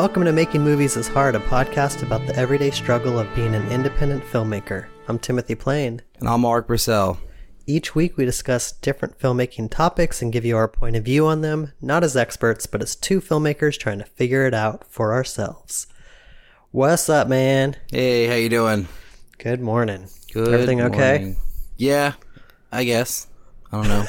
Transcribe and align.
Welcome 0.00 0.24
to 0.24 0.32
Making 0.32 0.62
Movies 0.62 0.96
is 0.96 1.08
Hard, 1.08 1.34
a 1.34 1.40
podcast 1.40 2.02
about 2.02 2.26
the 2.26 2.34
everyday 2.34 2.70
struggle 2.70 3.18
of 3.18 3.34
being 3.34 3.54
an 3.54 3.70
independent 3.70 4.24
filmmaker. 4.24 4.86
I'm 5.08 5.18
Timothy 5.18 5.54
Plain. 5.54 6.00
And 6.18 6.26
I'm 6.26 6.40
Alrik 6.40 6.66
Bursell. 6.66 7.18
Each 7.66 7.94
week 7.94 8.16
we 8.16 8.24
discuss 8.24 8.72
different 8.72 9.18
filmmaking 9.18 9.70
topics 9.70 10.22
and 10.22 10.32
give 10.32 10.46
you 10.46 10.56
our 10.56 10.68
point 10.68 10.96
of 10.96 11.04
view 11.04 11.26
on 11.26 11.42
them, 11.42 11.74
not 11.82 12.02
as 12.02 12.16
experts, 12.16 12.64
but 12.64 12.80
as 12.80 12.96
two 12.96 13.20
filmmakers 13.20 13.78
trying 13.78 13.98
to 13.98 14.06
figure 14.06 14.46
it 14.46 14.54
out 14.54 14.90
for 14.90 15.12
ourselves. 15.12 15.86
What's 16.70 17.10
up, 17.10 17.28
man? 17.28 17.76
Hey, 17.90 18.26
how 18.26 18.36
you 18.36 18.48
doing? 18.48 18.88
Good 19.36 19.60
morning. 19.60 20.08
Good. 20.32 20.48
Everything 20.48 20.80
okay? 20.80 21.18
morning. 21.18 21.36
Yeah, 21.76 22.14
I 22.72 22.84
guess. 22.84 23.26
I 23.70 23.76
don't 23.76 23.88
know. 23.88 24.06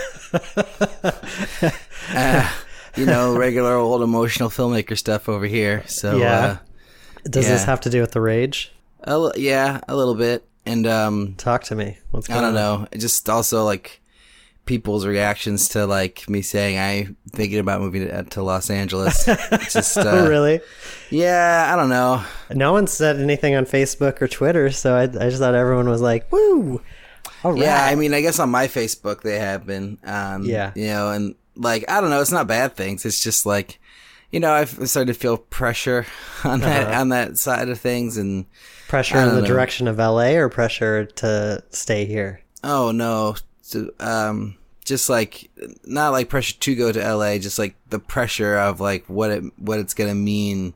uh, 2.15 2.51
you 2.95 3.05
know, 3.05 3.35
regular 3.37 3.73
old 3.75 4.01
emotional 4.01 4.49
filmmaker 4.49 4.97
stuff 4.97 5.29
over 5.29 5.45
here. 5.45 5.83
So 5.87 6.17
Yeah. 6.17 6.57
Does 7.23 7.47
this 7.47 7.63
have 7.65 7.81
to 7.81 7.89
do 7.89 8.01
with 8.01 8.11
the 8.11 8.21
rage? 8.21 8.71
uh, 9.07 9.11
a 9.13 9.17
li- 9.17 9.31
yeah, 9.37 9.79
a 9.87 9.95
little 9.95 10.15
bit. 10.15 10.45
And 10.65 10.85
um, 10.87 11.33
Talk 11.37 11.63
to 11.65 11.75
me. 11.75 11.97
What's 12.11 12.27
going 12.27 12.39
I 12.39 12.41
don't 12.41 12.57
on? 12.57 12.81
know. 12.83 12.87
Just 12.97 13.29
also 13.29 13.63
like 13.63 13.99
people's 14.65 15.05
reactions 15.07 15.69
to 15.69 15.87
like 15.87 16.29
me 16.29 16.41
saying 16.43 16.77
I'm 16.77 17.17
thinking 17.31 17.57
about 17.59 17.81
moving 17.81 18.07
to, 18.07 18.23
to 18.23 18.43
Los 18.43 18.69
Angeles. 18.69 19.25
Just 19.71 19.97
uh, 19.97 20.03
Oh, 20.05 20.29
really? 20.29 20.61
Yeah, 21.09 21.69
I 21.71 21.75
don't 21.75 21.89
know. 21.89 22.23
No 22.51 22.71
one 22.73 22.85
said 22.87 23.19
anything 23.19 23.55
on 23.55 23.65
Facebook 23.65 24.21
or 24.21 24.27
Twitter, 24.27 24.69
so 24.71 24.95
I, 24.95 25.03
I 25.03 25.29
just 25.29 25.39
thought 25.39 25.55
everyone 25.55 25.89
was 25.89 26.01
like, 26.01 26.31
woo! 26.31 26.81
All 27.43 27.53
right. 27.53 27.61
Yeah, 27.61 27.83
I 27.85 27.95
mean, 27.95 28.13
I 28.13 28.21
guess 28.21 28.39
on 28.39 28.49
my 28.51 28.67
Facebook 28.67 29.21
they 29.21 29.39
have 29.39 29.65
been. 29.65 29.97
Um, 30.03 30.43
Yeah. 30.45 30.71
You 30.75 30.87
know, 30.87 31.11
and 31.11 31.35
like, 31.55 31.85
I 31.89 32.01
don't 32.01 32.09
know, 32.09 32.21
it's 32.21 32.31
not 32.31 32.47
bad 32.47 32.75
things. 32.75 33.05
It's 33.05 33.21
just 33.21 33.45
like, 33.45 33.79
you 34.31 34.39
know, 34.39 34.51
I've 34.53 34.69
started 34.89 35.13
to 35.13 35.19
feel 35.19 35.37
pressure 35.37 36.05
on 36.43 36.61
that, 36.61 36.87
Uh-huh. 36.87 37.01
on 37.01 37.09
that 37.09 37.37
side 37.37 37.69
of 37.69 37.79
things. 37.79 38.17
And, 38.17 38.45
pressure 38.87 39.17
in 39.17 39.35
the 39.35 39.41
know. 39.41 39.47
direction 39.47 39.87
of 39.87 39.97
LA 39.97 40.31
or 40.35 40.49
pressure 40.49 41.05
to 41.05 41.63
stay 41.69 42.05
here? 42.05 42.41
oh 42.63 42.91
no, 42.91 43.35
so, 43.61 43.89
um, 43.99 44.55
just 44.85 45.09
like, 45.09 45.49
not 45.85 46.09
like 46.09 46.29
pressure 46.29 46.55
to 46.59 46.75
go 46.75 46.91
to 46.91 46.99
LA, 47.15 47.37
just 47.37 47.57
like 47.57 47.75
the 47.89 47.99
pressure 47.99 48.55
of 48.57 48.79
like 48.79 49.05
what 49.07 49.31
it, 49.31 49.43
what 49.57 49.79
it's 49.79 49.93
going 49.93 50.09
to 50.09 50.15
mean 50.15 50.73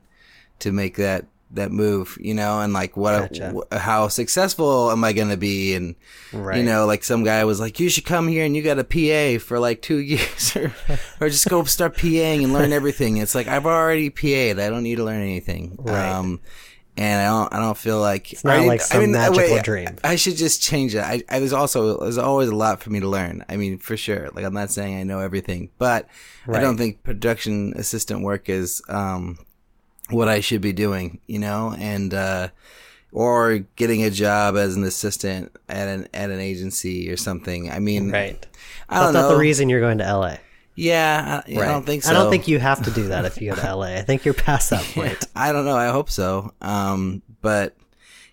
to 0.60 0.72
make 0.72 0.96
that, 0.96 1.26
that 1.52 1.70
move, 1.70 2.18
you 2.20 2.34
know, 2.34 2.60
and 2.60 2.72
like 2.72 2.96
what, 2.96 3.32
Gotcha. 3.32 3.54
wh- 3.72 3.76
how 3.76 4.08
successful 4.08 4.90
am 4.90 5.04
I 5.04 5.12
going 5.12 5.30
to 5.30 5.36
be? 5.36 5.74
And, 5.74 5.94
Right. 6.32 6.58
You 6.58 6.64
know, 6.64 6.86
like 6.86 7.04
some 7.04 7.22
guy 7.24 7.44
was 7.44 7.60
like, 7.60 7.78
"You 7.80 7.88
should 7.88 8.04
come 8.04 8.28
here 8.28 8.44
and 8.44 8.54
you 8.56 8.62
got 8.62 8.78
a 8.78 8.84
PA 8.84 9.42
for 9.42 9.58
like 9.58 9.80
two 9.80 9.96
years, 10.12 10.54
or, 10.56 10.72
or 11.20 11.28
just 11.30 11.48
go 11.48 11.62
start 11.64 11.96
PAing 11.96 12.42
and 12.44 12.52
learn 12.52 12.72
everything." 12.72 13.16
It's 13.18 13.34
like 13.34 13.46
I've 13.46 13.64
already 13.64 14.10
PA'd; 14.10 14.58
I 14.58 14.68
don't 14.68 14.82
need 14.82 14.96
to 14.96 15.04
learn 15.04 15.22
anything. 15.22 15.76
Right. 15.78 16.10
Um, 16.10 16.40
and 16.98 17.20
I 17.22 17.26
don't, 17.26 17.54
I 17.54 17.58
don't 17.60 17.76
feel 17.76 18.00
like 18.00 18.32
it's 18.32 18.42
not 18.42 18.66
like 18.66 18.80
some 18.80 19.12
magical 19.12 19.58
dream. 19.62 19.98
I 20.02 20.16
should 20.16 20.36
just 20.36 20.62
change 20.62 20.94
it. 20.94 21.02
I, 21.02 21.22
I 21.28 21.40
was 21.40 21.52
also 21.52 22.00
there's 22.00 22.18
always 22.18 22.48
a 22.48 22.56
lot 22.56 22.82
for 22.82 22.90
me 22.90 23.00
to 23.00 23.08
learn. 23.08 23.44
I 23.48 23.56
mean, 23.56 23.78
for 23.78 23.96
sure. 23.96 24.28
Like 24.34 24.44
I'm 24.44 24.54
not 24.54 24.70
saying 24.70 24.98
I 24.98 25.02
know 25.04 25.20
everything, 25.20 25.70
but 25.78 26.08
I 26.48 26.60
don't 26.60 26.76
think 26.76 27.02
production 27.04 27.72
assistant 27.76 28.22
work 28.22 28.48
is 28.48 28.82
um 28.88 29.38
what 30.10 30.28
I 30.28 30.40
should 30.40 30.60
be 30.60 30.72
doing. 30.72 31.20
You 31.26 31.38
know, 31.38 31.74
and. 31.78 32.12
uh 32.14 32.48
or 33.12 33.60
getting 33.76 34.04
a 34.04 34.10
job 34.10 34.56
as 34.58 34.76
an 34.76 34.84
assistant 34.84 35.50
at 35.70 35.88
an 35.88 36.06
at 36.12 36.30
an 36.30 36.38
agency 36.38 37.10
or 37.10 37.16
something. 37.16 37.70
I 37.70 37.78
mean, 37.78 38.10
right. 38.10 38.46
I 38.90 39.00
That's 39.00 39.14
not 39.14 39.22
know. 39.22 39.28
the 39.30 39.38
reason 39.38 39.70
you're 39.70 39.80
going 39.80 39.98
to 39.98 40.04
LA. 40.04 40.36
Yeah, 40.74 41.42
I, 41.46 41.52
I 41.52 41.66
don't 41.66 41.86
think 41.86 42.02
so. 42.02 42.10
I 42.10 42.12
don't 42.12 42.30
think 42.30 42.46
you 42.46 42.58
have 42.58 42.84
to 42.84 42.90
do 42.90 43.08
that 43.08 43.24
if 43.24 43.40
you 43.40 43.50
go 43.50 43.56
to 43.56 43.74
LA. 43.74 43.86
I 43.94 44.02
think 44.02 44.26
you're 44.26 44.34
past 44.34 44.68
that 44.68 44.84
point. 44.94 45.26
I 45.34 45.52
don't 45.52 45.64
know. 45.64 45.76
I 45.76 45.88
hope 45.88 46.10
so. 46.10 46.52
Um, 46.60 47.22
but 47.40 47.74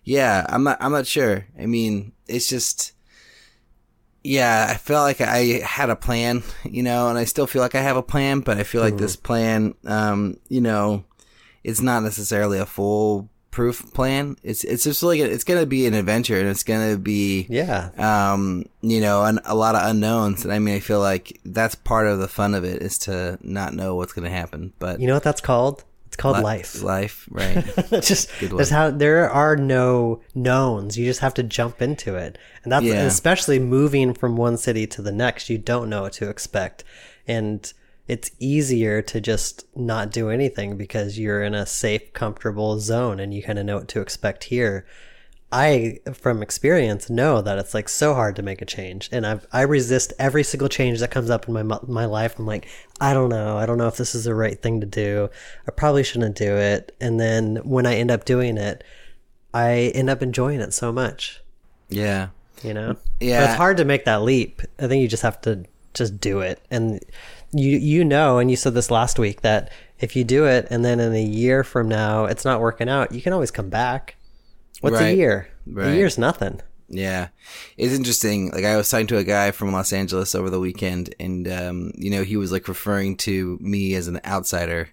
yeah, 0.04 0.46
I'm 0.50 0.66
not. 0.66 0.78
I'm 0.82 0.92
not 0.92 1.08
sure. 1.08 1.46
I 1.58 1.66
mean, 1.66 2.12
it's 2.28 2.50
just. 2.50 2.92
Yeah, 4.26 4.68
I 4.70 4.76
felt 4.76 5.04
like 5.04 5.22
I 5.22 5.60
had 5.66 5.90
a 5.90 5.96
plan, 5.96 6.44
you 6.66 6.84
know, 6.84 7.08
and 7.08 7.18
I 7.18 7.24
still 7.24 7.48
feel 7.48 7.62
like 7.62 7.76
I 7.76 7.82
have 7.82 7.98
a 7.98 8.04
plan, 8.04 8.42
but 8.42 8.58
I 8.58 8.64
feel 8.64 8.82
like 8.82 8.98
this 8.98 9.16
plan, 9.16 9.76
um, 9.86 10.38
you 10.48 10.62
know, 10.62 11.04
it's 11.64 11.82
not 11.82 12.04
necessarily 12.04 12.60
a 12.60 12.66
full 12.66 13.30
proof 13.52 13.94
plan. 13.94 14.36
It's 14.44 14.64
it's 14.64 14.84
just 14.84 15.04
like 15.04 15.20
it's 15.20 15.44
gonna 15.44 15.66
be 15.68 15.86
an 15.86 15.94
adventure, 15.94 16.40
and 16.40 16.48
it's 16.50 16.64
gonna 16.64 16.98
be 16.98 17.46
Yeah. 17.50 17.90
um, 17.98 18.66
you 18.82 19.00
know, 19.00 19.24
and 19.24 19.40
a 19.46 19.54
lot 19.56 19.76
of 19.76 19.88
unknowns. 19.88 20.44
And 20.44 20.52
I 20.54 20.60
mean, 20.60 20.76
I 20.76 20.80
feel 20.80 21.00
like 21.00 21.40
that's 21.46 21.76
part 21.76 22.08
of 22.08 22.20
the 22.20 22.28
fun 22.28 22.56
of 22.56 22.64
it 22.64 22.82
is 22.82 22.98
to 23.00 23.38
not 23.42 23.74
know 23.74 23.96
what's 23.96 24.14
going 24.14 24.26
to 24.30 24.36
happen. 24.36 24.74
But 24.80 25.00
You 25.00 25.08
know 25.08 25.14
what 25.14 25.24
that's 25.24 25.42
called? 25.42 25.84
It's 26.08 26.16
called 26.16 26.38
li- 26.38 26.44
life. 26.44 26.82
life, 26.84 27.28
right? 27.32 27.64
That's 27.90 28.08
just 28.08 28.30
there's 28.42 28.70
how 28.70 28.92
there 28.92 29.30
are 29.30 29.56
no 29.56 30.22
knowns. 30.36 30.98
You 30.98 31.06
just 31.06 31.22
have 31.22 31.34
to 31.36 31.44
jump 31.44 31.82
into 31.82 32.16
it, 32.16 32.38
and 32.64 32.72
that's 32.72 32.86
Yeah. 32.86 33.02
especially 33.04 33.58
moving 33.60 34.14
from 34.14 34.36
one 34.36 34.58
city 34.58 34.86
to 34.88 35.02
the 35.02 35.12
next. 35.12 35.50
You 35.50 35.58
don't 35.60 35.90
know 35.90 36.04
what 36.04 36.14
to 36.14 36.30
expect, 36.30 36.84
and 37.28 37.72
it's 38.08 38.32
easier 38.40 39.02
to 39.02 39.22
just 39.22 39.66
not 39.76 40.12
do 40.12 40.30
anything 40.30 40.76
because 40.78 41.18
you're 41.18 41.42
in 41.44 41.54
a 41.54 41.66
safe, 41.66 42.12
comfortable 42.14 42.80
zone, 42.80 43.20
and 43.20 43.34
you 43.34 43.42
kind 43.42 43.60
of 43.60 43.66
know 43.66 43.78
what 43.78 43.88
to 43.90 44.02
expect 44.02 44.46
here. 44.46 44.86
I, 45.52 46.00
from 46.14 46.42
experience, 46.42 47.12
know 47.12 47.40
that 47.44 47.60
it's 47.60 47.76
like 47.76 47.88
so 47.88 48.16
hard 48.16 48.36
to 48.38 48.42
make 48.42 48.62
a 48.62 48.66
change, 48.66 49.08
and 49.12 49.26
I 49.26 49.40
I 49.52 49.62
resist 49.62 50.12
every 50.18 50.44
single 50.44 50.68
change 50.68 51.00
that 51.00 51.12
comes 51.12 51.30
up 51.30 51.48
in 51.48 51.54
my 51.54 51.80
my 51.88 52.06
life. 52.06 52.40
I'm 52.40 52.48
like, 52.48 52.68
I 53.00 53.14
don't 53.14 53.30
know, 53.30 53.58
I 53.58 53.66
don't 53.68 53.78
know 53.78 53.88
if 53.88 53.98
this 53.98 54.16
is 54.16 54.24
the 54.24 54.34
right 54.36 54.60
thing 54.60 54.82
to 54.82 54.88
do. 54.88 55.30
I 55.68 55.72
probably 55.72 56.04
shouldn't 56.04 56.36
do 56.36 56.58
it. 56.58 56.96
And 57.00 57.20
then 57.20 57.58
when 57.58 57.86
I 57.86 57.96
end 57.96 58.10
up 58.10 58.26
doing 58.26 58.58
it, 58.58 58.84
I 59.54 59.92
end 59.94 60.10
up 60.10 60.24
enjoying 60.24 60.60
it 60.60 60.74
so 60.74 60.92
much. 60.92 61.40
yeah, 61.88 62.30
You 62.64 62.74
know, 62.74 62.98
Yeah. 63.20 63.42
But 63.42 63.50
it's 63.52 63.58
hard 63.58 63.78
to 63.78 63.86
make 63.86 64.06
that 64.06 64.24
leap. 64.24 64.62
I 64.80 64.88
think 64.88 65.04
you 65.04 65.08
just 65.08 65.24
have 65.24 65.40
to 65.42 65.66
just 65.94 66.20
do 66.20 66.40
it, 66.40 66.66
and 66.72 67.00
you 67.54 67.78
you 67.78 68.04
know, 68.04 68.40
and 68.40 68.50
you 68.50 68.58
said 68.58 68.74
this 68.74 68.92
last 68.92 69.18
week 69.20 69.42
that 69.42 69.72
if 70.00 70.16
you 70.16 70.24
do 70.24 70.46
it, 70.46 70.68
and 70.70 70.84
then 70.84 71.00
in 71.00 71.14
a 71.14 71.24
year 71.24 71.64
from 71.64 71.88
now 71.88 72.26
it's 72.26 72.46
not 72.46 72.60
working 72.60 72.90
out, 72.90 73.12
you 73.12 73.22
can 73.22 73.34
always 73.34 73.52
come 73.52 73.70
back. 73.70 74.16
What's 74.82 75.00
a 75.00 75.16
year? 75.16 75.48
Right. 75.66 75.88
A 75.94 75.96
year's 75.96 76.18
nothing. 76.18 76.62
yeah. 76.90 77.30
It's 77.78 77.94
interesting. 77.94 78.52
Like 78.52 78.66
I 78.66 78.76
was 78.76 78.90
talking 78.90 79.08
to 79.08 79.18
a 79.18 79.24
guy 79.24 79.52
from 79.52 79.72
Los 79.72 79.94
Angeles 79.94 80.36
over 80.36 80.50
the 80.50 80.60
weekend, 80.60 81.16
and 81.20 81.48
um, 81.48 81.92
you 81.96 82.10
know, 82.10 82.24
he 82.24 82.36
was 82.36 82.52
like 82.52 82.68
referring 82.68 83.16
to 83.18 83.58
me 83.62 83.96
as 83.96 84.08
an 84.08 84.20
outsider. 84.26 84.90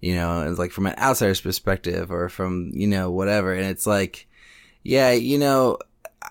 You 0.00 0.14
know, 0.14 0.48
it's 0.48 0.58
like 0.58 0.70
from 0.72 0.86
an 0.86 0.98
outsider's 0.98 1.40
perspective, 1.40 2.10
or 2.12 2.28
from 2.28 2.70
you 2.72 2.86
know 2.86 3.10
whatever. 3.10 3.52
And 3.52 3.66
it's 3.66 3.86
like, 3.86 4.28
yeah, 4.84 5.10
you 5.12 5.38
know, 5.38 5.78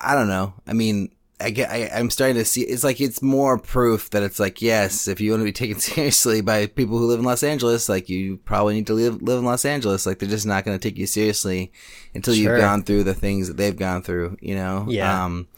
I 0.00 0.14
don't 0.14 0.28
know. 0.28 0.54
I 0.66 0.72
mean, 0.72 1.10
I 1.42 1.50
get, 1.50 1.70
I, 1.70 1.90
I'm 1.94 2.10
starting 2.10 2.36
to 2.36 2.44
see. 2.44 2.62
It's 2.62 2.84
like 2.84 3.00
it's 3.00 3.20
more 3.22 3.58
proof 3.58 4.10
that 4.10 4.22
it's 4.22 4.40
like, 4.40 4.62
yes, 4.62 5.08
if 5.08 5.20
you 5.20 5.30
want 5.32 5.40
to 5.40 5.44
be 5.44 5.52
taken 5.52 5.78
seriously 5.80 6.40
by 6.40 6.66
people 6.66 6.98
who 6.98 7.06
live 7.06 7.18
in 7.18 7.24
Los 7.24 7.42
Angeles, 7.42 7.88
like 7.88 8.08
you 8.08 8.38
probably 8.38 8.74
need 8.74 8.86
to 8.86 8.94
live 8.94 9.22
live 9.22 9.38
in 9.38 9.44
Los 9.44 9.64
Angeles. 9.64 10.06
Like 10.06 10.18
they're 10.18 10.28
just 10.28 10.46
not 10.46 10.64
going 10.64 10.78
to 10.78 10.88
take 10.88 10.98
you 10.98 11.06
seriously 11.06 11.72
until 12.14 12.34
Sure. 12.34 12.54
you've 12.54 12.60
gone 12.60 12.82
through 12.82 13.04
the 13.04 13.14
things 13.14 13.48
that 13.48 13.56
they've 13.56 13.76
gone 13.76 14.02
through. 14.02 14.36
You 14.40 14.54
know. 14.54 14.86
Yeah. 14.88 15.24
Um, 15.24 15.48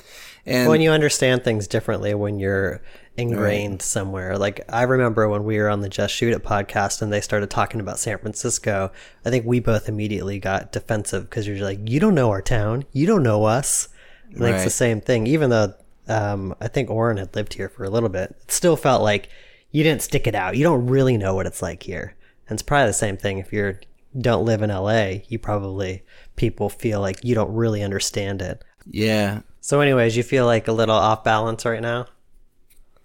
and 0.47 0.69
when 0.69 0.83
you 0.83 0.91
understand 0.91 1.43
things 1.43 1.67
differently 1.67 2.15
when 2.15 2.39
you're 2.39 2.83
ingrained 3.17 3.83
somewhere. 3.83 4.37
Like 4.37 4.61
I 4.69 4.83
remember 4.83 5.29
when 5.29 5.45
we 5.45 5.59
were 5.59 5.69
on 5.69 5.81
the 5.81 5.89
Just 5.89 6.15
Shoot 6.15 6.35
It 6.35 6.43
podcast 6.43 7.03
and 7.03 7.13
they 7.13 7.21
started 7.21 7.51
talking 7.51 7.81
about 7.81 7.99
San 7.99 8.19
Francisco, 8.19 8.91
I 9.25 9.31
think 9.31 9.47
we 9.47 9.61
both 9.61 9.89
immediately 9.89 10.39
got 10.39 10.73
defensive 10.73 11.25
because 11.25 11.47
you're 11.47 11.59
like, 11.59 11.89
you 11.89 12.01
don't 12.01 12.15
know 12.15 12.31
our 12.31 12.43
town, 12.43 12.85
you 12.93 13.07
don't 13.07 13.23
know 13.23 13.45
us. 13.45 13.89
I 14.31 14.39
think 14.39 14.55
it's 14.57 14.65
the 14.65 14.71
same 14.71 15.01
thing. 15.01 15.27
Even 15.27 15.51
though 15.51 15.75
um, 16.09 16.55
I 16.61 16.69
think 16.69 16.91
Oren 16.91 17.17
had 17.17 17.35
lived 17.35 17.55
here 17.55 17.69
for 17.69 17.85
a 17.85 17.91
little 17.91 18.09
bit, 18.09 18.37
it 18.43 18.51
still 18.53 18.77
felt 18.77 19.03
like 19.03 19.29
you 19.71 19.83
didn't 19.83 20.03
stick 20.03 20.27
it 20.27 20.35
out. 20.35 20.57
You 20.57 20.65
don't 20.65 20.87
really 20.87 21.17
know 21.17 21.35
what 21.35 21.47
it's 21.47 21.63
like 21.63 21.83
here. 21.83 22.15
And 22.49 22.57
it's 22.57 22.63
probably 22.63 22.89
the 22.89 22.93
same 22.95 23.17
thing 23.17 23.39
if 23.39 23.53
you're 23.53 23.81
don't 24.17 24.45
live 24.45 24.63
in 24.63 24.71
LA. 24.71 25.21
You 25.29 25.39
probably 25.39 26.03
people 26.37 26.69
feel 26.69 27.01
like 27.01 27.25
you 27.25 27.35
don't 27.35 27.53
really 27.53 27.83
understand 27.83 28.43
it. 28.43 28.63
yeah, 28.91 29.41
So, 29.61 29.81
anyways, 29.81 30.17
you 30.17 30.23
feel 30.23 30.47
like 30.47 30.69
a 30.69 30.73
little 30.73 30.95
off 30.95 31.25
balance 31.25 31.65
right 31.65 31.83
now. 31.83 32.07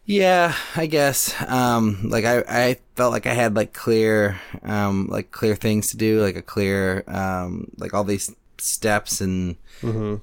Yeah, 0.06 0.56
I 0.76 0.88
guess. 0.88 1.36
Um, 1.48 2.10
like 2.10 2.26
I, 2.26 2.44
I 2.48 2.78
felt 2.96 3.12
like 3.12 3.28
I 3.28 3.34
had 3.34 3.56
like 3.56 3.74
clear, 3.74 4.40
um, 4.64 5.08
like 5.08 5.32
clear 5.32 5.56
things 5.56 5.92
to 5.92 5.98
do, 5.98 6.22
like 6.22 6.36
a 6.36 6.42
clear, 6.42 7.04
um, 7.08 7.72
like 7.78 7.94
all 7.94 8.04
these 8.04 8.34
steps 8.58 9.22
and, 9.22 9.56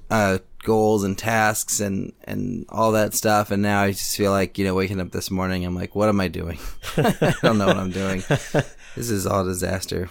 uh, 0.09 0.39
goals 0.67 1.05
and 1.05 1.17
tasks 1.17 1.79
and, 1.79 2.11
and 2.25 2.65
all 2.67 2.91
that 2.91 3.13
stuff. 3.13 3.51
And 3.51 3.63
now 3.63 3.83
I 3.83 3.91
just 3.91 4.17
feel 4.17 4.31
like, 4.31 4.57
you 4.57 4.65
know, 4.65 4.75
waking 4.75 4.99
up 4.99 5.11
this 5.11 5.31
morning, 5.31 5.63
I'm 5.65 5.73
like, 5.73 5.95
what 5.95 6.09
am 6.09 6.19
I 6.19 6.27
doing? 6.27 6.59
I 6.97 7.33
don't 7.41 7.57
know 7.57 7.67
what 7.67 7.77
I'm 7.77 7.89
doing. 7.89 8.21
this 8.27 9.09
is 9.09 9.25
all 9.25 9.45
disaster, 9.45 10.09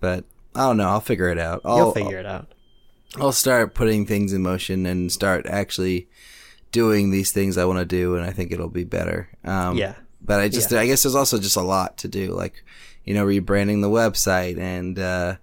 but 0.00 0.24
I 0.54 0.60
don't 0.60 0.78
know. 0.78 0.88
I'll 0.88 1.02
figure 1.02 1.28
it 1.28 1.38
out. 1.38 1.60
I'll, 1.62 1.76
You'll 1.76 1.92
figure 1.92 2.18
it 2.18 2.24
out. 2.24 2.50
I'll 3.16 3.32
start 3.32 3.74
putting 3.74 4.06
things 4.06 4.32
in 4.32 4.40
motion 4.40 4.86
and 4.86 5.12
start 5.12 5.44
actually 5.46 6.08
doing 6.72 7.10
these 7.10 7.30
things 7.30 7.58
I 7.58 7.66
want 7.66 7.78
to 7.78 7.84
do, 7.84 8.16
and 8.16 8.24
I 8.24 8.30
think 8.30 8.50
it'll 8.50 8.70
be 8.70 8.84
better. 8.84 9.28
Um, 9.44 9.76
Yeah. 9.76 9.94
But 10.22 10.40
I 10.40 10.48
just, 10.48 10.72
I 10.72 10.86
guess 10.86 11.02
there's 11.02 11.14
also 11.14 11.38
just 11.38 11.56
a 11.56 11.62
lot 11.62 11.98
to 11.98 12.08
do, 12.08 12.32
like, 12.32 12.64
you 13.04 13.12
know, 13.12 13.26
rebranding 13.26 13.82
the 13.82 13.90
website 13.90 14.58
and, 14.58 14.98
uh, 14.98 15.36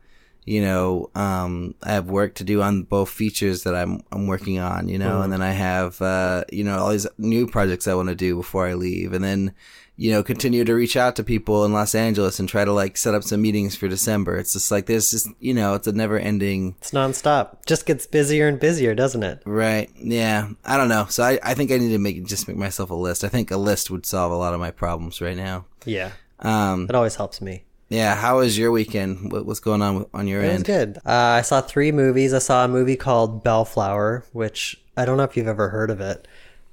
you 0.45 0.61
know, 0.61 1.09
um, 1.15 1.73
I 1.81 1.93
have 1.93 2.05
work 2.09 2.35
to 2.35 2.43
do 2.43 2.61
on 2.61 2.83
both 2.83 3.09
features 3.09 3.63
that 3.63 3.75
I'm 3.75 4.01
I'm 4.11 4.27
working 4.27 4.59
on, 4.59 4.87
you 4.87 4.99
know, 4.99 5.21
and 5.21 5.33
then 5.33 5.41
I 5.41 5.51
have 5.51 6.01
uh, 6.01 6.43
you 6.51 6.63
know 6.63 6.77
all 6.77 6.89
these 6.91 7.07
new 7.17 7.47
projects 7.47 7.87
I 7.87 7.95
want 7.95 8.09
to 8.09 8.15
do 8.15 8.35
before 8.35 8.67
I 8.67 8.75
leave, 8.75 9.13
and 9.13 9.23
then 9.23 9.53
you 9.97 10.11
know 10.11 10.21
continue 10.21 10.63
to 10.65 10.73
reach 10.75 10.95
out 10.97 11.15
to 11.15 11.23
people 11.23 11.65
in 11.65 11.73
Los 11.73 11.95
Angeles 11.95 12.39
and 12.39 12.47
try 12.47 12.63
to 12.63 12.71
like 12.73 12.95
set 12.97 13.15
up 13.15 13.23
some 13.23 13.41
meetings 13.41 13.75
for 13.75 13.87
December. 13.87 14.37
It's 14.37 14.53
just 14.53 14.69
like 14.69 14.85
there's 14.85 15.09
just 15.09 15.27
you 15.39 15.53
know 15.53 15.73
it's 15.73 15.87
a 15.87 15.93
never 15.93 16.19
ending. 16.19 16.75
It's 16.77 16.91
nonstop. 16.91 17.65
Just 17.65 17.85
gets 17.87 18.05
busier 18.05 18.47
and 18.47 18.59
busier, 18.59 18.93
doesn't 18.93 19.23
it? 19.23 19.41
Right. 19.45 19.89
Yeah. 19.95 20.49
I 20.63 20.77
don't 20.77 20.89
know. 20.89 21.07
So 21.09 21.23
I, 21.23 21.39
I 21.41 21.53
think 21.55 21.71
I 21.71 21.77
need 21.77 21.89
to 21.89 21.97
make 21.97 22.23
just 22.25 22.47
make 22.47 22.57
myself 22.57 22.91
a 22.91 22.95
list. 22.95 23.23
I 23.23 23.29
think 23.29 23.49
a 23.49 23.57
list 23.57 23.89
would 23.89 24.05
solve 24.05 24.31
a 24.31 24.37
lot 24.37 24.53
of 24.53 24.59
my 24.59 24.69
problems 24.71 25.21
right 25.21 25.37
now. 25.37 25.65
Yeah. 25.85 26.11
Um, 26.39 26.85
It 26.89 26.93
always 26.95 27.15
helps 27.15 27.41
me. 27.41 27.63
Yeah. 27.89 28.15
How 28.15 28.37
was 28.39 28.57
your 28.57 28.71
weekend? 28.71 29.31
What, 29.31 29.45
what's 29.45 29.59
going 29.59 29.81
on 29.81 30.05
on 30.13 30.27
your 30.27 30.41
end? 30.41 30.51
It 30.51 30.53
was 30.53 30.63
good. 30.63 30.97
Uh, 31.05 31.37
I 31.39 31.41
saw 31.41 31.61
three 31.61 31.91
movies. 31.91 32.33
I 32.33 32.39
saw 32.39 32.65
a 32.65 32.67
movie 32.67 32.95
called 32.95 33.43
Bellflower, 33.43 34.25
which 34.33 34.81
I 34.97 35.05
don't 35.05 35.17
know 35.17 35.23
if 35.23 35.37
you've 35.37 35.47
ever 35.47 35.69
heard 35.69 35.89
of 35.89 36.01
it. 36.01 36.27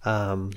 Um, 0.05 0.53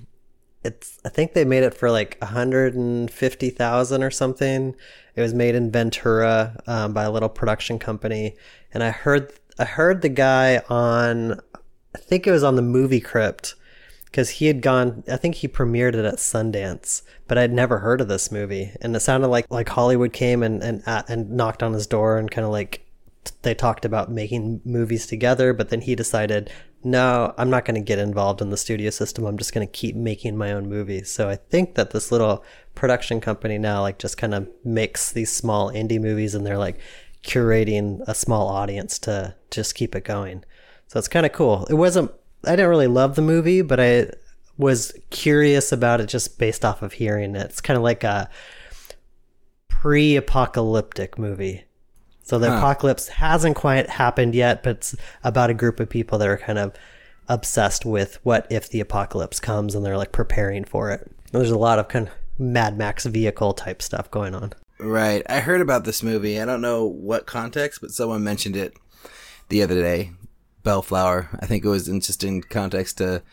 it's 0.63 1.00
I 1.06 1.10
think 1.10 1.34
they 1.34 1.46
made 1.46 1.63
it 1.63 1.74
for 1.74 1.92
like 1.92 2.18
150,000 2.19 4.04
or 4.04 4.12
something. 4.12 4.75
It 5.16 5.22
was 5.22 5.34
made 5.34 5.56
in 5.56 5.72
Ventura 5.72 6.60
um, 6.68 6.94
by 6.94 7.04
a 7.04 7.12
little 7.12 7.30
production 7.30 7.80
company, 7.80 8.36
and 8.74 8.84
I 8.84 8.90
heard 8.90 9.31
I 9.60 9.66
heard 9.66 10.02
the 10.02 10.10
guy 10.10 10.62
on 10.69 11.40
I 11.96 11.98
think 12.00 12.28
it 12.28 12.31
was 12.31 12.44
on 12.44 12.56
the 12.56 12.62
movie 12.62 13.00
Crypt 13.00 13.56
because 14.16 14.30
he 14.30 14.46
had 14.46 14.62
gone 14.62 15.04
i 15.12 15.18
think 15.18 15.36
he 15.36 15.48
premiered 15.48 15.94
it 15.94 16.06
at 16.06 16.16
sundance 16.16 17.02
but 17.28 17.38
i'd 17.38 17.52
never 17.52 17.80
heard 17.80 18.00
of 18.00 18.08
this 18.08 18.32
movie. 18.32 18.72
And 18.80 18.96
it 18.96 19.02
sounded 19.02 19.28
like 19.28 19.46
like 19.52 19.68
hollywood 19.68 20.14
came 20.14 20.42
and 20.42 20.64
and, 20.64 20.84
uh, 20.86 21.04
and 21.10 21.32
knocked 21.32 21.62
on 21.62 21.74
his 21.74 21.86
door 21.86 22.18
and 22.18 22.32
kind 22.32 22.46
of 22.46 22.52
like 22.52 22.88
they 23.42 23.54
talked 23.54 23.84
about 23.84 24.10
making 24.10 24.62
movies 24.64 25.06
together 25.06 25.52
but 25.52 25.68
then 25.68 25.82
he 25.82 25.96
decided 25.96 26.50
no 26.82 27.34
i'm 27.38 27.50
not 27.50 27.66
going 27.66 27.76
to 27.76 27.82
get 27.82 28.00
involved 28.00 28.42
in 28.42 28.52
the 28.52 28.58
studio 28.58 28.90
system. 28.90 29.26
I'm 29.26 29.38
just 29.38 29.54
going 29.54 29.68
to 29.68 29.72
keep 29.72 29.98
making 29.98 30.38
my 30.38 30.54
own 30.54 30.70
movies. 30.70 31.12
So 31.12 31.28
i 31.28 31.36
think 31.36 31.76
that 31.76 31.92
this 31.92 32.10
little 32.10 32.46
production 32.74 33.20
company 33.20 33.58
now 33.58 33.82
like 33.82 34.00
just 34.00 34.18
kind 34.18 34.34
of 34.34 34.48
makes 34.64 35.12
these 35.12 35.32
small 35.32 35.74
indie 35.74 36.00
movies 36.00 36.34
and 36.34 36.46
they're 36.46 36.58
like 36.58 36.80
curating 37.22 38.02
a 38.08 38.16
small 38.16 38.48
audience 38.48 38.98
to 39.00 39.36
just 39.52 39.76
keep 39.76 39.94
it 39.94 40.06
going. 40.06 40.46
So 40.88 41.00
it's 41.00 41.10
kind 41.10 41.26
of 41.26 41.34
cool. 41.34 41.66
It 41.70 41.74
wasn't, 41.74 42.12
I 42.47 42.51
didn't 42.51 42.69
really 42.69 42.88
love 42.88 43.15
the 43.15 43.21
movie, 43.21 43.62
but 43.62 43.80
I 43.80 44.09
was 44.57 44.94
curious 45.09 45.71
about 45.71 46.01
it 46.01 46.07
just 46.07 46.38
based 46.39 46.63
off 46.63 46.81
of 46.81 46.94
hearing 46.94 47.36
it. 47.36 47.45
It's 47.45 47.62
kind 47.62 47.77
of 47.77 47.83
like 47.83 48.03
a 48.03 48.30
pre 49.69 50.15
apocalyptic 50.15 51.18
movie. 51.18 51.65
So 52.24 52.39
the 52.39 52.57
apocalypse 52.57 53.07
hasn't 53.07 53.56
quite 53.56 53.88
happened 53.88 54.33
yet, 54.33 54.63
but 54.63 54.77
it's 54.77 54.95
about 55.24 55.51
a 55.51 55.53
group 55.53 55.80
of 55.80 55.89
people 55.89 56.18
that 56.18 56.27
are 56.27 56.38
kind 56.38 56.57
of 56.57 56.74
obsessed 57.27 57.86
with 57.86 58.19
what 58.24 58.47
if 58.50 58.68
the 58.68 58.80
apocalypse 58.80 59.39
comes 59.39 59.75
and 59.75 59.86
they're 59.86 59.97
like 59.97 60.12
preparing 60.12 60.63
for 60.63 60.89
it. 60.89 61.12
There's 61.31 61.51
a 61.51 61.57
lot 61.57 61.77
of 61.77 61.88
kind 61.88 62.07
of 62.07 62.13
Mad 62.39 62.80
Max 62.80 63.06
vehicle 63.06 63.53
type 63.53 63.80
stuff 63.80 64.09
going 64.09 64.33
on. 64.33 64.53
Right. 64.80 65.21
I 65.30 65.39
heard 65.39 65.62
about 65.62 65.86
this 65.86 66.01
movie. 66.01 66.42
I 66.42 66.45
don't 66.45 66.62
know 66.62 66.86
what 66.86 67.27
context, 67.27 67.80
but 67.80 67.92
someone 67.92 68.24
mentioned 68.24 68.56
it 68.56 68.75
the 69.50 69.62
other 69.62 69.75
day. 69.75 70.12
Bellflower. 70.66 71.30
I 71.40 71.46
think 71.46 71.64
it 71.64 71.70
was 71.70 71.88
in, 71.88 72.02
just 72.02 72.26
in 72.26 72.42
context 72.42 72.98
to 72.98 73.24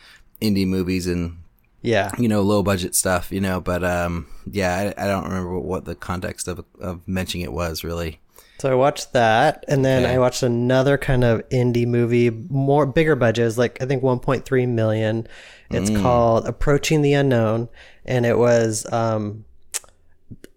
indie 0.40 0.66
movies 0.66 1.08
and 1.08 1.38
Yeah. 1.80 2.12
you 2.18 2.28
know 2.28 2.42
low 2.42 2.62
budget 2.62 2.94
stuff. 2.94 3.32
You 3.32 3.40
know, 3.40 3.60
but 3.60 3.82
um, 3.82 4.28
yeah, 4.48 4.92
I, 4.96 5.04
I 5.04 5.06
don't 5.08 5.24
remember 5.24 5.58
what 5.58 5.84
the 5.84 5.96
context 5.96 6.46
of 6.46 6.64
of 6.80 7.06
mentioning 7.08 7.42
it 7.44 7.52
was 7.52 7.82
really. 7.82 8.20
So 8.58 8.70
I 8.70 8.74
watched 8.76 9.12
that, 9.14 9.64
and 9.66 9.84
then 9.84 10.04
Okay. 10.04 10.14
I 10.14 10.18
watched 10.18 10.44
another 10.44 10.96
kind 10.96 11.24
of 11.24 11.40
indie 11.48 11.86
movie, 11.86 12.30
more 12.30 12.86
bigger 12.86 13.16
budget. 13.16 13.42
It 13.42 13.46
was 13.46 13.58
like 13.58 13.82
I 13.82 13.86
think 13.86 14.04
1.3 14.04 14.68
million. 14.68 15.26
It's 15.70 15.90
called 15.90 16.46
Approaching 16.46 17.02
the 17.02 17.14
Unknown, 17.14 17.68
and 18.04 18.24
it 18.26 18.36
was 18.38 18.86
um, 18.92 19.44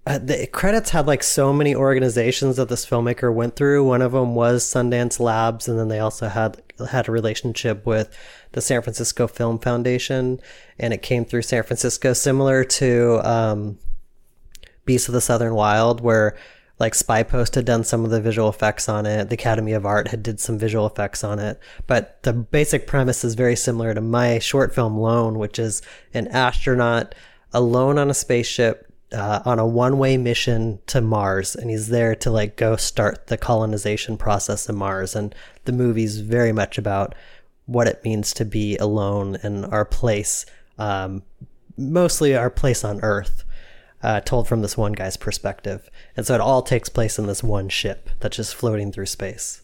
uh, 0.08 0.20
the 0.20 0.46
credits 0.48 0.92
had 0.92 1.08
like 1.08 1.24
so 1.24 1.52
many 1.52 1.76
organizations 1.76 2.58
that 2.58 2.70
this 2.70 2.86
filmmaker 2.86 3.34
went 3.34 3.56
through. 3.56 3.84
One 3.84 4.04
of 4.04 4.12
them 4.12 4.36
was 4.36 4.64
Sundance 4.64 5.20
Labs, 5.20 5.68
and 5.68 5.80
then 5.80 5.88
they 5.88 6.00
also 6.00 6.28
had 6.28 6.62
had 6.92 7.08
a 7.08 7.12
relationship 7.12 7.86
with 7.86 8.16
the 8.52 8.62
San 8.62 8.84
Francisco 8.84 9.28
Film 9.28 9.58
Foundation, 9.58 10.40
and 10.78 10.94
it 10.94 11.02
came 11.02 11.26
through 11.26 11.42
San 11.42 11.64
Francisco, 11.64 12.14
similar 12.14 12.64
to 12.64 13.20
um, 13.28 13.80
Beasts 14.86 15.08
of 15.08 15.14
the 15.16 15.22
Southern 15.22 15.56
Wild, 15.56 16.02
where 16.02 16.38
like 16.78 16.94
Spy 16.94 17.24
Post 17.24 17.56
had 17.56 17.66
done 17.66 17.84
some 17.84 18.04
of 18.04 18.12
the 18.12 18.22
visual 18.22 18.50
effects 18.50 18.88
on 18.88 19.06
it. 19.06 19.30
The 19.30 19.36
Academy 19.36 19.72
of 19.72 19.86
Art 19.86 20.10
had 20.10 20.22
did 20.22 20.40
some 20.40 20.60
visual 20.60 20.86
effects 20.86 21.24
on 21.24 21.40
it. 21.40 21.60
But 21.88 22.22
the 22.24 22.34
basic 22.34 22.86
premise 22.86 23.24
is 23.24 23.34
very 23.34 23.56
similar 23.56 23.94
to 23.94 24.02
my 24.02 24.40
short 24.40 24.76
film 24.76 24.98
Lone, 24.98 25.40
which 25.40 25.58
is 25.58 25.82
an 26.14 26.28
astronaut 26.28 27.16
alone 27.54 27.98
on 27.98 28.10
a 28.10 28.14
spaceship 28.14 28.92
uh, 29.16 29.42
on 29.46 29.58
a 29.60 29.66
one-way 29.66 30.18
mission 30.18 30.80
to 30.88 31.02
Mars, 31.02 31.56
and 31.56 31.70
he's 31.70 31.88
there 31.88 32.16
to 32.18 32.30
like 32.30 32.58
go 32.58 32.76
start 32.76 33.28
the 33.28 33.38
colonization 33.38 34.18
process 34.18 34.68
in 34.70 34.76
Mars. 34.76 35.16
And 35.16 35.34
the 35.64 35.72
movie's 35.72 36.20
very 36.20 36.52
much 36.52 36.78
about 36.78 37.16
what 37.66 37.88
it 37.88 38.04
means 38.04 38.34
to 38.34 38.46
be 38.46 38.78
alone 38.78 39.38
and 39.42 39.66
our 39.66 39.86
place, 39.86 40.46
um, 40.78 41.24
mostly 41.78 42.36
our 42.36 42.50
place 42.50 42.84
on 42.84 43.00
Earth 43.02 43.44
uh, 44.04 44.20
told 44.22 44.48
from 44.48 44.62
this 44.62 44.78
one 44.78 44.94
guy's 44.94 45.18
perspective. 45.18 45.90
And 46.16 46.28
so 46.28 46.36
it 46.36 46.42
all 46.42 46.62
takes 46.62 46.90
place 46.90 47.18
in 47.18 47.26
this 47.26 47.42
one 47.42 47.70
ship 47.70 48.10
that's 48.20 48.38
just 48.38 48.54
floating 48.54 48.92
through 48.92 49.08
space. 49.08 49.62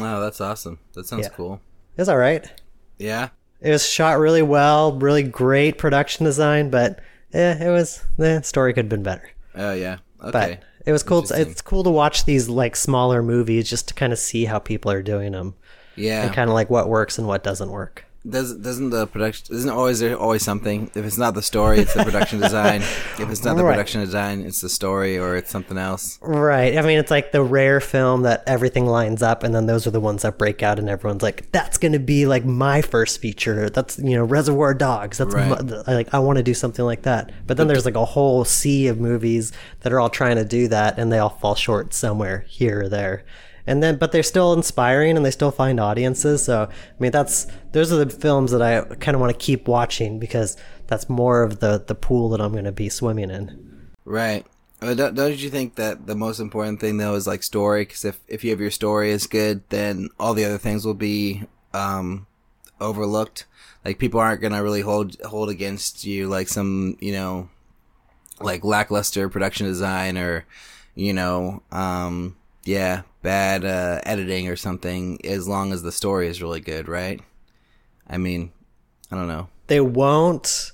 Oh, 0.00 0.20
that's 0.20 0.40
awesome. 0.40 0.78
That 0.94 1.06
sounds 1.06 1.26
Yeah. 1.26 1.34
cool. 1.36 1.60
It's 1.98 2.08
all 2.08 2.16
right. 2.16 2.50
Yeah. 2.98 3.28
It 3.60 3.70
was 3.70 3.86
shot 3.86 4.18
really 4.18 4.42
well, 4.42 4.92
really 4.92 5.22
great 5.22 5.76
production 5.76 6.24
design, 6.24 6.70
but 6.70 7.00
eh, 7.32 7.66
it 7.66 7.70
was 7.70 8.04
the 8.16 8.42
story 8.42 8.72
could 8.72 8.86
have 8.86 8.90
been 8.90 9.02
better. 9.02 9.30
Oh 9.54 9.72
yeah. 9.72 9.98
But 10.18 10.62
it 10.86 10.92
was 10.92 11.02
cool. 11.02 11.24
It's 11.30 11.62
cool 11.62 11.84
to 11.84 11.90
watch 11.90 12.24
these 12.24 12.48
like 12.48 12.76
smaller 12.76 13.22
movies 13.22 13.68
just 13.68 13.88
to 13.88 13.94
kind 13.94 14.12
of 14.12 14.18
see 14.18 14.44
how 14.44 14.58
people 14.58 14.90
are 14.90 15.02
doing 15.02 15.32
them 15.32 15.54
yeah. 15.96 16.24
and 16.24 16.34
kind 16.34 16.48
of 16.48 16.54
like 16.54 16.70
what 16.70 16.88
works 16.88 17.18
and 17.18 17.26
what 17.26 17.44
doesn't 17.44 17.70
work. 17.70 18.04
Does 18.28 18.54
doesn't 18.54 18.90
the 18.90 19.08
production 19.08 19.56
isn't 19.56 19.68
always 19.70 19.98
there 19.98 20.16
always 20.16 20.44
something? 20.44 20.92
If 20.94 21.04
it's 21.04 21.18
not 21.18 21.34
the 21.34 21.42
story, 21.42 21.80
it's 21.80 21.92
the 21.92 22.04
production 22.04 22.38
design. 22.46 22.80
If 23.18 23.28
it's 23.28 23.42
not 23.44 23.56
the 23.56 23.64
Right. 23.64 23.72
production 23.72 24.00
design, 24.00 24.42
it's 24.42 24.60
the 24.60 24.68
story 24.68 25.18
or 25.18 25.34
it's 25.34 25.50
something 25.50 25.76
else. 25.76 26.20
Right. 26.22 26.78
I 26.78 26.82
mean, 26.82 26.98
it's 27.00 27.10
like 27.10 27.32
the 27.32 27.42
rare 27.42 27.80
film 27.80 28.22
that 28.22 28.44
everything 28.46 28.86
lines 28.86 29.22
up, 29.24 29.42
and 29.42 29.52
then 29.52 29.66
those 29.66 29.88
are 29.88 29.90
the 29.90 29.98
ones 30.00 30.22
that 30.22 30.38
break 30.38 30.62
out, 30.62 30.78
and 30.78 30.88
everyone's 30.88 31.22
like, 31.24 31.50
"That's 31.50 31.78
going 31.78 31.92
to 31.92 31.98
be 31.98 32.24
like 32.26 32.44
my 32.44 32.80
first 32.80 33.20
feature." 33.20 33.68
That's 33.68 33.98
you 33.98 34.16
know, 34.16 34.24
Reservoir 34.24 34.72
Dogs. 34.74 35.18
That's 35.18 35.34
Right. 35.34 35.48
my, 35.48 35.82
like. 35.92 36.14
I 36.14 36.20
want 36.20 36.36
to 36.36 36.44
do 36.44 36.54
something 36.54 36.84
like 36.84 37.02
that. 37.02 37.32
But 37.48 37.56
then 37.56 37.66
there's 37.66 37.84
like 37.84 37.96
a 37.96 38.04
whole 38.04 38.44
sea 38.44 38.86
of 38.86 39.00
movies 39.00 39.50
that 39.80 39.92
are 39.92 39.98
all 39.98 40.10
trying 40.10 40.36
to 40.36 40.44
do 40.44 40.68
that, 40.68 40.96
and 40.96 41.10
they 41.10 41.18
all 41.18 41.30
fall 41.30 41.56
short 41.56 41.92
somewhere 41.92 42.44
here 42.46 42.82
or 42.84 42.88
there. 42.88 43.24
And 43.66 43.82
then, 43.82 43.96
but 43.96 44.12
they're 44.12 44.22
still 44.22 44.52
inspiring, 44.52 45.16
and 45.16 45.24
they 45.24 45.30
still 45.30 45.50
find 45.50 45.78
audiences. 45.78 46.44
So, 46.44 46.68
I 46.70 47.02
mean, 47.02 47.12
that's 47.12 47.46
those 47.72 47.92
are 47.92 48.04
the 48.04 48.10
films 48.10 48.50
that 48.50 48.62
I 48.62 48.82
kind 48.96 49.14
of 49.14 49.20
want 49.20 49.32
to 49.32 49.38
keep 49.38 49.68
watching 49.68 50.18
because 50.18 50.56
that's 50.88 51.08
more 51.08 51.42
of 51.42 51.60
the 51.60 51.82
the 51.86 51.94
pool 51.94 52.28
that 52.30 52.40
I'm 52.40 52.52
going 52.52 52.64
to 52.64 52.72
be 52.72 52.88
swimming 52.88 53.30
in. 53.30 53.90
Right. 54.04 54.44
But 54.80 54.96
don't, 54.96 55.14
don't 55.14 55.38
you 55.38 55.48
think 55.48 55.76
that 55.76 56.08
the 56.08 56.16
most 56.16 56.40
important 56.40 56.80
thing 56.80 56.96
though 56.96 57.14
is 57.14 57.26
like 57.26 57.44
story? 57.44 57.82
Because 57.82 58.04
if 58.04 58.20
if 58.26 58.42
you 58.42 58.50
have 58.50 58.60
your 58.60 58.72
story 58.72 59.10
is 59.10 59.28
good, 59.28 59.62
then 59.68 60.08
all 60.18 60.34
the 60.34 60.44
other 60.44 60.58
things 60.58 60.84
will 60.84 60.94
be 60.94 61.44
um 61.72 62.26
overlooked. 62.80 63.46
Like 63.84 64.00
people 64.00 64.18
aren't 64.18 64.42
gonna 64.42 64.62
really 64.62 64.80
hold 64.80 65.16
hold 65.22 65.50
against 65.50 66.04
you 66.04 66.26
like 66.26 66.48
some 66.48 66.96
you 67.00 67.12
know 67.12 67.48
like 68.40 68.64
lackluster 68.64 69.28
production 69.28 69.66
design 69.66 70.18
or 70.18 70.46
you 70.96 71.12
know 71.12 71.62
um 71.70 72.36
yeah 72.64 73.02
bad 73.22 73.64
uh, 73.64 74.00
editing 74.04 74.48
or 74.48 74.56
something 74.56 75.24
as 75.24 75.46
long 75.48 75.72
as 75.72 75.82
the 75.82 75.92
story 75.92 76.28
is 76.28 76.42
really 76.42 76.60
good, 76.60 76.88
right? 76.88 77.20
I 78.08 78.18
mean, 78.18 78.52
I 79.10 79.16
don't 79.16 79.28
know. 79.28 79.48
they 79.68 79.80
won't 79.80 80.72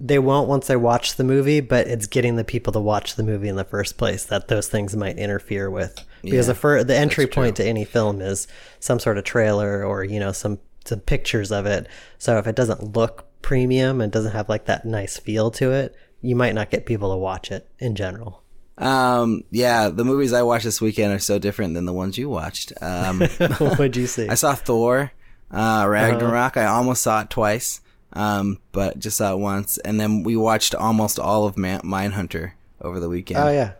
they 0.00 0.18
won't 0.18 0.48
once 0.48 0.66
they 0.66 0.74
watch 0.74 1.14
the 1.14 1.22
movie 1.22 1.60
but 1.60 1.86
it's 1.86 2.06
getting 2.08 2.34
the 2.34 2.42
people 2.42 2.72
to 2.72 2.80
watch 2.80 3.14
the 3.14 3.22
movie 3.22 3.48
in 3.48 3.54
the 3.54 3.62
first 3.64 3.96
place 3.96 4.24
that 4.24 4.48
those 4.48 4.66
things 4.68 4.96
might 4.96 5.16
interfere 5.16 5.70
with 5.70 5.94
because 6.22 6.46
Yeah, 6.48 6.52
the 6.54 6.58
fir- 6.58 6.82
the 6.84 6.96
entry 6.96 7.26
point 7.28 7.54
to 7.56 7.64
any 7.64 7.84
film 7.84 8.20
is 8.20 8.48
some 8.80 8.98
sort 8.98 9.16
of 9.16 9.22
trailer 9.24 9.84
or 9.84 10.02
you 10.02 10.18
know 10.18 10.32
some 10.32 10.58
some 10.84 10.98
pictures 11.00 11.52
of 11.52 11.66
it 11.66 11.86
so 12.18 12.36
if 12.38 12.48
it 12.48 12.56
doesn't 12.56 12.96
look 12.96 13.26
premium 13.42 14.00
and 14.00 14.10
doesn't 14.10 14.32
have 14.32 14.48
like 14.48 14.64
that 14.64 14.84
nice 14.84 15.18
feel 15.18 15.52
to 15.52 15.70
it 15.70 15.94
you 16.20 16.34
might 16.34 16.54
not 16.54 16.70
get 16.70 16.84
people 16.84 17.10
to 17.12 17.16
watch 17.16 17.52
it 17.52 17.68
in 17.78 17.94
general 17.94 18.41
Um, 18.78 19.44
yeah, 19.50 19.88
the 19.88 20.04
movies 20.04 20.32
I 20.32 20.42
watched 20.42 20.64
this 20.64 20.80
weekend 20.80 21.12
are 21.12 21.18
so 21.18 21.38
different 21.38 21.74
than 21.74 21.84
the 21.84 21.92
ones 21.92 22.16
you 22.18 22.28
watched. 22.28 22.72
Um, 22.80 23.20
what'd 23.58 23.96
you 23.96 24.06
see 24.06 24.28
I 24.28 24.34
saw 24.34 24.54
Thor, 24.54 25.12
uh, 25.50 25.86
Ragnarok. 25.88 26.56
I 26.56 26.66
almost 26.66 27.02
saw 27.02 27.20
it 27.20 27.30
twice, 27.30 27.80
um, 28.12 28.58
but 28.72 28.98
just 28.98 29.18
saw 29.18 29.32
it 29.32 29.38
once. 29.38 29.78
And 29.78 30.00
then 30.00 30.22
we 30.22 30.36
watched 30.36 30.74
almost 30.74 31.18
all 31.18 31.46
of 31.46 31.58
Man- 31.58 31.82
Mindhunter 31.82 32.52
over 32.80 32.98
the 32.98 33.08
weekend. 33.08 33.40
oh 33.40 33.50
yeah 33.50 33.72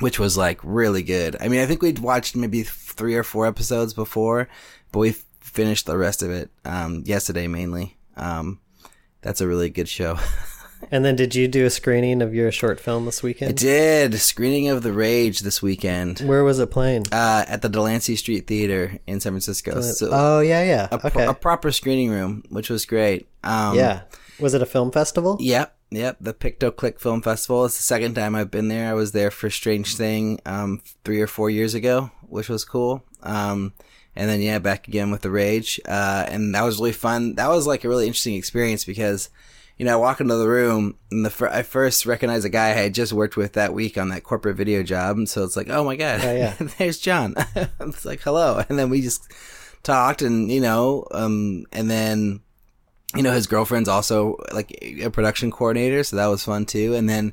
which 0.00 0.18
was 0.18 0.36
like 0.36 0.58
really 0.62 1.02
good. 1.02 1.36
I 1.40 1.48
mean, 1.48 1.60
I 1.60 1.66
think 1.66 1.82
we'd 1.82 1.98
watched 1.98 2.34
maybe 2.36 2.62
three 2.62 3.14
or 3.14 3.22
four 3.22 3.46
episodes 3.46 3.94
before, 3.94 4.48
but 4.92 4.98
we 4.98 5.12
finished 5.40 5.86
the 5.86 5.96
rest 5.96 6.22
of 6.22 6.30
it 6.30 6.50
um, 6.64 7.02
yesterday 7.06 7.46
mainly. 7.46 7.96
Um, 8.16 8.60
that's 9.22 9.40
a 9.40 9.46
really 9.46 9.70
good 9.70 9.88
show. 9.88 10.18
And 10.90 11.04
then 11.04 11.16
did 11.16 11.34
you 11.34 11.48
do 11.48 11.64
a 11.64 11.70
screening 11.70 12.22
of 12.22 12.34
your 12.34 12.50
short 12.52 12.80
film 12.80 13.06
this 13.06 13.22
weekend? 13.22 13.50
I 13.50 13.52
did 13.52 14.14
screening 14.14 14.68
of 14.68 14.82
The 14.82 14.92
Rage 14.92 15.40
this 15.40 15.62
weekend 15.62 16.20
Where 16.20 16.44
was 16.44 16.58
it 16.58 16.70
playing? 16.70 17.04
uh, 17.12 17.44
at 17.46 17.62
the 17.62 17.68
Delancey 17.68 18.16
Street 18.16 18.46
Theater 18.46 18.98
in 19.06 19.20
San 19.20 19.32
Francisco. 19.32 19.80
So 19.80 20.10
oh 20.12 20.40
yeah, 20.40 20.62
yeah. 20.62 20.88
a, 20.90 21.06
okay. 21.06 21.26
a 21.26 21.34
proper 21.34 21.70
screening 21.70 22.10
room, 22.10 22.44
which 22.48 22.70
was 22.70 22.86
great. 22.86 23.28
Um, 23.42 23.76
yeah. 23.76 24.02
Was 24.40 24.54
it 24.54 24.62
a 24.62 24.66
film 24.66 24.90
festival? 24.90 25.36
Yep, 25.40 25.76
yep. 25.90 26.16
The 26.20 26.34
Pictoclick 26.34 26.98
Film 26.98 27.22
Festival. 27.22 27.64
It's 27.66 27.76
the 27.76 27.84
second 27.84 28.14
time 28.14 28.34
I've 28.34 28.50
been 28.50 28.68
there. 28.68 28.90
I 28.90 28.94
was 28.94 29.12
there 29.12 29.30
for 29.30 29.48
Strange 29.48 29.96
Thing 29.96 30.40
um, 30.44 30.82
three 31.04 31.20
or 31.20 31.28
four 31.28 31.50
years 31.50 31.74
ago, 31.74 32.10
which 32.22 32.48
was 32.48 32.64
cool. 32.64 33.04
Um, 33.22 33.72
and 34.16 34.28
then 34.28 34.40
yeah, 34.40 34.58
back 34.58 34.88
again 34.88 35.10
with 35.12 35.22
the 35.22 35.30
Rage, 35.30 35.80
uh, 35.86 36.26
and 36.28 36.54
that 36.54 36.62
was 36.62 36.78
really 36.78 36.92
fun. 36.92 37.36
That 37.36 37.48
was 37.48 37.66
like 37.66 37.84
a 37.84 37.88
really 37.88 38.06
interesting 38.06 38.34
experience 38.34 38.84
because. 38.84 39.30
You 39.76 39.84
know, 39.84 39.94
I 39.94 40.00
walk 40.00 40.20
into 40.20 40.36
the 40.36 40.48
room 40.48 40.96
and 41.10 41.24
the 41.24 41.30
fir- 41.30 41.48
I 41.48 41.62
first 41.62 42.06
recognize 42.06 42.44
a 42.44 42.48
guy 42.48 42.68
I 42.70 42.74
had 42.74 42.94
just 42.94 43.12
worked 43.12 43.36
with 43.36 43.54
that 43.54 43.74
week 43.74 43.98
on 43.98 44.08
that 44.10 44.22
corporate 44.22 44.56
video 44.56 44.82
job, 44.82 45.16
and 45.16 45.28
so 45.28 45.42
it's 45.42 45.56
like, 45.56 45.68
oh 45.68 45.82
my 45.84 45.96
god, 45.96 46.20
Oh, 46.24 46.32
yeah. 46.32 46.54
there's 46.78 46.98
John. 46.98 47.34
it's 47.80 48.04
like 48.04 48.20
hello, 48.20 48.62
and 48.68 48.78
then 48.78 48.88
we 48.88 49.00
just 49.00 49.32
talked, 49.82 50.22
and 50.22 50.50
you 50.50 50.60
know, 50.60 51.06
um, 51.10 51.66
and 51.72 51.90
then 51.90 52.40
you 53.16 53.22
know, 53.22 53.32
his 53.32 53.46
girlfriend's 53.46 53.88
also 53.88 54.36
like 54.52 54.76
a 54.82 55.08
production 55.08 55.50
coordinator, 55.50 56.02
so 56.02 56.16
that 56.16 56.26
was 56.26 56.44
fun 56.44 56.66
too. 56.66 56.94
And 56.94 57.08
then 57.08 57.32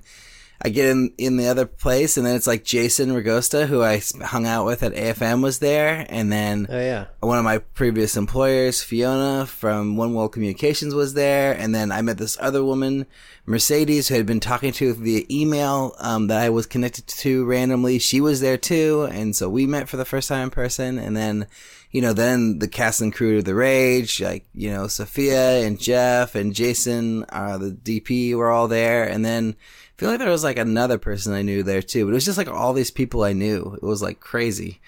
I 0.63 0.70
get 0.70 0.89
in 0.89 1.13
in 1.18 1.38
the 1.38 1.48
other 1.48 1.65
place, 1.65 2.18
and 2.18 2.25
then 2.25 2.36
it's 2.36 2.48
like 2.48 2.63
Jason 2.63 3.10
Ragosta, 3.10 3.68
I 3.82 4.25
hung 4.25 4.46
out 4.46 4.65
with 4.65 4.84
at 4.84 4.94
AFM, 4.94 5.41
was 5.41 5.60
there, 5.60 6.06
and 6.10 6.32
then 6.32 6.68
Oh 6.70 6.80
yeah. 6.80 7.06
one 7.20 7.38
of 7.38 7.44
my 7.44 7.58
previous 7.60 8.15
employers, 8.15 8.84
Fiona 8.84 9.46
from 9.48 9.98
One 9.98 10.13
World 10.13 10.34
Communications, 10.34 10.94
was 10.94 11.15
there, 11.15 11.53
and 11.53 11.74
then 11.74 11.91
I 11.91 12.01
met 12.01 12.18
this 12.20 12.38
other 12.39 12.63
woman, 12.63 13.08
Mercedes, 13.46 14.08
who 14.08 14.15
had 14.15 14.25
been 14.27 14.39
talking 14.39 14.72
to 14.74 14.94
via 14.94 15.24
email 15.32 15.96
um, 16.00 16.27
that 16.27 16.41
I 16.41 16.50
was 16.50 16.68
connected 16.68 17.08
to 17.08 17.44
randomly. 17.46 17.98
She 17.98 18.22
was 18.22 18.39
there 18.39 18.58
too, 18.58 19.10
and 19.12 19.36
so 19.36 19.50
we 19.50 19.65
met 19.65 19.89
for 19.89 19.98
the 19.98 20.06
first 20.06 20.27
time 20.27 20.44
in 20.46 20.50
person, 20.51 20.98
and 21.00 21.18
then. 21.18 21.48
You 21.94 22.01
know, 22.01 22.13
then 22.13 22.60
the 22.60 22.70
cast 22.70 23.01
and 23.01 23.12
crew 23.13 23.39
of 23.39 23.44
The 23.44 23.53
Rage, 23.53 24.22
like, 24.22 24.46
you 24.53 24.72
know, 24.72 24.88
Sophia 24.88 25.65
and 25.68 25.77
Jeff 25.77 26.36
and 26.36 26.56
Jason, 26.56 27.25
uh, 27.27 27.58
the 27.58 27.72
DP 27.72 28.34
were 28.34 28.50
all 28.50 28.70
there. 28.70 29.03
And 29.03 29.25
then 29.25 29.58
feel 30.01 30.10
like 30.10 30.17
there 30.17 30.31
was 30.31 30.43
like 30.43 30.58
another 30.58 30.98
person 30.98 31.31
I 31.31 31.43
knew 31.43 31.62
there 31.62 31.84
too, 31.84 32.05
but 32.05 32.10
it 32.10 32.15
was 32.15 32.25
just 32.25 32.39
like 32.39 32.48
all 32.48 32.74
these 32.74 32.89
people 32.89 33.22
I 33.22 33.34
knew. 33.34 33.77
It 33.79 33.86
was 33.86 34.01
like 34.01 34.20
crazy. 34.20 34.81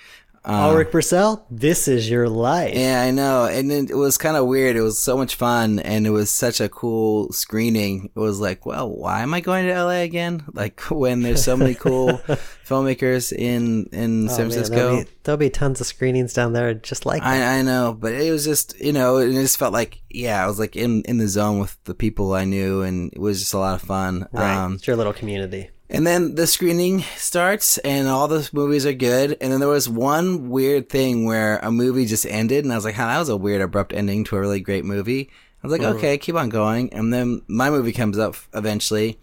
Alrik 0.46 0.92
Bursell, 0.92 1.44
this 1.50 1.88
is 1.88 2.10
your 2.10 2.28
life. 2.28 2.74
Yeah, 2.76 3.02
I 3.02 3.12
know. 3.12 3.46
And 3.46 3.72
it, 3.72 3.92
it 3.92 3.96
was 3.96 4.18
kind 4.18 4.36
of 4.36 4.46
weird. 4.46 4.76
It 4.76 4.82
was 4.82 5.00
so 5.00 5.16
much 5.16 5.36
fun 5.36 5.80
and 5.80 6.06
it 6.06 6.10
was 6.10 6.30
such 6.30 6.60
a 6.60 6.68
cool 6.68 7.32
screening. 7.32 8.10
It 8.16 8.20
was 8.20 8.40
like, 8.42 8.66
well, 8.66 8.90
why 8.90 9.22
am 9.22 9.34
I 9.34 9.40
going 9.40 9.66
to 9.68 9.74
LA 9.84 10.02
again? 10.02 10.44
Like 10.54 10.82
when 10.92 11.22
there's 11.22 11.44
so 11.44 11.56
many 11.56 11.76
cool 11.76 12.10
filmmakers 12.68 13.32
in 13.32 13.86
in 13.94 14.26
Oh, 14.26 14.32
San 14.32 14.48
man, 14.48 14.52
Francisco. 14.52 14.76
there'll, 14.76 15.04
be, 15.04 15.10
there'll 15.24 15.38
be 15.38 15.50
tons 15.50 15.80
of 15.82 15.88
screenings 15.88 16.34
down 16.34 16.54
there 16.54 16.74
just 16.74 17.06
like 17.06 17.22
that. 17.24 17.28
I, 17.30 17.60
I 17.60 17.62
know, 17.62 17.96
but 17.98 18.14
it 18.14 18.32
was 18.32 18.44
just, 18.46 18.80
you 18.80 18.92
know, 18.94 19.18
it 19.18 19.32
just 19.32 19.58
felt 19.58 19.74
like, 19.74 20.02
yeah, 20.10 20.44
I 20.44 20.48
was 20.48 20.60
like 20.60 20.76
in, 20.76 21.04
in 21.04 21.18
the 21.20 21.28
zone 21.28 21.60
with 21.60 21.78
the 21.86 21.96
people 21.96 22.34
I 22.34 22.44
knew 22.46 22.82
and 22.82 23.12
it 23.14 23.20
was 23.20 23.40
just 23.40 23.54
a 23.54 23.60
lot 23.60 23.76
of 23.76 23.82
fun. 23.82 24.28
right. 24.32 24.56
Um, 24.58 24.74
it's 24.76 24.88
your 24.88 24.96
little 24.98 25.14
community. 25.14 25.70
And 25.90 26.08
then 26.08 26.36
the 26.36 26.48
screening 26.48 27.02
starts, 27.18 27.78
and 27.80 28.08
all 28.08 28.28
the 28.28 28.50
movies 28.54 28.86
are 28.86 28.94
good. 28.94 29.38
And 29.42 29.52
then 29.52 29.60
there 29.60 29.70
was 29.70 29.90
one 29.90 30.50
weird 30.50 30.90
thing 30.90 31.26
where 31.26 31.58
a 31.58 31.72
movie 31.72 32.06
just 32.06 32.26
ended, 32.26 32.64
and 32.64 32.72
I 32.72 32.76
was 32.76 32.86
like, 32.86 32.96
"Huh, 32.96 33.08
that 33.08 33.20
was 33.20 33.30
a 33.30 33.38
weird 33.38 33.62
abrupt 33.62 33.94
ending 33.94 34.24
to 34.26 34.38
a 34.38 34.40
really 34.40 34.62
great 34.62 34.86
movie." 34.86 35.30
I 35.64 35.68
was 35.68 35.78
like, 35.78 35.88
oh. 35.88 35.96
"Okay, 35.98 36.18
keep 36.18 36.36
on 36.36 36.50
going." 36.50 36.92
And 36.94 37.14
then 37.14 37.42
my 37.48 37.70
movie 37.70 37.92
comes 37.92 38.18
up 38.18 38.36
eventually, 38.54 39.20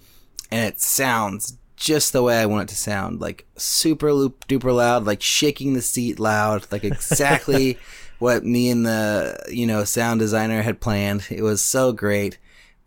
and 0.51 0.65
it 0.65 0.81
sounds 0.81 1.57
just 1.77 2.13
the 2.13 2.23
way 2.23 2.39
I 2.39 2.47
want 2.47 2.71
it 2.71 2.75
to 2.75 2.79
sound, 2.79 3.21
like 3.21 3.47
super 3.57 4.13
loop 4.13 4.47
duper 4.47 4.75
loud, 4.75 5.07
like 5.07 5.23
shaking 5.23 5.73
the 5.73 5.83
seat 5.83 6.21
loud, 6.21 6.67
like 6.71 6.85
exactly 6.85 7.79
what 8.19 8.45
me 8.45 8.69
and 8.69 8.85
the 8.85 9.43
you 9.51 9.67
know 9.67 9.85
sound 9.85 10.21
designer 10.21 10.63
had 10.63 10.81
planned. 10.81 11.27
It 11.31 11.43
was 11.43 11.63
so 11.63 11.93
great 11.93 12.39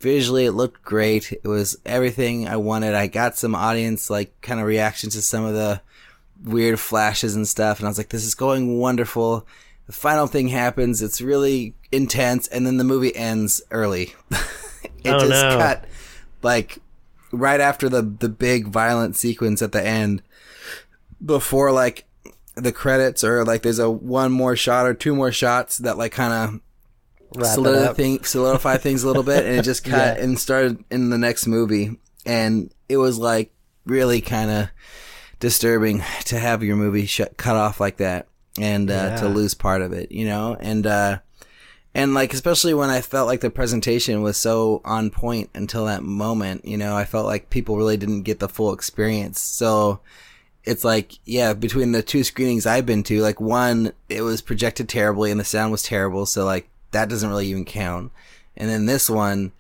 visually 0.03 0.45
it 0.45 0.51
looked 0.51 0.83
great. 0.83 1.31
It 1.31 1.48
was 1.48 1.77
everything 1.86 2.48
i 2.48 2.57
wanted. 2.57 2.93
I 2.93 3.07
got 3.07 3.38
some 3.38 3.55
audience 3.55 4.10
like 4.12 4.39
kind 4.41 4.60
of 4.60 4.67
reaction 4.67 5.10
to 5.12 5.22
some 5.22 5.45
of 5.45 5.53
the 5.55 5.81
weird 6.43 6.79
flashes 6.79 7.36
and 7.38 7.48
stuff 7.48 7.79
and 7.79 7.88
i 7.88 7.89
was 7.89 7.98
like 7.98 8.10
this 8.10 8.25
is 8.25 8.36
going 8.36 8.77
wonderful. 8.77 9.48
The 9.88 9.93
final 9.93 10.27
thing 10.27 10.50
happens. 10.50 11.01
It's 11.01 11.22
really 11.22 11.74
intense 11.91 12.48
and 12.50 12.67
then 12.67 12.77
the 12.77 12.83
movie 12.83 13.15
ends 13.15 13.62
early. 13.72 14.13
It 15.05 15.10
Oh, 15.12 15.19
just 15.19 15.31
no. 15.31 15.57
cut 15.57 15.86
like 16.43 16.77
right 17.31 17.60
after 17.60 17.89
the 17.89 18.01
the 18.01 18.29
big 18.29 18.67
violent 18.67 19.15
sequence 19.15 19.62
at 19.62 19.72
the 19.72 19.86
end 19.86 20.22
before 21.25 21.72
like 21.72 22.05
the 22.55 22.72
credits 22.72 23.24
or 23.24 23.43
like 23.43 23.63
there's 23.63 23.79
a 23.79 23.89
one 23.89 24.31
more 24.31 24.55
shot 24.55 24.86
or 24.86 24.93
two 24.93 25.15
more 25.15 25.31
shots 25.31 25.77
that 25.79 25.98
like 25.98 26.12
kind 26.12 26.33
of 26.33 26.62
solidify, 27.41 27.93
thing, 27.93 28.23
solidify 28.23 28.77
things 28.77 29.03
a 29.03 29.07
little 29.07 29.23
bit, 29.23 29.45
and 29.45 29.55
it 29.57 29.63
just 29.63 29.83
cut 29.85 30.17
Yeah. 30.17 30.23
and 30.23 30.39
started 30.39 30.83
in 30.91 31.09
the 31.09 31.17
next 31.17 31.47
movie, 31.47 31.99
and 32.25 32.71
it 32.89 32.97
was 32.97 33.17
like 33.17 33.51
really 33.85 34.21
kind 34.21 34.49
of 34.51 34.69
disturbing 35.39 36.03
to 36.25 36.39
have 36.39 36.63
your 36.63 36.75
movie 36.75 37.05
shut, 37.05 37.37
cut 37.37 37.55
off 37.55 37.79
like 37.79 37.97
that, 37.97 38.27
and 38.59 38.89
uh, 38.91 39.17
to 39.17 39.27
lose 39.27 39.53
part 39.53 39.81
of 39.81 39.93
it, 39.93 40.11
you 40.11 40.25
know, 40.25 40.55
and 40.59 40.85
uh, 40.87 41.19
and 41.95 42.13
like 42.13 42.33
especially 42.33 42.73
when 42.73 42.89
I 42.89 43.01
felt 43.01 43.27
like 43.27 43.41
the 43.41 43.49
presentation 43.49 44.21
was 44.21 44.37
so 44.37 44.81
on 44.85 45.09
point 45.09 45.49
until 45.53 45.85
that 45.85 46.03
moment, 46.03 46.65
you 46.65 46.77
know, 46.77 46.95
I 46.95 47.05
felt 47.05 47.25
like 47.25 47.49
people 47.49 47.77
really 47.77 47.97
didn't 47.97 48.23
get 48.23 48.39
the 48.39 48.49
full 48.49 48.73
experience, 48.73 49.39
so 49.39 49.99
it's 50.65 50.85
like 50.85 51.11
yeah 51.25 51.51
between 51.51 51.91
the 51.91 52.01
two 52.01 52.23
screenings 52.23 52.65
i've 52.65 52.85
been 52.85 53.03
to 53.03 53.19
like 53.21 53.41
one 53.41 53.91
it 54.07 54.21
was 54.21 54.41
projected 54.41 54.87
terribly 54.87 55.29
and 55.29 55.37
the 55.37 55.43
sound 55.43 55.73
was 55.73 55.83
terrible. 55.83 56.25
So 56.25 56.45
like 56.45 56.69
that 56.93 57.09
doesn't 57.09 57.29
really 57.29 57.47
even 57.47 57.65
count 57.65 58.12
and 58.57 58.69
then 58.69 58.85
this 58.85 59.09
one 59.09 59.51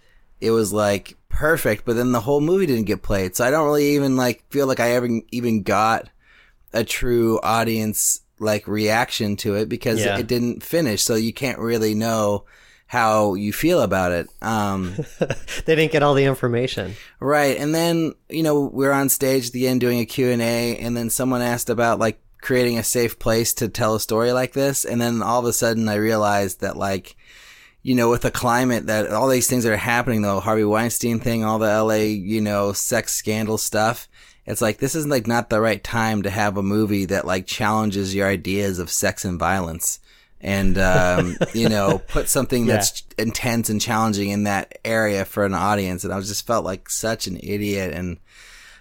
it 0.41 0.51
was 0.51 0.71
like 0.73 1.15
perfect 1.29 1.83
but 1.85 1.95
then 1.95 2.11
the 2.11 2.21
whole 2.21 2.41
movie 2.41 2.65
didn't 2.65 2.85
get 2.85 3.01
played 3.01 3.35
so 3.35 3.43
i 3.45 3.51
don't 3.51 3.65
really 3.65 3.95
even 3.95 4.15
like 4.15 4.43
feel 4.49 4.67
like 4.67 4.79
i 4.79 4.91
ever 4.91 5.07
even 5.31 5.63
got 5.63 6.09
a 6.73 6.83
true 6.83 7.39
audience 7.41 8.21
like 8.39 8.67
reaction 8.67 9.35
to 9.35 9.55
it 9.55 9.69
because 9.69 9.99
Yeah. 10.03 10.17
it 10.17 10.27
didn't 10.27 10.63
finish 10.63 11.03
so 11.03 11.15
you 11.15 11.33
can't 11.33 11.59
really 11.59 11.93
know 11.93 12.45
how 12.87 13.33
you 13.33 13.51
feel 13.53 13.81
about 13.81 14.11
it 14.11 14.27
um 14.41 14.95
they 15.65 15.75
didn't 15.75 15.91
get 15.91 16.03
all 16.03 16.13
the 16.13 16.25
information. 16.25 16.93
Right. 17.19 17.57
And 17.57 17.73
then, 17.73 18.13
you 18.29 18.43
know, 18.43 18.61
we 18.61 18.85
are 18.85 18.91
on 18.91 19.09
stage 19.09 19.47
at 19.47 19.53
the 19.53 19.67
end 19.67 19.81
doing 19.81 19.99
a 19.99 20.05
Q&A 20.05 20.77
and 20.77 20.95
then 20.95 21.09
someone 21.09 21.41
asked 21.41 21.71
about 21.71 21.97
like 21.97 22.19
creating 22.41 22.77
a 22.77 22.83
safe 22.83 23.17
place 23.17 23.53
to 23.55 23.67
tell 23.69 23.95
a 23.95 23.99
story 23.99 24.31
like 24.31 24.53
this. 24.53 24.85
And 24.85 25.01
then 25.01 25.23
all 25.23 25.39
of 25.39 25.45
a 25.45 25.53
sudden 25.53 25.89
I 25.89 25.95
realized 25.95 26.61
that 26.61 26.77
like, 26.77 27.15
you 27.83 27.93
know, 27.95 28.09
with 28.09 28.21
the 28.21 28.31
climate 28.31 28.87
that 28.87 29.11
all 29.11 29.27
these 29.27 29.47
things 29.47 29.63
that 29.65 29.73
are 29.73 29.77
happening, 29.77 30.21
though, 30.21 30.39
Harvey 30.39 30.63
Weinstein 30.63 31.19
thing, 31.19 31.43
all 31.43 31.59
the 31.59 31.83
LA, 31.83 31.95
you 31.95 32.41
know, 32.41 32.71
sex 32.73 33.13
scandal 33.13 33.57
stuff. 33.57 34.07
It's 34.45 34.61
like, 34.61 34.77
this 34.79 34.95
is 34.95 35.05
like 35.05 35.27
not 35.27 35.49
the 35.49 35.61
right 35.61 35.83
time 35.83 36.23
to 36.23 36.29
have 36.29 36.57
a 36.57 36.63
movie 36.63 37.05
that 37.05 37.25
like 37.27 37.45
challenges 37.45 38.15
your 38.15 38.27
ideas 38.27 38.79
of 38.79 38.89
sex 38.89 39.23
and 39.25 39.37
violence 39.39 39.99
and, 40.41 40.77
um, 40.77 41.37
you 41.53 41.69
know, 41.69 41.99
put 42.09 42.27
something 42.29 42.65
Yeah. 42.65 42.73
that's 42.75 43.03
intense 43.17 43.69
and 43.69 43.79
challenging 43.79 44.29
in 44.29 44.43
that 44.43 44.77
area 44.83 45.23
for 45.25 45.45
an 45.45 45.53
audience. 45.53 46.03
And 46.03 46.13
I 46.13 46.19
just 46.21 46.45
felt 46.47 46.65
like 46.65 46.89
such 46.89 47.27
an 47.27 47.37
idiot. 47.41 47.93
And 47.93 48.17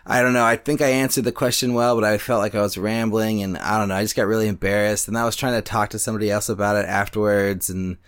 I 0.05 0.23
don't 0.23 0.33
know. 0.33 0.45
I 0.45 0.57
think 0.57 0.81
I 0.81 0.89
answered 0.89 1.23
the 1.25 1.31
question 1.33 1.75
well, 1.75 1.95
but 1.95 2.03
I 2.05 2.19
felt 2.19 2.41
like 2.41 2.57
I 2.57 2.61
was 2.63 2.77
rambling 2.79 3.43
and 3.43 3.57
I 3.59 3.79
don't 3.79 3.89
know. 3.89 3.95
I 3.95 4.03
just 4.03 4.17
got 4.17 4.27
really 4.27 4.49
embarrassed 4.49 5.07
and 5.07 5.17
I 5.19 5.25
was 5.25 5.37
trying 5.37 5.55
to 5.55 5.63
talk 5.63 5.91
to 5.91 5.99
somebody 6.01 6.29
else 6.31 6.49
about 6.49 6.77
it 6.77 6.87
afterwards. 6.89 7.69
And, 7.71 7.99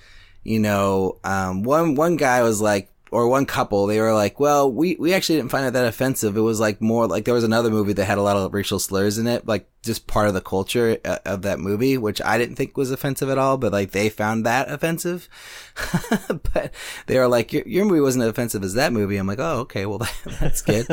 you 0.45 0.61
know, 0.61 1.19
um, 1.25 1.63
one, 1.63 1.95
one 1.95 2.17
guy 2.17 2.43
was 2.43 2.61
like, 2.61 2.91
or 3.11 3.29
one 3.29 3.47
couple, 3.47 3.87
they 3.87 4.01
were 4.01 4.13
like, 4.13 4.41
well, 4.41 4.71
we, 4.71 4.97
we 4.97 5.15
actually 5.15 5.37
didn't 5.37 5.51
find 5.51 5.67
it 5.67 5.73
that 5.73 5.87
offensive. 5.87 6.37
It 6.37 6.41
was 6.41 6.59
like 6.59 6.81
more 6.81 7.07
like 7.07 7.25
there 7.25 7.35
was 7.35 7.45
another 7.45 7.71
movie 7.71 7.93
that 7.93 8.05
had 8.05 8.19
a 8.19 8.23
lot 8.23 8.37
of 8.37 8.53
racial 8.53 8.79
slurs 8.79 9.19
in 9.19 9.27
it, 9.27 9.47
like 9.47 9.69
just 9.85 10.07
part 10.07 10.29
of 10.29 10.35
the 10.35 10.41
culture 10.41 10.99
uh, 11.05 11.19
of 11.25 11.43
that 11.43 11.59
movie, 11.61 11.97
which 11.99 12.21
I 12.23 12.39
didn't 12.39 12.57
think 12.57 12.77
was 12.77 12.91
offensive 12.91 13.29
at 13.31 13.39
all, 13.39 13.57
but 13.59 13.73
like 13.73 13.91
they 13.93 14.09
found 14.09 14.45
that 14.47 14.71
offensive. 14.71 15.29
but 16.53 16.73
they 17.07 17.19
were 17.19 17.29
like, 17.29 17.53
your, 17.53 17.63
your 17.67 17.85
movie 17.85 18.01
wasn't 18.01 18.25
as 18.25 18.31
offensive 18.31 18.63
as 18.63 18.75
that 18.75 18.93
movie. 18.93 19.17
I'm 19.17 19.27
like, 19.27 19.39
oh, 19.41 19.61
okay, 19.61 19.87
well, 19.87 19.99
that, 19.99 20.15
that's 20.41 20.63
good. 20.63 20.87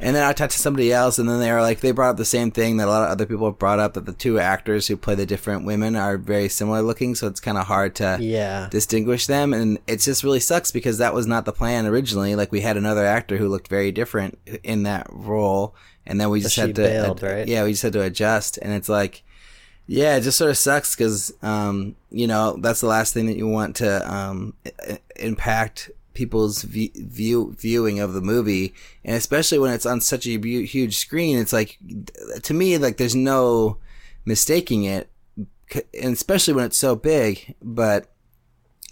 and 0.00 0.16
then 0.16 0.22
I 0.24 0.32
talked 0.32 0.52
to 0.52 0.58
somebody 0.58 0.92
else, 0.92 1.18
and 1.18 1.28
then 1.28 1.40
they 1.40 1.52
were 1.52 1.60
like, 1.62 1.80
they 1.80 1.90
brought 1.90 2.10
up 2.10 2.16
the 2.16 2.24
same 2.24 2.50
thing 2.50 2.76
that 2.78 2.88
a 2.88 2.90
lot 2.90 3.04
of 3.04 3.10
other 3.10 3.26
people 3.26 3.46
have 3.46 3.58
brought 3.58 3.78
up 3.78 3.94
that 3.94 4.06
the 4.06 4.12
two 4.12 4.38
actors 4.38 4.86
who 4.86 4.96
play 4.96 5.14
the 5.14 5.26
different 5.26 5.64
women 5.64 5.96
are 5.96 6.16
very 6.16 6.48
similar 6.48 6.82
looking, 6.82 7.14
so 7.14 7.26
it's 7.26 7.40
kind 7.40 7.58
of 7.58 7.66
hard 7.66 7.94
to 7.96 8.18
Yeah. 8.20 8.68
distinguish 8.70 9.26
them 9.26 9.52
and 9.52 9.78
it 9.86 10.00
just 10.00 10.22
really 10.24 10.40
sucks 10.40 10.70
because 10.70 10.98
that 10.98 11.14
was 11.14 11.26
not 11.26 11.44
the 11.44 11.52
plan 11.52 11.86
originally 11.86 12.34
like 12.34 12.50
we 12.52 12.60
had 12.60 12.76
another 12.76 13.04
actor 13.04 13.36
who 13.36 13.48
looked 13.48 13.68
very 13.68 13.92
different 13.92 14.38
in 14.62 14.82
that 14.84 15.06
role 15.10 15.74
and 16.08 16.20
then 16.20 16.30
we 16.30 16.40
just 16.40 16.56
had 16.56 16.74
to, 16.74 16.82
bailed, 16.82 17.22
ad- 17.22 17.30
right? 17.30 17.48
yeah, 17.48 17.62
we 17.62 17.70
just 17.70 17.84
had 17.84 17.92
to 17.92 18.02
adjust, 18.02 18.58
and 18.58 18.72
it's 18.72 18.88
like, 18.88 19.22
yeah, 19.86 20.16
it 20.16 20.22
just 20.22 20.38
sort 20.38 20.50
of 20.50 20.58
sucks 20.58 20.96
because, 20.96 21.32
um, 21.42 21.94
you 22.10 22.26
know, 22.26 22.56
that's 22.60 22.80
the 22.80 22.86
last 22.88 23.14
thing 23.14 23.26
that 23.26 23.36
you 23.36 23.46
want 23.46 23.76
to 23.76 24.12
um, 24.12 24.54
impact 25.16 25.90
people's 26.14 26.62
view 26.62 27.54
viewing 27.56 28.00
of 28.00 28.12
the 28.12 28.20
movie, 28.20 28.74
and 29.04 29.14
especially 29.14 29.58
when 29.58 29.72
it's 29.72 29.86
on 29.86 30.00
such 30.00 30.26
a 30.26 30.30
huge 30.30 30.96
screen. 30.96 31.38
It's 31.38 31.52
like, 31.52 31.78
to 32.42 32.54
me, 32.54 32.76
like 32.76 32.96
there's 32.96 33.14
no 33.14 33.78
mistaking 34.24 34.84
it, 34.84 35.08
and 35.94 36.12
especially 36.12 36.54
when 36.54 36.64
it's 36.64 36.76
so 36.76 36.96
big. 36.96 37.54
But 37.62 38.10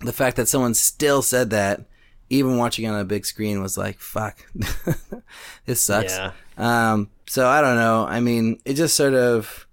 the 0.03 0.13
fact 0.13 0.37
that 0.37 0.49
someone 0.49 0.75
still 0.75 1.21
said 1.21 1.51
that, 1.51 1.85
even 2.29 2.57
watching 2.57 2.85
it 2.85 2.89
on 2.89 3.01
a 3.01 3.05
big 3.05 3.25
screen, 3.25 3.63
was 3.63 3.79
like, 3.79 4.01
fuck, 4.01 4.45
this 5.67 5.81
sucks. 5.81 6.17
Yeah. 6.17 6.33
Um, 6.57 7.11
so 7.27 7.47
I 7.47 7.61
don't 7.61 7.77
know. 7.77 8.07
I 8.09 8.21
mean, 8.21 8.61
it 8.65 8.75
just 8.75 8.97
sort 8.97 9.15
of, 9.15 9.67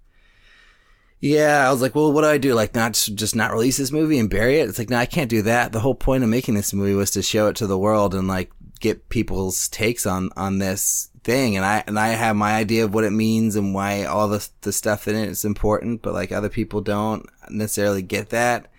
yeah, 1.20 1.66
I 1.66 1.72
was 1.72 1.80
like, 1.80 1.94
well, 1.94 2.12
what 2.12 2.22
do 2.22 2.28
I 2.28 2.38
do? 2.38 2.54
Like, 2.54 2.74
not 2.74 2.92
just, 2.92 3.14
just 3.14 3.36
not 3.36 3.52
release 3.52 3.78
this 3.78 3.92
movie 3.92 4.18
and 4.18 4.30
bury 4.30 4.58
it? 4.60 4.68
It's 4.68 4.78
like, 4.78 4.90
no, 4.90 4.98
I 4.98 5.06
can't 5.06 5.30
do 5.30 5.42
that. 5.42 5.72
The 5.72 5.80
whole 5.80 5.94
point 5.94 6.22
of 6.22 6.30
making 6.30 6.54
this 6.54 6.72
movie 6.72 6.94
was 6.94 7.10
to 7.12 7.22
show 7.22 7.48
it 7.48 7.56
to 7.56 7.66
the 7.66 7.78
world 7.78 8.14
and 8.14 8.28
like 8.28 8.52
get 8.80 9.08
people's 9.08 9.68
takes 9.68 10.06
on, 10.06 10.30
on 10.36 10.58
this 10.58 11.10
thing. 11.22 11.56
And 11.56 11.64
I, 11.64 11.82
and 11.86 11.98
I 11.98 12.08
have 12.08 12.36
my 12.36 12.54
idea 12.54 12.84
of 12.84 12.92
what 12.92 13.04
it 13.04 13.10
means 13.10 13.56
and 13.56 13.74
why 13.74 14.04
all 14.04 14.28
the, 14.28 14.46
the 14.60 14.72
stuff 14.72 15.08
in 15.08 15.16
it 15.16 15.28
is 15.28 15.44
important, 15.44 16.02
but 16.02 16.12
like 16.12 16.30
other 16.30 16.50
people 16.50 16.82
don't 16.82 17.26
necessarily 17.48 18.02
get 18.02 18.30
that. 18.30 18.70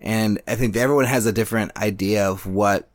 And 0.00 0.40
I 0.46 0.54
think 0.54 0.76
everyone 0.76 1.06
has 1.06 1.26
a 1.26 1.32
different 1.32 1.76
idea 1.76 2.28
of 2.30 2.46
what 2.46 2.88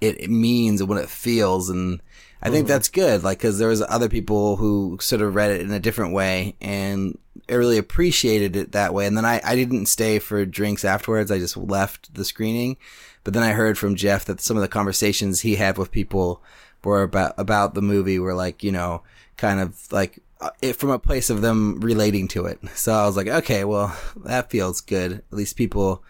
it, 0.00 0.20
it 0.20 0.30
means 0.30 0.80
and 0.80 0.88
what 0.88 0.98
it 0.98 1.08
feels. 1.08 1.70
And 1.70 2.00
I 2.42 2.50
think 2.50 2.68
that's 2.68 2.88
good. 2.88 3.22
Like, 3.22 3.40
cause 3.40 3.58
there 3.58 3.68
was 3.68 3.82
other 3.82 4.08
people 4.08 4.56
who 4.56 4.98
sort 5.00 5.22
of 5.22 5.34
read 5.34 5.50
it 5.50 5.62
in 5.62 5.72
a 5.72 5.80
different 5.80 6.12
way 6.12 6.54
and 6.60 7.18
I 7.48 7.54
really 7.54 7.78
appreciated 7.78 8.56
it 8.56 8.72
that 8.72 8.92
way. 8.92 9.06
And 9.06 9.16
then 9.16 9.24
I, 9.24 9.40
I 9.44 9.54
didn't 9.54 9.86
stay 9.86 10.18
for 10.18 10.44
drinks 10.44 10.84
afterwards. 10.84 11.30
I 11.30 11.38
just 11.38 11.56
left 11.56 12.14
the 12.14 12.24
screening. 12.24 12.76
But 13.24 13.34
then 13.34 13.42
I 13.42 13.52
heard 13.52 13.78
from 13.78 13.96
Jeff 13.96 14.24
that 14.26 14.40
some 14.40 14.56
of 14.56 14.62
the 14.62 14.68
conversations 14.68 15.40
he 15.40 15.56
had 15.56 15.78
with 15.78 15.90
people 15.90 16.42
were 16.84 17.02
about, 17.02 17.34
about 17.36 17.74
the 17.74 17.82
movie 17.82 18.18
were 18.18 18.34
like, 18.34 18.62
you 18.62 18.72
know, 18.72 19.02
kind 19.36 19.60
of 19.60 19.90
like, 19.92 20.20
uh, 20.40 20.50
it 20.60 20.74
from 20.74 20.90
a 20.90 20.98
place 20.98 21.30
of 21.30 21.40
them 21.40 21.80
relating 21.80 22.28
to 22.28 22.46
it. 22.46 22.58
So 22.74 22.92
I 22.92 23.06
was 23.06 23.16
like, 23.16 23.28
okay, 23.28 23.64
well, 23.64 23.96
that 24.24 24.50
feels 24.50 24.80
good. 24.80 25.12
At 25.12 25.32
least 25.32 25.56
people 25.56 26.02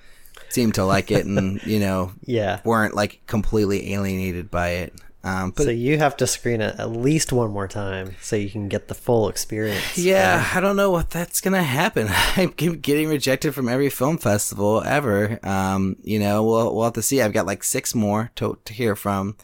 seem 0.50 0.72
to 0.72 0.84
like 0.84 1.10
it 1.10 1.26
and, 1.26 1.62
you 1.66 1.78
know, 1.80 2.12
Yeah. 2.24 2.60
weren't 2.64 2.94
like 2.94 3.20
completely 3.26 3.92
alienated 3.92 4.50
by 4.50 4.70
it. 4.70 4.94
Um, 5.24 5.50
but 5.50 5.64
so 5.64 5.70
you 5.70 5.98
have 5.98 6.16
to 6.18 6.26
screen 6.28 6.60
it 6.60 6.76
at 6.78 6.92
least 6.92 7.32
one 7.32 7.50
more 7.50 7.66
time 7.66 8.14
so 8.20 8.36
you 8.36 8.48
can 8.48 8.68
get 8.68 8.86
the 8.86 8.94
full 8.94 9.28
experience. 9.28 9.98
yeah, 9.98 10.48
I 10.54 10.60
don't 10.60 10.76
know 10.76 10.92
what 10.92 11.10
that's 11.10 11.40
gonna 11.40 11.64
happen. 11.64 12.06
I'm 12.36 12.50
getting 12.50 13.08
rejected 13.08 13.52
from 13.52 13.68
every 13.68 13.90
film 13.90 14.18
festival 14.18 14.84
ever. 14.84 15.40
Um, 15.42 15.96
you 16.04 16.20
know, 16.20 16.44
we'll 16.44 16.72
we'll 16.72 16.84
have 16.84 16.92
to 16.92 17.02
see. 17.02 17.20
I've 17.22 17.32
got 17.32 17.44
like 17.44 17.64
six 17.64 17.92
more 17.92 18.30
to 18.36 18.56
to 18.66 18.72
hear 18.72 18.94
from, 18.94 19.36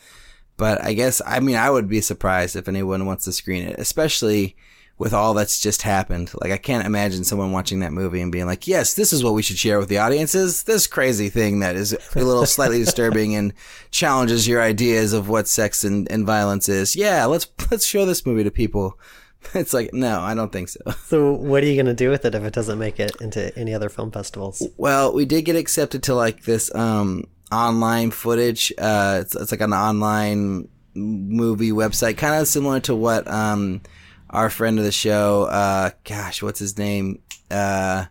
but 0.56 0.80
I 0.84 0.92
guess 0.92 1.20
I 1.26 1.40
mean 1.40 1.56
I 1.56 1.68
would 1.68 1.88
be 1.88 2.00
surprised 2.00 2.54
if 2.54 2.68
anyone 2.68 3.04
wants 3.04 3.24
to 3.24 3.32
screen 3.32 3.66
it, 3.66 3.74
especially 3.80 4.54
with 4.98 5.12
all 5.12 5.34
that's 5.34 5.58
just 5.58 5.82
happened. 5.82 6.32
Like 6.40 6.52
I 6.52 6.56
can't 6.56 6.86
imagine 6.86 7.24
someone 7.24 7.52
watching 7.52 7.80
that 7.80 7.92
movie 7.92 8.20
and 8.20 8.30
being 8.30 8.46
like, 8.46 8.66
"Yes, 8.66 8.94
this 8.94 9.12
is 9.12 9.24
what 9.24 9.34
we 9.34 9.42
should 9.42 9.58
share 9.58 9.78
with 9.78 9.88
the 9.88 9.98
audiences. 9.98 10.62
This 10.64 10.86
crazy 10.86 11.28
thing 11.28 11.60
that 11.60 11.76
is 11.76 11.92
a 11.92 12.20
little 12.22 12.46
slightly 12.46 12.78
disturbing 12.84 13.34
and 13.34 13.52
challenges 13.90 14.46
your 14.46 14.62
ideas 14.62 15.12
of 15.12 15.28
what 15.28 15.48
sex 15.48 15.84
and, 15.84 16.10
and 16.10 16.26
violence 16.26 16.68
is. 16.68 16.94
Yeah, 16.94 17.24
let's 17.24 17.48
let's 17.70 17.86
show 17.86 18.06
this 18.06 18.26
movie 18.26 18.44
to 18.44 18.50
people." 18.50 18.98
It's 19.54 19.74
like, 19.74 19.92
no, 19.92 20.20
I 20.20 20.34
don't 20.34 20.52
think 20.52 20.68
so. 20.68 20.80
So 21.06 21.32
what 21.32 21.64
are 21.64 21.66
you 21.66 21.74
going 21.74 21.86
to 21.86 21.94
do 21.94 22.10
with 22.10 22.24
it 22.24 22.36
if 22.36 22.44
it 22.44 22.52
doesn't 22.52 22.78
make 22.78 23.00
it 23.00 23.20
into 23.20 23.52
any 23.58 23.74
other 23.74 23.88
film 23.88 24.12
festivals? 24.12 24.66
Well, 24.76 25.12
we 25.12 25.24
did 25.24 25.42
get 25.42 25.56
accepted 25.56 26.04
to 26.04 26.14
like 26.14 26.44
this 26.44 26.72
um 26.76 27.24
online 27.50 28.10
footage. 28.12 28.72
Uh, 28.78 29.18
it's, 29.22 29.34
it's 29.36 29.50
like 29.50 29.60
an 29.60 29.72
online 29.72 30.68
movie 30.94 31.72
website, 31.72 32.16
kind 32.16 32.40
of 32.40 32.46
similar 32.48 32.80
to 32.80 32.94
what 32.94 33.26
um 33.28 33.82
our 34.32 34.50
friend 34.50 34.78
of 34.78 34.84
the 34.84 34.92
show, 34.92 35.44
uh, 35.44 35.90
gosh, 36.04 36.42
what's 36.42 36.58
his 36.58 36.78
name? 36.78 37.20
Uh, 37.50 38.06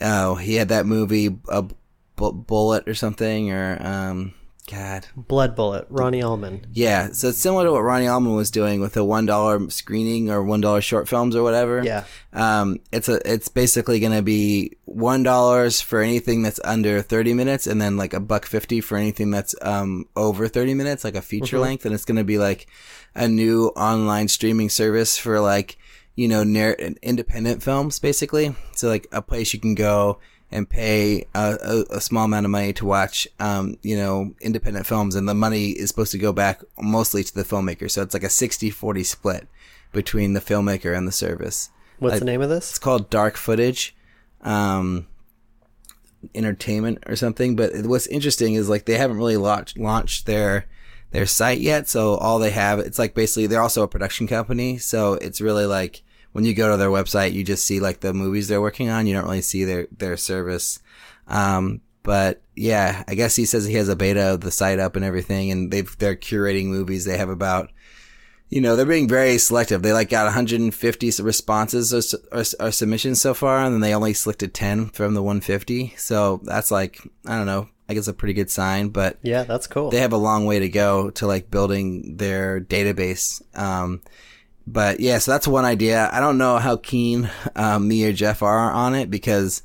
oh, 0.00 0.36
he 0.36 0.54
had 0.54 0.68
that 0.68 0.86
movie, 0.86 1.36
a 1.48 1.62
bu- 2.16 2.32
bullet 2.32 2.88
or 2.88 2.94
something, 2.94 3.50
or 3.50 3.78
um, 3.80 4.34
God, 4.70 5.06
Blood 5.16 5.56
Bullet, 5.56 5.86
Ronnie 5.90 6.22
Allman. 6.22 6.66
yeah. 6.72 7.10
So 7.10 7.28
it's 7.28 7.38
similar 7.38 7.64
to 7.64 7.72
what 7.72 7.80
Ronnie 7.82 8.06
Allman 8.06 8.34
was 8.34 8.50
doing 8.50 8.80
with 8.80 8.92
the 8.92 9.04
one 9.04 9.26
dollar 9.26 9.68
screening 9.70 10.30
or 10.30 10.42
one 10.42 10.60
dollar 10.60 10.80
short 10.80 11.08
films 11.08 11.34
or 11.34 11.42
whatever. 11.42 11.82
Yeah. 11.82 12.04
Um, 12.32 12.78
it's 12.92 13.08
a, 13.08 13.20
it's 13.30 13.48
basically 13.48 13.98
going 13.98 14.12
to 14.12 14.22
be 14.22 14.76
one 14.84 15.24
dollars 15.24 15.80
for 15.80 16.00
anything 16.00 16.42
that's 16.42 16.60
under 16.64 17.02
30 17.02 17.34
minutes 17.34 17.66
and 17.66 17.82
then 17.82 17.96
like 17.96 18.14
a 18.14 18.20
buck 18.20 18.46
50 18.46 18.80
for 18.80 18.96
anything 18.96 19.32
that's, 19.32 19.54
um, 19.62 20.06
over 20.14 20.46
30 20.46 20.74
minutes, 20.74 21.02
like 21.02 21.16
a 21.16 21.22
feature 21.22 21.58
length. 21.58 21.84
And 21.84 21.92
it's 21.92 22.04
going 22.04 22.18
to 22.18 22.24
be 22.24 22.38
like 22.38 22.68
a 23.16 23.26
new 23.26 23.66
online 23.76 24.28
streaming 24.28 24.68
service 24.70 25.18
for 25.18 25.40
like, 25.40 25.76
you 26.14 26.28
know, 26.28 26.44
narr- 26.44 26.74
independent 27.02 27.64
films 27.64 27.98
basically. 27.98 28.54
So 28.76 28.88
like 28.88 29.08
a 29.10 29.22
place 29.22 29.52
you 29.52 29.58
can 29.60 29.74
go 29.74 30.20
and 30.52 30.68
pay 30.68 31.26
a, 31.34 31.56
a, 31.90 31.96
a 31.96 32.00
small 32.00 32.24
amount 32.24 32.44
of 32.46 32.50
money 32.50 32.72
to 32.74 32.84
watch, 32.86 33.26
um, 33.40 33.76
you 33.82 33.96
know, 33.96 34.34
independent 34.40 34.86
films. 34.86 35.14
And 35.14 35.28
the 35.28 35.34
money 35.34 35.70
is 35.70 35.88
supposed 35.88 36.12
to 36.12 36.18
go 36.18 36.32
back 36.32 36.62
mostly 36.80 37.24
to 37.24 37.34
the 37.34 37.44
filmmaker. 37.44 37.90
So 37.90 38.02
it's 38.02 38.14
like 38.14 38.22
a 38.24 38.30
60 38.30 38.70
40 38.70 39.04
split 39.04 39.48
between 39.92 40.32
the 40.32 40.40
filmmaker 40.40 40.96
and 40.96 41.06
the 41.08 41.12
service. 41.12 41.70
What's 41.98 42.12
Like- 42.12 42.20
the 42.20 42.26
name 42.26 42.42
of 42.42 42.48
this? 42.48 42.70
It's 42.70 42.78
called 42.78 43.10
Dark 43.10 43.36
Footage, 43.36 43.94
um, 44.42 45.06
Entertainment 46.34 46.98
or 47.06 47.16
something. 47.16 47.56
But 47.56 47.72
what's 47.86 48.06
interesting 48.06 48.54
is 48.54 48.68
like 48.68 48.84
they 48.84 48.96
haven't 48.96 49.18
really 49.18 49.36
launched 49.36 49.76
launched 49.78 50.26
their 50.26 50.66
their 51.10 51.26
site 51.26 51.58
yet. 51.60 51.88
So 51.88 52.14
all 52.14 52.38
they 52.38 52.50
have, 52.50 52.78
it's 52.78 52.98
like 52.98 53.14
basically 53.14 53.46
they're 53.46 53.60
also 53.60 53.82
a 53.82 53.88
production 53.88 54.26
company. 54.26 54.78
So 54.78 55.14
it's 55.14 55.40
really 55.40 55.66
like 55.66 56.02
when 56.32 56.44
you 56.44 56.54
go 56.54 56.70
to 56.70 56.76
their 56.76 56.90
website, 56.90 57.32
you 57.32 57.44
just 57.44 57.64
see 57.64 57.80
like 57.80 58.00
the 58.00 58.12
movies 58.14 58.48
they're 58.48 58.60
working 58.60 58.88
on. 58.88 59.06
You 59.06 59.14
don't 59.14 59.24
really 59.24 59.42
see 59.42 59.64
their 59.64 59.86
their 59.96 60.16
service. 60.16 60.80
Um, 61.28 61.80
but 62.02 62.42
yeah, 62.56 63.04
I 63.06 63.14
guess 63.14 63.36
he 63.36 63.44
says 63.44 63.64
he 63.64 63.74
has 63.74 63.88
a 63.88 63.96
beta 63.96 64.34
of 64.34 64.40
the 64.40 64.50
site 64.50 64.78
up 64.80 64.96
and 64.96 65.04
everything, 65.04 65.50
and 65.50 65.70
they've 65.70 65.96
they're 65.98 66.16
curating 66.16 66.66
movies. 66.66 67.04
They 67.04 67.16
have 67.18 67.28
about 67.30 67.70
you 68.48 68.60
know, 68.60 68.76
they're 68.76 68.84
being 68.84 69.08
very 69.08 69.38
selective. 69.38 69.80
They 69.80 69.94
like 69.94 70.10
got 70.10 70.24
150 70.24 71.22
responses 71.22 71.94
or, 71.94 72.18
or, 72.36 72.44
or 72.60 72.70
submissions 72.70 73.18
so 73.18 73.32
far, 73.32 73.64
and 73.64 73.72
then 73.72 73.80
they 73.80 73.94
only 73.94 74.12
selected 74.12 74.52
10 74.52 74.90
from 74.90 75.14
the 75.14 75.22
150. 75.22 75.94
So 75.96 76.38
that's 76.44 76.70
like, 76.70 76.98
I 77.24 77.38
don't 77.38 77.46
know, 77.46 77.70
I 77.88 77.94
guess 77.94 78.08
a 78.08 78.12
pretty 78.12 78.34
good 78.34 78.50
sign, 78.50 78.90
but 78.90 79.16
Yeah, 79.22 79.44
that's 79.44 79.66
cool. 79.66 79.88
they 79.88 80.00
have 80.00 80.12
a 80.12 80.18
long 80.18 80.44
way 80.44 80.58
to 80.58 80.68
go 80.68 81.08
to 81.12 81.26
like 81.26 81.50
building 81.50 82.18
their 82.18 82.60
database. 82.60 83.40
Um, 83.58 84.02
but 84.66 85.00
yeah, 85.00 85.18
so 85.18 85.30
that's 85.32 85.48
one 85.48 85.64
idea. 85.64 86.08
I 86.12 86.20
don't 86.20 86.38
know 86.38 86.58
how 86.58 86.76
keen 86.76 87.30
um, 87.56 87.88
me 87.88 88.04
or 88.04 88.12
Jeff 88.12 88.42
are 88.42 88.70
on 88.72 88.94
it 88.94 89.10
because, 89.10 89.62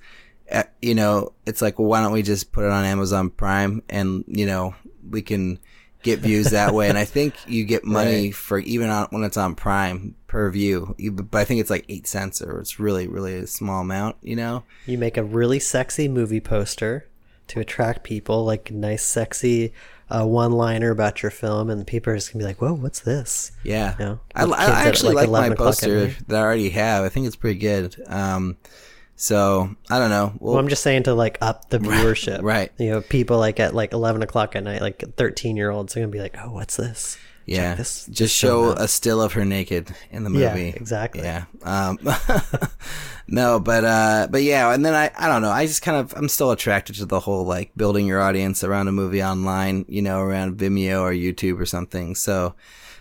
uh, 0.51 0.63
you 0.81 0.95
know, 0.95 1.33
it's 1.45 1.61
like, 1.61 1.77
well, 1.79 1.87
why 1.87 2.01
don't 2.01 2.11
we 2.13 2.21
just 2.23 2.51
put 2.51 2.63
it 2.65 2.71
on 2.71 2.83
Amazon 2.85 3.29
Prime 3.29 3.83
and 3.89 4.23
you 4.27 4.45
know 4.45 4.75
we 5.09 5.21
can 5.21 5.59
get 6.03 6.19
views 6.19 6.51
that 6.51 6.73
way. 6.73 6.89
And 6.89 6.97
I 6.97 7.05
think 7.05 7.35
you 7.47 7.63
get 7.65 7.83
money 7.97 8.27
Right. 8.27 8.35
for 8.35 8.59
even 8.59 8.89
on, 8.89 9.07
when 9.09 9.23
it's 9.23 9.37
on 9.37 9.55
Prime 9.55 10.15
per 10.27 10.49
view, 10.49 10.95
but 11.11 11.39
I 11.39 11.45
think 11.45 11.61
it's 11.61 11.69
like 11.69 11.85
eight 11.89 12.07
cents 12.07 12.41
or 12.41 12.59
it's 12.59 12.79
really 12.79 13.07
really 13.07 13.35
a 13.35 13.47
small 13.47 13.81
amount. 13.81 14.17
You 14.21 14.35
know. 14.35 14.63
You 14.85 14.97
make 14.97 15.17
a 15.17 15.23
really 15.23 15.59
sexy 15.59 16.07
movie 16.07 16.41
poster 16.41 17.07
to 17.47 17.59
attract 17.61 18.03
people, 18.03 18.43
like 18.43 18.71
nice, 18.71 19.03
sexy 19.03 19.73
uh, 20.09 20.25
one-liner 20.25 20.91
about 20.91 21.21
your 21.21 21.31
film, 21.31 21.69
and 21.69 21.85
people 21.85 22.13
are 22.13 22.15
just 22.15 22.31
gonna 22.31 22.43
be 22.43 22.47
like, 22.47 22.61
"Whoa, 22.61 22.73
what's 22.73 23.01
this?" 23.01 23.51
Yeah, 23.63 23.95
Yeah. 23.99 24.15
I, 24.35 24.45
I 24.45 24.65
actually 24.87 25.15
like, 25.15 25.27
like, 25.27 25.31
my 25.31 25.47
11 25.47 25.53
o'clock 25.53 25.67
at 25.67 25.81
poster 25.81 26.07
that 26.27 26.37
I 26.37 26.41
already 26.41 26.69
have. 26.69 27.03
I 27.03 27.09
think 27.09 27.27
it's 27.27 27.35
pretty 27.35 27.59
good. 27.59 27.95
Um, 28.07 28.57
so 29.15 29.75
I 29.89 29.99
don't 29.99 30.09
know. 30.09 30.33
Well, 30.39 30.53
Well, 30.53 30.59
I'm 30.59 30.67
just 30.69 30.83
saying 30.83 31.03
to 31.03 31.13
like 31.13 31.37
up 31.41 31.69
the 31.69 31.79
viewership, 31.79 32.41
right. 32.43 32.71
You 32.77 32.91
know, 32.91 33.01
people 33.01 33.39
like 33.39 33.59
at 33.59 33.73
like 33.73 33.91
11 33.91 34.21
o'clock 34.21 34.55
at 34.55 34.63
night, 34.63 34.81
like 34.81 35.03
13 35.17 35.57
year 35.57 35.71
olds 35.71 35.95
are 35.97 35.99
gonna 35.99 36.11
be 36.11 36.19
like, 36.19 36.37
"Oh, 36.41 36.51
what's 36.51 36.77
this?" 36.77 37.17
Yeah, 37.47 37.75
this- 37.75 38.05
just 38.05 38.19
this 38.19 38.31
show 38.31 38.71
out. 38.71 38.81
a 38.81 38.87
still 38.87 39.21
of 39.21 39.33
her 39.33 39.45
naked 39.45 39.93
in 40.11 40.23
the 40.23 40.29
movie 40.29 40.43
Yeah, 40.45 40.73
exactly. 40.75 41.21
Yeah. 41.23 41.45
Um, 41.63 41.97
no, 43.27 43.59
but 43.59 43.83
uh, 43.83 44.27
but 44.29 44.43
yeah, 44.43 44.73
and 44.73 44.85
then 44.85 44.93
I 44.93 45.11
I 45.17 45.27
don't 45.27 45.41
know. 45.41 45.49
I 45.51 45.65
just 45.65 45.81
kind 45.81 45.97
of 45.97 46.13
I'm 46.15 46.29
still 46.29 46.51
attracted 46.51 46.95
to 46.97 47.05
the 47.05 47.19
whole 47.19 47.45
like 47.45 47.71
building 47.75 48.05
your 48.05 48.21
audience 48.21 48.63
around 48.63 48.87
a 48.87 48.91
movie 48.91 49.23
online. 49.23 49.85
You 49.87 50.01
know, 50.01 50.19
around 50.19 50.57
Vimeo 50.57 51.01
or 51.01 51.11
YouTube 51.11 51.59
or 51.59 51.65
something. 51.65 52.15
So 52.15 52.55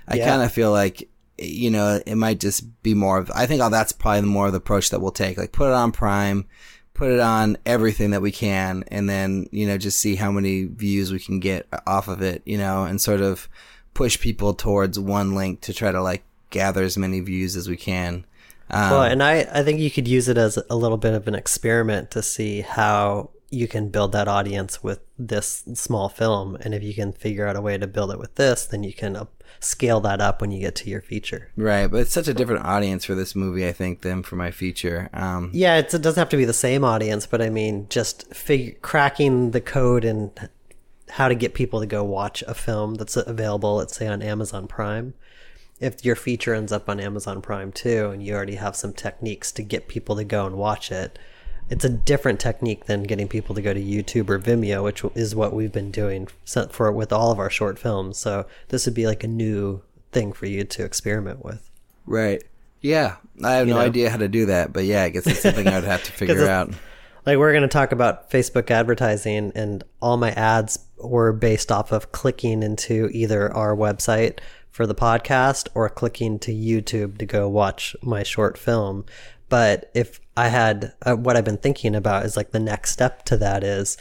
I 0.08 0.16
Yeah. 0.16 0.26
kind 0.28 0.42
of 0.42 0.52
feel 0.52 0.70
like 0.72 1.08
you 1.38 1.70
know 1.70 2.00
it 2.06 2.16
might 2.16 2.40
just 2.40 2.82
be 2.82 2.94
more 2.94 3.18
of. 3.18 3.30
I 3.34 3.46
think 3.46 3.62
all 3.62 3.70
that's 3.70 3.92
probably 3.92 4.22
more 4.28 4.46
of 4.46 4.52
the 4.52 4.58
approach 4.58 4.90
that 4.90 5.00
we'll 5.00 5.12
take. 5.12 5.38
Like 5.38 5.52
put 5.52 5.68
it 5.68 5.74
on 5.74 5.92
Prime. 5.92 6.46
Put 6.94 7.10
it 7.10 7.20
on 7.20 7.58
everything 7.66 8.12
that 8.12 8.22
we 8.22 8.32
can, 8.32 8.82
and 8.88 9.06
then 9.06 9.48
you 9.52 9.66
know 9.66 9.76
just 9.76 10.00
see 10.00 10.14
how 10.16 10.32
many 10.32 10.64
views 10.64 11.12
we 11.12 11.18
can 11.18 11.40
get 11.40 11.66
off 11.86 12.08
of 12.08 12.22
it, 12.22 12.40
you 12.46 12.56
know, 12.56 12.84
and 12.84 12.98
sort 12.98 13.20
of 13.20 13.50
push 13.96 14.20
people 14.20 14.52
towards 14.52 14.98
one 14.98 15.34
link 15.34 15.62
to 15.62 15.72
try 15.72 15.90
to 15.90 16.02
like 16.02 16.22
gather 16.50 16.82
as 16.82 16.96
many 16.98 17.20
views 17.20 17.56
as 17.56 17.66
we 17.68 17.76
can. 17.76 18.24
Um, 18.70 18.90
Well, 18.90 19.02
and 19.02 19.22
I, 19.22 19.46
I 19.52 19.62
think 19.62 19.80
you 19.80 19.90
could 19.90 20.06
use 20.06 20.28
it 20.28 20.36
as 20.36 20.58
a 20.68 20.76
little 20.76 20.98
bit 20.98 21.14
of 21.14 21.26
an 21.26 21.34
experiment 21.34 22.10
to 22.10 22.22
see 22.22 22.60
how 22.60 23.30
you 23.48 23.66
can 23.68 23.88
build 23.88 24.12
that 24.12 24.28
audience 24.28 24.82
with 24.82 25.00
this 25.18 25.64
small 25.74 26.08
film. 26.08 26.56
And 26.60 26.74
if 26.74 26.82
you 26.82 26.92
can 26.92 27.12
figure 27.12 27.46
out 27.46 27.56
a 27.56 27.60
way 27.60 27.78
to 27.78 27.86
build 27.86 28.10
it 28.10 28.18
with 28.18 28.34
this, 28.34 28.66
then 28.66 28.82
you 28.82 28.92
can 28.92 29.16
up, 29.16 29.44
scale 29.60 30.00
that 30.00 30.20
up 30.20 30.40
when 30.40 30.50
you 30.50 30.60
get 30.60 30.74
to 30.76 30.90
your 30.90 31.00
feature. 31.00 31.50
right, 31.56 31.86
but 31.86 32.00
it's 32.00 32.12
such 32.12 32.28
a 32.28 32.34
different 32.34 32.64
audience 32.66 33.04
for 33.06 33.14
this 33.14 33.34
movie, 33.34 33.66
I 33.66 33.72
think, 33.72 34.02
than 34.02 34.22
for 34.22 34.36
my 34.36 34.50
feature. 34.50 35.08
Um, 35.14 35.50
Yeah, 35.54 35.76
it's, 35.78 35.94
it 35.94 36.02
doesn't 36.02 36.20
have 36.20 36.28
to 36.30 36.36
be 36.36 36.44
the 36.44 36.52
same 36.52 36.84
audience, 36.84 37.24
but 37.26 37.40
I 37.40 37.48
mean, 37.48 37.86
just 37.88 38.34
fig- 38.34 38.82
cracking 38.82 39.52
the 39.52 39.60
code 39.62 40.04
and 40.04 40.30
how 41.10 41.28
to 41.28 41.34
get 41.34 41.54
people 41.54 41.80
to 41.80 41.86
go 41.86 42.02
watch 42.02 42.42
a 42.46 42.54
film 42.54 42.94
that's 42.94 43.16
available, 43.16 43.76
let's 43.76 43.96
say 43.96 44.06
on 44.06 44.22
Amazon 44.22 44.66
Prime. 44.66 45.14
If 45.78 46.04
your 46.04 46.16
feature 46.16 46.54
ends 46.54 46.72
up 46.72 46.88
on 46.88 47.00
Amazon 47.00 47.42
Prime 47.42 47.70
too, 47.70 48.10
and 48.10 48.22
you 48.22 48.34
already 48.34 48.56
have 48.56 48.76
some 48.76 48.92
techniques 48.92 49.52
to 49.52 49.62
get 49.62 49.88
people 49.88 50.16
to 50.16 50.24
go 50.24 50.46
and 50.46 50.56
watch 50.56 50.90
it, 50.90 51.18
it's 51.68 51.84
a 51.84 51.88
different 51.88 52.40
technique 52.40 52.86
than 52.86 53.02
getting 53.02 53.28
people 53.28 53.54
to 53.54 53.62
go 53.62 53.74
to 53.74 53.80
YouTube 53.80 54.30
or 54.30 54.38
Vimeo, 54.38 54.82
which 54.82 55.02
is 55.14 55.34
what 55.34 55.52
we've 55.52 55.72
been 55.72 55.90
doing 55.90 56.28
for 56.70 56.92
with 56.92 57.12
all 57.12 57.32
of 57.32 57.38
our 57.38 57.50
short 57.50 57.78
films. 57.78 58.18
So 58.18 58.46
this 58.68 58.86
would 58.86 58.94
be 58.94 59.06
like 59.06 59.24
a 59.24 59.28
new 59.28 59.82
thing 60.12 60.32
for 60.32 60.46
you 60.46 60.64
to 60.64 60.84
experiment 60.84 61.44
with. 61.44 61.70
right. 62.06 62.42
Yeah, 62.82 63.16
I 63.42 63.54
have 63.54 63.66
no 63.66 63.76
know? 63.76 63.80
idea 63.80 64.10
how 64.10 64.18
to 64.18 64.28
do 64.28 64.46
that, 64.46 64.72
but 64.72 64.84
yeah, 64.84 65.02
I 65.02 65.08
guess 65.08 65.26
it's 65.26 65.40
something 65.40 65.66
I 65.66 65.74
would 65.74 65.84
have 65.84 66.04
to 66.04 66.12
figure 66.12 66.46
out. 66.46 66.70
Like 67.24 67.38
we're 67.38 67.50
going 67.50 67.62
to 67.62 67.68
talk 67.68 67.90
about 67.90 68.30
Facebook 68.30 68.70
advertising 68.70 69.50
and 69.56 69.82
all 70.00 70.16
my 70.16 70.30
ads 70.30 70.85
were 70.98 71.32
based 71.32 71.70
off 71.70 71.92
of 71.92 72.12
clicking 72.12 72.62
into 72.62 73.08
either 73.12 73.52
our 73.54 73.76
website 73.76 74.38
for 74.70 74.86
the 74.86 74.94
podcast 74.94 75.68
or 75.74 75.88
clicking 75.88 76.38
to 76.38 76.52
YouTube 76.52 77.18
to 77.18 77.26
go 77.26 77.48
watch 77.48 77.96
my 78.02 78.22
short 78.22 78.58
film. 78.58 79.04
But 79.48 79.90
if 79.94 80.20
I 80.36 80.48
had 80.48 80.92
uh, 81.04 81.14
what 81.16 81.36
I've 81.36 81.44
been 81.44 81.56
thinking 81.56 81.94
about 81.94 82.26
is 82.26 82.36
like 82.36 82.50
the 82.50 82.60
next 82.60 82.90
step 82.90 83.24
to 83.26 83.36
that 83.38 83.64
is 83.64 83.96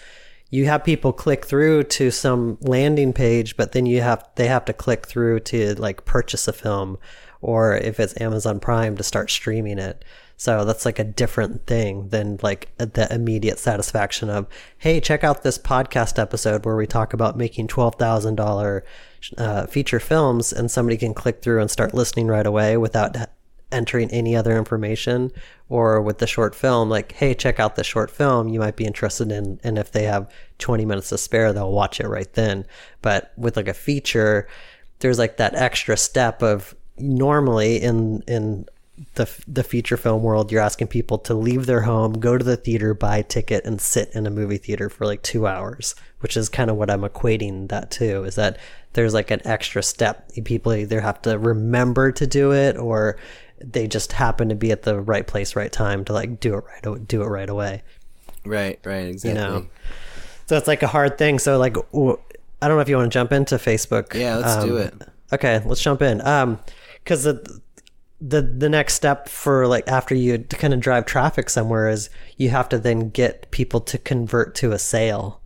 you 0.50 0.66
have 0.66 0.84
people 0.84 1.14
click 1.14 1.46
through 1.46 1.84
to 1.84 2.12
some 2.12 2.58
landing 2.62 3.14
page, 3.14 3.58
but 3.58 3.72
then 3.72 3.86
you 3.86 4.02
have 4.02 4.28
they 4.36 4.48
have 4.48 4.66
to 4.66 4.74
click 4.74 5.06
through 5.06 5.42
to 5.42 5.76
like 5.76 6.06
purchase 6.06 6.48
a 6.48 6.54
film 6.54 6.98
or 7.42 7.76
if 7.78 8.00
it's 8.00 8.20
Amazon 8.20 8.60
Prime 8.60 8.98
to 8.98 9.04
start 9.04 9.30
streaming 9.30 9.78
it. 9.78 10.04
So 10.38 10.66
that's 10.66 10.86
like 10.86 11.00
a 11.00 11.04
different 11.06 11.66
thing 11.66 12.10
than 12.10 12.40
like 12.44 12.70
the 12.78 13.08
immediate 13.10 13.58
satisfaction 13.58 14.30
of, 14.30 14.48
hey, 14.78 15.00
check 15.00 15.24
out 15.24 15.44
this 15.44 15.58
podcast 15.58 16.20
episode 16.20 16.66
where 16.66 16.76
we 16.76 16.88
talk 16.88 17.14
about 17.14 17.38
making 17.38 17.68
twelve 17.68 17.96
thousand 17.96 18.36
dollar 18.36 18.84
uh, 19.38 19.66
feature 19.68 20.00
films, 20.00 20.52
and 20.52 20.70
somebody 20.70 20.98
can 20.98 21.14
click 21.14 21.42
through 21.42 21.62
and 21.62 21.72
start 21.72 21.94
listening 21.94 22.28
right 22.28 22.46
away 22.46 22.76
without 22.76 23.16
entering 23.72 24.12
any 24.12 24.36
other 24.36 24.58
information. 24.58 25.32
Or 25.68 26.00
with 26.00 26.20
the 26.20 26.28
short 26.28 26.54
film, 26.54 26.90
like, 26.90 27.14
hey, 27.14 27.34
check 27.34 27.60
out 27.60 27.76
this 27.76 27.88
short 27.88 28.12
film 28.12 28.50
you 28.50 28.60
might 28.60 28.76
be 28.76 28.86
interested 28.86 29.32
in, 29.32 29.60
and 29.64 29.78
if 29.78 29.92
they 29.92 30.04
have 30.04 30.30
twenty 30.60 30.86
minutes 30.86 31.10
to 31.10 31.18
spare, 31.18 31.54
they'll 31.54 31.72
watch 31.72 32.00
it 32.00 32.08
right 32.08 32.32
then. 32.34 32.68
But 33.02 33.32
with 33.38 33.56
like 33.56 33.68
a 33.68 33.74
feature, 33.74 34.48
there's 35.00 35.18
like 35.18 35.38
that 35.38 35.56
extra 35.56 35.98
step 35.98 36.44
of 36.44 36.76
normally 36.98 37.78
in 37.82 38.22
in 38.28 38.66
the 39.16 39.30
the 39.48 39.64
feature 39.64 39.98
film 39.98 40.24
world, 40.24 40.52
you're 40.52 40.62
asking 40.62 40.88
people 40.88 41.18
to 41.20 41.34
leave 41.34 41.66
their 41.66 41.82
home, 41.82 42.14
go 42.14 42.38
to 42.38 42.44
the 42.44 42.58
theater, 42.58 42.94
buy 42.94 43.18
a 43.18 43.24
ticket, 43.24 43.66
and 43.66 43.80
sit 43.82 44.10
in 44.14 44.26
a 44.26 44.30
movie 44.30 44.58
theater 44.58 44.90
for 44.90 45.06
like 45.06 45.22
two 45.22 45.48
hours, 45.48 45.96
which 46.20 46.38
is 46.38 46.48
kind 46.50 46.70
of 46.70 46.78
what 46.78 46.90
I'm 46.90 47.02
equating 47.02 47.68
that 47.70 47.92
to. 47.92 48.24
Is 48.24 48.36
that 48.36 48.58
there's 48.94 49.14
like 49.14 49.32
an 49.32 49.42
extra 49.46 49.84
step. 49.84 50.32
People 50.46 50.74
either 50.74 51.02
have 51.02 51.22
to 51.24 51.38
remember 51.38 52.12
to 52.14 52.26
do 52.26 52.54
it, 52.54 52.78
or 52.78 53.18
they 53.60 53.88
just 53.88 54.14
happen 54.14 54.50
to 54.50 54.56
be 54.56 54.72
at 54.72 54.84
the 54.84 55.00
right 55.00 55.26
place, 55.28 55.56
right 55.56 55.72
time 55.72 56.06
to 56.06 56.14
like 56.14 56.40
do 56.40 56.56
it 56.56 56.64
right 56.66 57.08
do 57.08 57.22
it 57.22 57.28
right 57.28 57.50
away. 57.50 57.84
Right, 58.46 58.80
right, 58.86 59.08
exactly. 59.08 59.42
know, 59.42 59.68
So 60.46 60.56
it's 60.56 60.68
like 60.68 60.84
a 60.84 60.88
hard 60.88 61.18
thing. 61.18 61.40
So 61.40 61.58
like, 61.58 61.76
I 61.78 62.68
don't 62.68 62.78
know 62.78 62.80
if 62.80 62.90
you 62.90 62.96
want 62.96 63.12
to 63.12 63.14
jump 63.14 63.32
into 63.32 63.56
Facebook. 63.56 64.14
Yeah, 64.14 64.38
let's 64.38 64.64
do 64.64 64.78
Um, 64.78 64.84
it. 64.84 64.94
Okay, 65.34 65.62
let's 65.66 65.82
jump 65.82 66.02
in. 66.04 66.22
Um, 66.26 66.60
because 67.04 67.24
the 67.24 67.60
the 68.22 68.42
the 68.42 68.70
next 68.70 68.94
step 68.94 69.28
for 69.28 69.68
like 69.68 69.88
after 69.88 70.16
you 70.16 70.38
to 70.38 70.56
kind 70.56 70.74
of 70.74 70.80
drive 70.80 71.06
traffic 71.06 71.50
somewhere 71.50 71.90
is 71.90 72.10
you 72.38 72.50
have 72.50 72.70
to 72.70 72.78
then 72.78 73.10
get 73.10 73.50
people 73.52 73.82
to 73.82 73.98
convert 73.98 74.56
to 74.56 74.72
a 74.72 74.80
sale. 74.80 75.42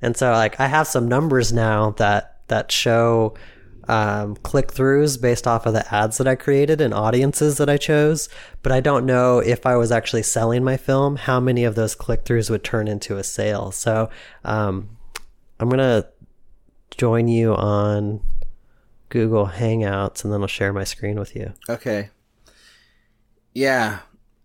And 0.00 0.16
so 0.16 0.32
like 0.32 0.58
I 0.58 0.66
have 0.66 0.86
some 0.86 1.06
numbers 1.06 1.52
now 1.52 1.90
that 1.92 2.40
that 2.48 2.72
show 2.72 3.34
um, 3.88 4.36
click 4.36 4.68
throughs 4.68 5.20
based 5.20 5.46
off 5.46 5.66
of 5.66 5.74
the 5.74 5.94
ads 5.94 6.18
that 6.18 6.28
I 6.28 6.34
created 6.34 6.80
and 6.80 6.94
audiences 6.94 7.58
that 7.58 7.68
I 7.68 7.76
chose, 7.76 8.28
but 8.62 8.72
I 8.72 8.80
don't 8.80 9.04
know 9.04 9.40
if 9.40 9.66
I 9.66 9.76
was 9.76 9.90
actually 9.90 10.22
selling 10.22 10.62
my 10.62 10.76
film, 10.76 11.16
how 11.16 11.40
many 11.40 11.64
of 11.64 11.74
those 11.74 11.94
click 11.94 12.24
throughs 12.24 12.48
would 12.48 12.62
turn 12.62 12.86
into 12.86 13.16
a 13.16 13.24
sale. 13.24 13.72
So 13.72 14.08
um, 14.44 14.96
I'm 15.58 15.68
gonna 15.68 16.06
join 16.96 17.28
you 17.28 17.54
on 17.54 18.22
Google 19.12 19.46
Hangouts 19.48 20.24
and 20.24 20.32
then 20.32 20.40
I'll 20.40 20.46
share 20.46 20.72
my 20.72 20.84
screen 20.84 21.18
with 21.18 21.36
you. 21.36 21.52
Okay. 21.68 22.08
Yeah, 23.52 23.98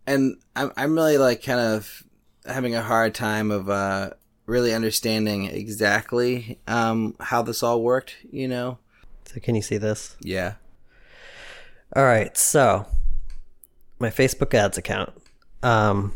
and 0.05 0.35
I'm 0.57 0.73
I'm 0.75 0.93
really 0.93 1.17
like 1.17 1.41
kind 1.41 1.61
of 1.61 2.03
having 2.45 2.75
a 2.75 2.81
hard 2.81 3.15
time 3.15 3.49
of 3.49 3.69
uh 3.69 4.09
really 4.45 4.73
understanding 4.73 5.45
exactly 5.45 6.59
um 6.67 7.15
how 7.21 7.41
this 7.41 7.63
all 7.63 7.81
worked. 7.81 8.17
You 8.29 8.49
know. 8.49 8.79
So 9.23 9.39
can 9.39 9.55
you 9.55 9.61
see 9.61 9.77
this? 9.77 10.17
Yeah. 10.19 10.55
All 11.95 12.03
right, 12.03 12.35
so 12.37 12.85
my 13.99 14.09
Facebook 14.09 14.53
ads 14.53 14.77
account. 14.77 15.13
Um, 15.63 16.13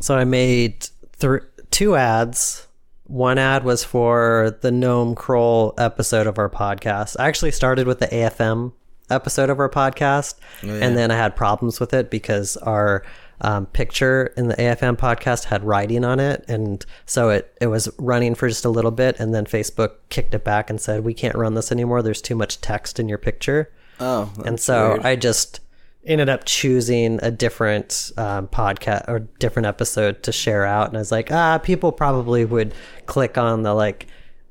so 0.00 0.16
I 0.16 0.24
made 0.24 0.88
th- 1.20 1.42
two 1.70 1.94
ads. 1.94 2.66
One 3.06 3.38
ad 3.38 3.64
was 3.64 3.84
for 3.84 4.56
the 4.60 4.70
Noam 4.70 5.14
Kroll 5.14 5.74
episode 5.78 6.26
of 6.26 6.38
our 6.38 6.50
podcast. 6.50 7.16
I 7.18 7.28
actually 7.28 7.52
started 7.52 7.86
with 7.86 8.00
the 8.00 8.08
AFM 8.08 8.72
episode 9.10 9.50
of 9.50 9.60
our 9.60 9.68
podcast, 9.68 10.34
yeah. 10.62 10.74
and 10.74 10.96
then 10.96 11.10
I 11.10 11.16
had 11.16 11.36
problems 11.36 11.78
with 11.78 11.94
it 11.94 12.10
because 12.10 12.56
our 12.58 13.04
um, 13.40 13.66
picture 13.66 14.32
in 14.36 14.48
the 14.48 14.56
AFM 14.56 14.96
podcast 14.96 15.44
had 15.44 15.62
writing 15.62 16.04
on 16.04 16.18
it, 16.18 16.44
and 16.48 16.84
so 17.04 17.30
it 17.30 17.54
it 17.60 17.68
was 17.68 17.88
running 17.98 18.34
for 18.34 18.48
just 18.48 18.64
a 18.64 18.70
little 18.70 18.90
bit, 18.90 19.20
and 19.20 19.34
then 19.34 19.46
Facebook 19.46 19.92
kicked 20.08 20.34
it 20.34 20.44
back 20.44 20.70
and 20.70 20.80
said 20.80 21.04
we 21.04 21.14
can't 21.14 21.36
run 21.36 21.54
this 21.54 21.70
anymore. 21.70 22.02
There's 22.02 22.22
too 22.22 22.34
much 22.34 22.60
text 22.60 22.98
in 22.98 23.08
your 23.08 23.18
picture. 23.18 23.70
Oh, 24.00 24.30
And 24.44 24.60
so 24.60 24.90
weird. 24.90 25.06
I 25.06 25.16
just 25.16 25.60
ended 26.06 26.28
up 26.28 26.44
choosing 26.44 27.18
a 27.22 27.30
different 27.30 28.12
um, 28.16 28.48
podcast 28.48 29.08
or 29.08 29.20
different 29.38 29.66
episode 29.66 30.22
to 30.22 30.32
share 30.32 30.64
out. 30.64 30.88
And 30.88 30.96
I 30.96 31.00
was 31.00 31.12
like, 31.12 31.32
ah, 31.32 31.58
people 31.58 31.92
probably 31.92 32.44
would 32.44 32.74
click 33.06 33.36
on 33.36 33.62
the 33.62 33.74
like 33.74 34.06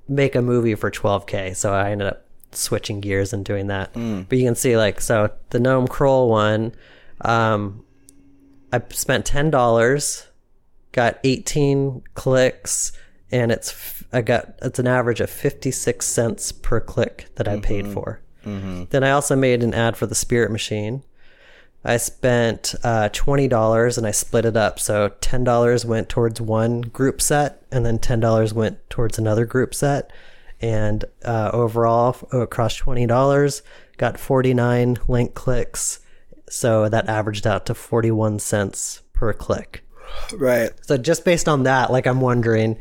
make 0.08 0.36
a 0.36 0.42
movie 0.42 0.76
for 0.76 0.92
12K. 0.92 1.56
So 1.56 1.74
I 1.74 1.92
ended 1.92 2.08
up 2.08 2.26
switching 2.52 3.02
gears 3.02 3.34
and 3.34 3.44
doing 3.44 3.68
that. 3.68 3.94
Mm. 3.94 4.28
But 4.28 4.38
you 4.38 4.46
can 4.46 4.56
see 4.56 4.78
like, 4.78 5.02
so 5.02 5.32
the 5.50 5.60
Noam 5.60 5.90
Kroll 5.90 6.30
one, 6.30 6.74
um, 7.22 7.84
I 8.72 8.82
spent 8.90 9.26
$10, 9.26 10.28
got 10.92 11.20
18 11.24 12.04
clicks, 12.14 12.92
and 13.32 13.52
it's, 13.52 14.04
i 14.12 14.22
got, 14.22 14.56
it's 14.62 14.80
an 14.80 14.88
average 14.88 15.22
of 15.22 15.30
56 15.30 16.06
cents 16.06 16.52
per 16.52 16.80
click 16.80 17.28
that 17.36 17.48
I 17.48 17.60
paid 17.60 17.88
for. 17.88 18.22
Then 18.90 19.04
I 19.04 19.12
also 19.12 19.36
made 19.36 19.64
an 19.64 19.74
ad 19.74 19.98
for 19.98 20.06
the 20.06 20.16
Spirit 20.16 20.52
Machine. 20.52 21.04
I 21.86 21.98
spent 21.98 22.74
uh, 22.84 23.10
twenty 23.14 23.48
dollars 23.48 23.98
and 23.98 24.08
I 24.08 24.12
split 24.12 24.46
it 24.46 24.58
up. 24.58 24.80
So 24.80 25.10
ten 25.22 25.44
dollars 25.44 25.86
went 25.86 26.10
towards 26.10 26.42
one 26.42 26.82
group 26.82 27.22
set, 27.22 27.62
and 27.72 27.86
then 27.86 28.00
ten 28.00 28.20
dollars 28.20 28.54
went 28.54 28.90
towards 28.90 29.20
another 29.20 29.46
group 29.46 29.74
set. 29.76 30.12
And 30.62 31.06
uh, 31.24 31.52
overall, 31.54 32.18
across 32.32 32.76
twenty 32.76 33.06
dollars, 33.06 33.62
got 33.98 34.20
forty 34.20 34.54
nine 34.54 34.98
link 35.08 35.36
clicks. 35.36 36.00
So 36.50 36.90
that 36.90 37.08
averaged 37.08 37.46
out 37.46 37.68
to 37.68 37.76
forty 37.76 38.12
one 38.12 38.40
cents 38.40 39.02
per 39.14 39.32
click. 39.32 39.84
right. 40.36 40.72
So 40.82 40.98
just 40.98 41.24
based 41.24 41.48
on 41.48 41.64
that, 41.64 41.92
like 41.92 42.08
I'm 42.08 42.22
wondering, 42.22 42.78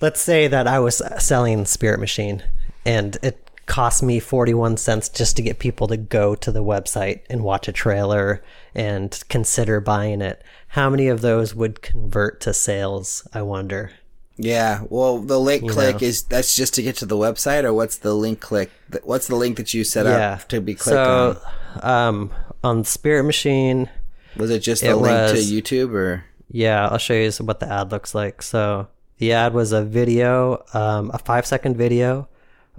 let's 0.00 0.20
say 0.20 0.46
that 0.46 0.68
I 0.68 0.78
was 0.78 1.02
selling 1.18 1.64
Spirit 1.64 1.98
Machine 1.98 2.44
and 2.84 3.16
it 3.22 3.43
cost 3.66 4.02
me 4.02 4.20
41 4.20 4.76
cents 4.76 5.08
just 5.08 5.36
to 5.36 5.42
get 5.42 5.58
people 5.58 5.86
to 5.88 5.96
go 5.96 6.34
to 6.34 6.52
the 6.52 6.62
website 6.62 7.20
and 7.28 7.42
watch 7.42 7.68
a 7.68 7.72
trailer 7.72 8.42
and 8.74 9.22
consider 9.28 9.80
buying 9.80 10.20
it. 10.20 10.42
How 10.68 10.90
many 10.90 11.08
of 11.08 11.20
those 11.20 11.54
would 11.54 11.82
convert 11.82 12.40
to 12.42 12.52
sales, 12.52 13.26
I 13.32 13.42
wonder? 13.42 13.92
Yeah. 14.36 14.82
Well, 14.88 15.18
the 15.18 15.38
link 15.38 15.70
click 15.70 16.00
know. 16.00 16.06
is 16.06 16.22
that's 16.24 16.56
just 16.56 16.74
to 16.74 16.82
get 16.82 16.96
to 16.96 17.06
the 17.06 17.16
website, 17.16 17.64
or 17.64 17.72
what's 17.72 17.98
the 17.98 18.14
link 18.14 18.40
click? 18.40 18.70
What's 19.04 19.28
the 19.28 19.36
link 19.36 19.56
that 19.56 19.72
you 19.72 19.84
set 19.84 20.06
yeah. 20.06 20.34
up 20.34 20.48
to 20.48 20.60
be 20.60 20.74
clicked 20.74 20.98
on? 20.98 21.36
so, 21.36 21.86
um, 21.86 22.30
on 22.62 22.84
Spirit 22.84 23.24
Machine, 23.24 23.88
Was 24.36 24.50
it 24.50 24.60
just 24.60 24.82
the 24.82 24.90
it 24.90 24.96
link 24.96 25.30
to 25.30 25.36
YouTube, 25.36 25.94
or 25.94 26.24
Yeah, 26.50 26.88
I'll 26.88 26.98
show 26.98 27.14
you 27.14 27.30
what 27.40 27.60
the 27.60 27.72
ad 27.72 27.92
looks 27.92 28.14
like. 28.14 28.42
So 28.42 28.88
the 29.18 29.32
ad 29.32 29.54
was 29.54 29.70
a 29.72 29.84
video, 29.84 30.64
um, 30.74 31.10
a 31.14 31.18
five 31.18 31.46
second 31.46 31.76
video 31.76 32.28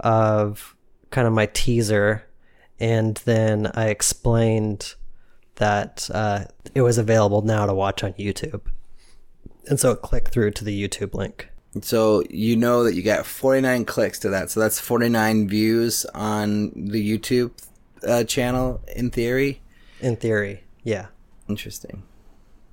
of 0.00 0.75
kind 1.10 1.26
of 1.26 1.32
my 1.32 1.46
teaser, 1.46 2.24
and 2.78 3.16
then 3.24 3.70
I 3.74 3.88
explained 3.88 4.94
that 5.56 6.08
uh, 6.12 6.44
it 6.74 6.82
was 6.82 6.98
available 6.98 7.42
now 7.42 7.66
to 7.66 7.74
watch 7.74 8.04
on 8.04 8.12
YouTube. 8.14 8.62
And 9.68 9.80
so 9.80 9.90
it 9.92 10.02
clicked 10.02 10.32
through 10.32 10.52
to 10.52 10.64
the 10.64 10.88
YouTube 10.88 11.14
link. 11.14 11.48
So 11.82 12.22
you 12.30 12.56
know 12.56 12.84
that 12.84 12.94
you 12.94 13.02
got 13.02 13.26
49 13.26 13.84
clicks 13.84 14.18
to 14.20 14.30
that. 14.30 14.50
So 14.50 14.60
that's 14.60 14.80
49 14.80 15.48
views 15.48 16.04
on 16.14 16.70
the 16.74 17.18
YouTube 17.18 17.52
uh, 18.06 18.24
channel 18.24 18.80
in 18.94 19.10
theory. 19.10 19.60
In 20.00 20.16
theory, 20.16 20.64
yeah. 20.84 21.06
Interesting. 21.48 22.02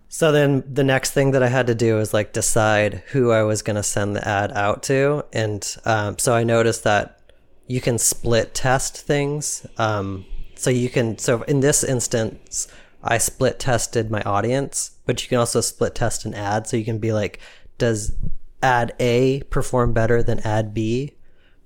So 0.08 0.32
then 0.32 0.63
the 0.72 0.84
next 0.84 1.12
thing 1.12 1.32
that 1.32 1.41
I 1.41 1.48
had 1.48 1.67
to 1.67 1.76
do 1.76 2.00
is 2.00 2.13
like 2.13 2.34
decide 2.34 3.04
who 3.08 3.32
I 3.32 3.43
was 3.43 3.62
going 3.62 3.76
to 3.78 3.84
send 3.84 4.15
the 4.15 4.28
ad 4.28 4.52
out 4.52 4.84
to. 4.84 5.26
And 5.34 5.76
um, 5.86 6.19
so 6.19 6.36
I 6.36 6.43
noticed 6.43 6.84
that 6.84 7.19
you 7.67 7.82
can 7.82 7.97
split 7.97 8.54
test 8.54 8.97
things. 8.97 9.65
Um, 9.78 10.26
so 10.56 10.69
you 10.69 10.89
can, 10.89 11.17
so 11.17 11.41
in 11.43 11.60
this 11.60 11.84
instance, 11.84 12.67
I 13.04 13.17
split 13.17 13.60
tested 13.60 14.10
my 14.10 14.21
audience, 14.21 14.91
but 15.06 15.21
you 15.21 15.30
can 15.30 15.38
also 15.38 15.62
split 15.62 15.95
test 15.95 16.26
an 16.26 16.34
ad. 16.34 16.67
So 16.67 16.78
you 16.78 16.86
can 16.86 16.99
be 16.99 17.12
like, 17.12 17.39
does 17.78 18.13
ad 18.62 18.93
A 18.99 19.41
perform 19.49 19.93
better 19.93 20.23
than 20.23 20.39
ad 20.39 20.73
B? 20.73 21.15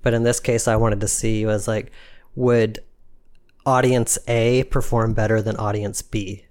But 0.02 0.14
in 0.14 0.24
this 0.24 0.40
case, 0.40 0.68
I 0.68 0.76
wanted 0.76 1.02
to 1.02 1.08
see 1.08 1.46
was 1.46 1.68
like, 1.68 1.92
would 2.36 2.80
audience 3.66 4.18
A 4.28 4.64
perform 4.64 5.14
better 5.14 5.42
than 5.42 5.58
audience 5.58 6.02
B? 6.02 6.46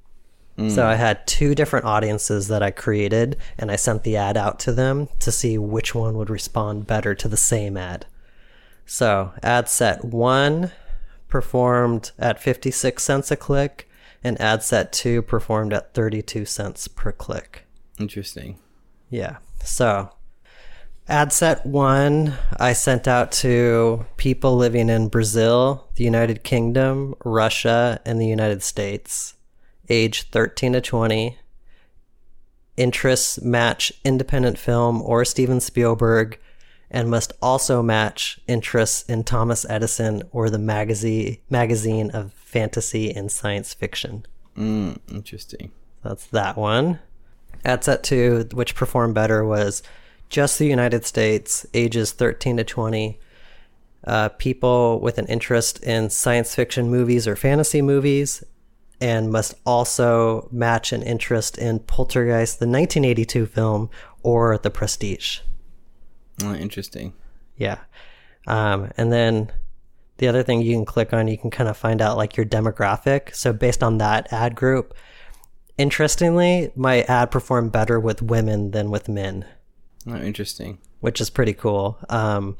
So 0.71 0.87
I 0.87 0.95
had 0.95 1.27
two 1.27 1.55
different 1.55 1.85
audiences 1.85 2.49
that 2.49 2.63
I 2.63 2.71
created 2.71 3.37
and 3.59 3.71
I 3.71 3.77
sent 3.77 4.05
the 4.05 4.17
ad 4.17 4.37
out 4.39 4.59
to 4.61 4.73
them 4.73 5.09
to 5.21 5.31
see 5.31 5.59
which 5.59 5.95
one 5.95 6.17
would 6.17 6.31
respond 6.31 6.87
better 6.87 7.15
to 7.15 7.29
the 7.29 7.37
same 7.37 7.77
ad. 7.77 8.07
So 8.87 9.33
ad 9.43 9.69
set 9.69 10.05
one 10.05 10.71
performed 11.29 12.13
at 12.19 12.41
56 12.41 13.03
cents 13.03 13.31
a 13.31 13.37
click 13.37 13.89
and 14.23 14.41
ad 14.41 14.63
set 14.63 14.93
two 14.93 15.23
performed 15.23 15.73
at 15.73 15.93
32 15.93 16.45
cents 16.45 16.89
per 16.89 17.13
click. 17.13 17.67
Interesting. 17.99 18.59
Yeah. 19.11 19.39
So 19.63 20.11
ad 21.09 21.33
set 21.33 21.67
one 21.67 22.35
I 22.59 22.73
sent 22.73 23.09
out 23.09 23.33
to 23.33 24.07
people 24.17 24.57
living 24.57 24.89
in 24.89 25.09
Brazil, 25.09 25.89
the 25.97 26.05
United 26.05 26.45
Kingdom, 26.45 27.15
Russia, 27.25 28.01
and 28.05 28.21
the 28.21 28.27
United 28.27 28.63
States 28.63 29.35
age 29.89 30.31
13 30.31 30.75
to 30.75 30.81
20. 30.81 31.39
Interests 32.77 33.41
match 33.41 33.93
independent 34.05 34.59
film 34.59 35.01
or 35.03 35.25
Steven 35.25 35.61
Spielberg 35.61 36.39
and 36.97 37.11
must 37.11 37.35
also 37.43 37.83
match 37.83 38.41
interests 38.49 39.03
in 39.07 39.23
Thomas 39.23 39.67
Edison 39.69 40.23
or 40.33 40.49
the 40.49 40.59
magazine 40.59 41.37
magazine 41.51 42.11
of 42.13 42.33
fantasy 42.33 43.15
and 43.15 43.31
science 43.31 43.75
fiction. 43.75 44.25
Mm, 44.57 44.99
interesting. 45.11 45.73
That's 46.03 46.25
that 46.29 46.57
one. 46.57 47.01
At 47.67 47.85
set 47.85 48.03
two, 48.03 48.49
which 48.55 48.75
performed 48.75 49.15
better, 49.15 49.45
was 49.45 49.83
just 50.31 50.59
the 50.59 50.67
United 50.67 51.05
States, 51.05 51.67
ages 51.75 52.13
13 52.13 52.57
to 52.57 52.65
20. 52.65 53.21
Uh, 54.07 54.31
people 54.31 54.99
with 54.99 55.19
an 55.19 55.27
interest 55.27 55.83
in 55.83 56.09
science 56.09 56.55
fiction 56.55 56.89
movies 56.89 57.29
or 57.29 57.37
fantasy 57.37 57.83
movies, 57.83 58.43
and 59.03 59.31
must 59.31 59.53
also 59.67 60.49
match 60.51 60.95
an 60.95 61.03
interest 61.03 61.59
in 61.59 61.79
Poltergeist, 61.81 62.59
the 62.59 62.65
1982 62.67 63.45
film, 63.45 63.91
or 64.23 64.57
The 64.57 64.71
Prestige. 64.71 65.41
Oh, 66.43 66.55
interesting. 66.55 67.13
Yeah. 67.57 67.79
Um, 68.47 68.91
and 68.97 69.13
then 69.13 69.51
the 70.19 70.29
other 70.29 70.43
thing 70.43 70.61
you 70.63 70.75
can 70.75 70.85
click 70.85 71.13
on, 71.13 71.29
you 71.29 71.37
can 71.39 71.51
kind 71.51 71.69
of 71.69 71.77
find 71.77 72.01
out 72.03 72.17
like 72.17 72.37
your 72.37 72.47
demographic. 72.47 73.35
So 73.35 73.53
based 73.53 73.83
on 73.83 73.99
that 73.99 74.33
ad 74.33 74.55
group, 74.55 74.95
interestingly, 75.79 76.71
my 76.75 77.03
ad 77.03 77.31
performed 77.31 77.73
better 77.73 77.99
with 78.01 78.23
women 78.23 78.71
than 78.71 78.91
with 78.91 79.09
men, 79.09 79.45
Oh, 80.07 80.17
interesting. 80.17 80.79
which 81.01 81.21
is 81.21 81.31
pretty 81.31 81.53
cool. 81.53 81.99
Um, 82.09 82.57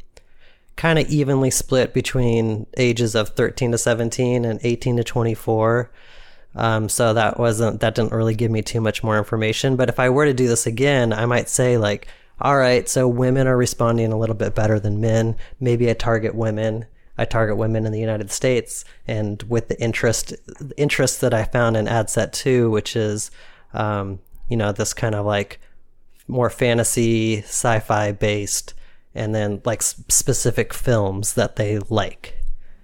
kind 0.77 0.99
of 0.99 1.09
evenly 1.09 1.51
split 1.51 1.95
between 1.95 2.67
ages 2.77 3.15
of 3.15 3.31
13 3.31 3.73
to 3.73 3.79
17 3.79 4.45
and 4.45 4.61
18 4.63 4.97
to 4.99 5.05
24. 5.05 5.91
Um, 6.55 6.89
so 6.89 7.13
that 7.15 7.39
wasn't 7.39 7.81
that 7.81 7.95
didn't 7.95 8.13
really 8.13 8.35
give 8.35 8.51
me 8.51 8.63
too 8.63 8.81
much 8.81 9.03
more 9.03 9.19
information. 9.19 9.77
But 9.77 9.89
if 9.91 9.99
I 10.01 10.09
were 10.09 10.25
to 10.25 10.33
do 10.35 10.49
this 10.49 10.67
again, 10.67 11.13
I 11.13 11.27
might 11.27 11.49
say 11.51 11.77
like, 11.77 12.09
all 12.41 12.57
right, 12.57 12.89
so 12.89 13.09
women 13.09 13.47
are 13.47 13.57
responding 13.57 14.13
a 14.13 14.19
little 14.19 14.35
bit 14.35 14.55
better 14.55 14.79
than 14.79 15.01
men. 15.01 15.37
Maybe 15.59 15.89
I 15.89 15.95
target 15.95 16.35
women. 16.35 16.87
I 17.19 17.25
target 17.25 17.57
women 17.57 17.87
in 17.87 17.93
the 17.93 18.01
United 18.01 18.31
States, 18.31 18.85
and 19.09 19.43
with 19.45 19.69
the 19.69 19.81
interest 19.81 20.35
the 20.59 20.75
interest 20.77 21.23
that 21.23 21.33
I 21.33 21.45
found 21.45 21.77
in 21.77 21.89
ad 21.89 22.11
set 22.11 22.35
two, 22.35 22.71
which 22.71 22.95
is, 22.95 23.31
um, 23.73 24.19
you 24.49 24.57
know, 24.57 24.73
this 24.73 24.93
kind 24.93 25.15
of 25.15 25.25
like 25.25 25.59
more 26.29 26.51
fantasy, 26.51 27.39
sci-fi 27.39 28.13
based, 28.13 28.75
and 29.15 29.35
then 29.35 29.63
like 29.65 29.81
specific 29.81 30.75
films 30.75 31.35
that 31.35 31.57
they 31.57 31.79
like 31.89 32.35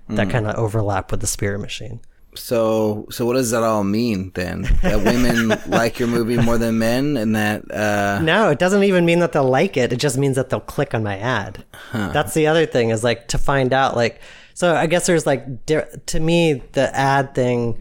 that 0.08 0.30
kind 0.30 0.46
of 0.46 0.56
overlap 0.56 1.10
with 1.10 1.20
the 1.20 1.26
Spirit 1.26 1.58
Machine. 1.58 2.00
So, 2.34 3.06
so 3.10 3.26
what 3.26 3.34
does 3.34 3.50
that 3.50 3.62
all 3.62 3.84
mean 3.84 4.30
then? 4.34 4.62
That 4.82 5.04
women 5.04 5.48
like 5.66 5.98
your 5.98 6.08
movie 6.08 6.38
more 6.38 6.56
than 6.56 6.78
men, 6.78 7.16
and 7.18 7.36
that 7.36 7.70
uh, 7.70 8.20
No, 8.22 8.48
it 8.50 8.58
doesn't 8.58 8.84
even 8.84 9.04
mean 9.04 9.18
that 9.18 9.32
they'll 9.32 9.44
like 9.44 9.76
it. 9.76 9.92
It 9.92 9.96
just 9.96 10.16
means 10.16 10.36
that 10.36 10.48
they'll 10.48 10.60
click 10.60 10.94
on 10.94 11.02
my 11.02 11.18
ad. 11.18 11.64
That's 11.92 12.32
the 12.32 12.46
other 12.46 12.64
thing 12.64 12.88
is 12.90 13.04
like 13.04 13.28
to 13.28 13.38
find 13.38 13.72
out 13.72 13.96
like 13.96 14.20
so 14.54 14.74
I 14.74 14.86
guess 14.86 15.06
there's 15.06 15.26
like 15.26 15.66
di- 15.66 15.84
to 16.06 16.20
me 16.20 16.62
the 16.72 16.94
ad 16.96 17.34
thing 17.34 17.78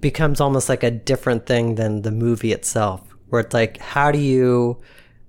becomes 0.00 0.40
almost 0.40 0.68
like 0.68 0.82
a 0.82 0.90
different 0.90 1.46
thing 1.46 1.74
than 1.74 2.02
the 2.02 2.10
movie 2.10 2.52
itself 2.52 3.02
where 3.28 3.40
it's 3.40 3.54
like 3.54 3.78
how 3.78 4.10
do 4.10 4.18
you 4.18 4.80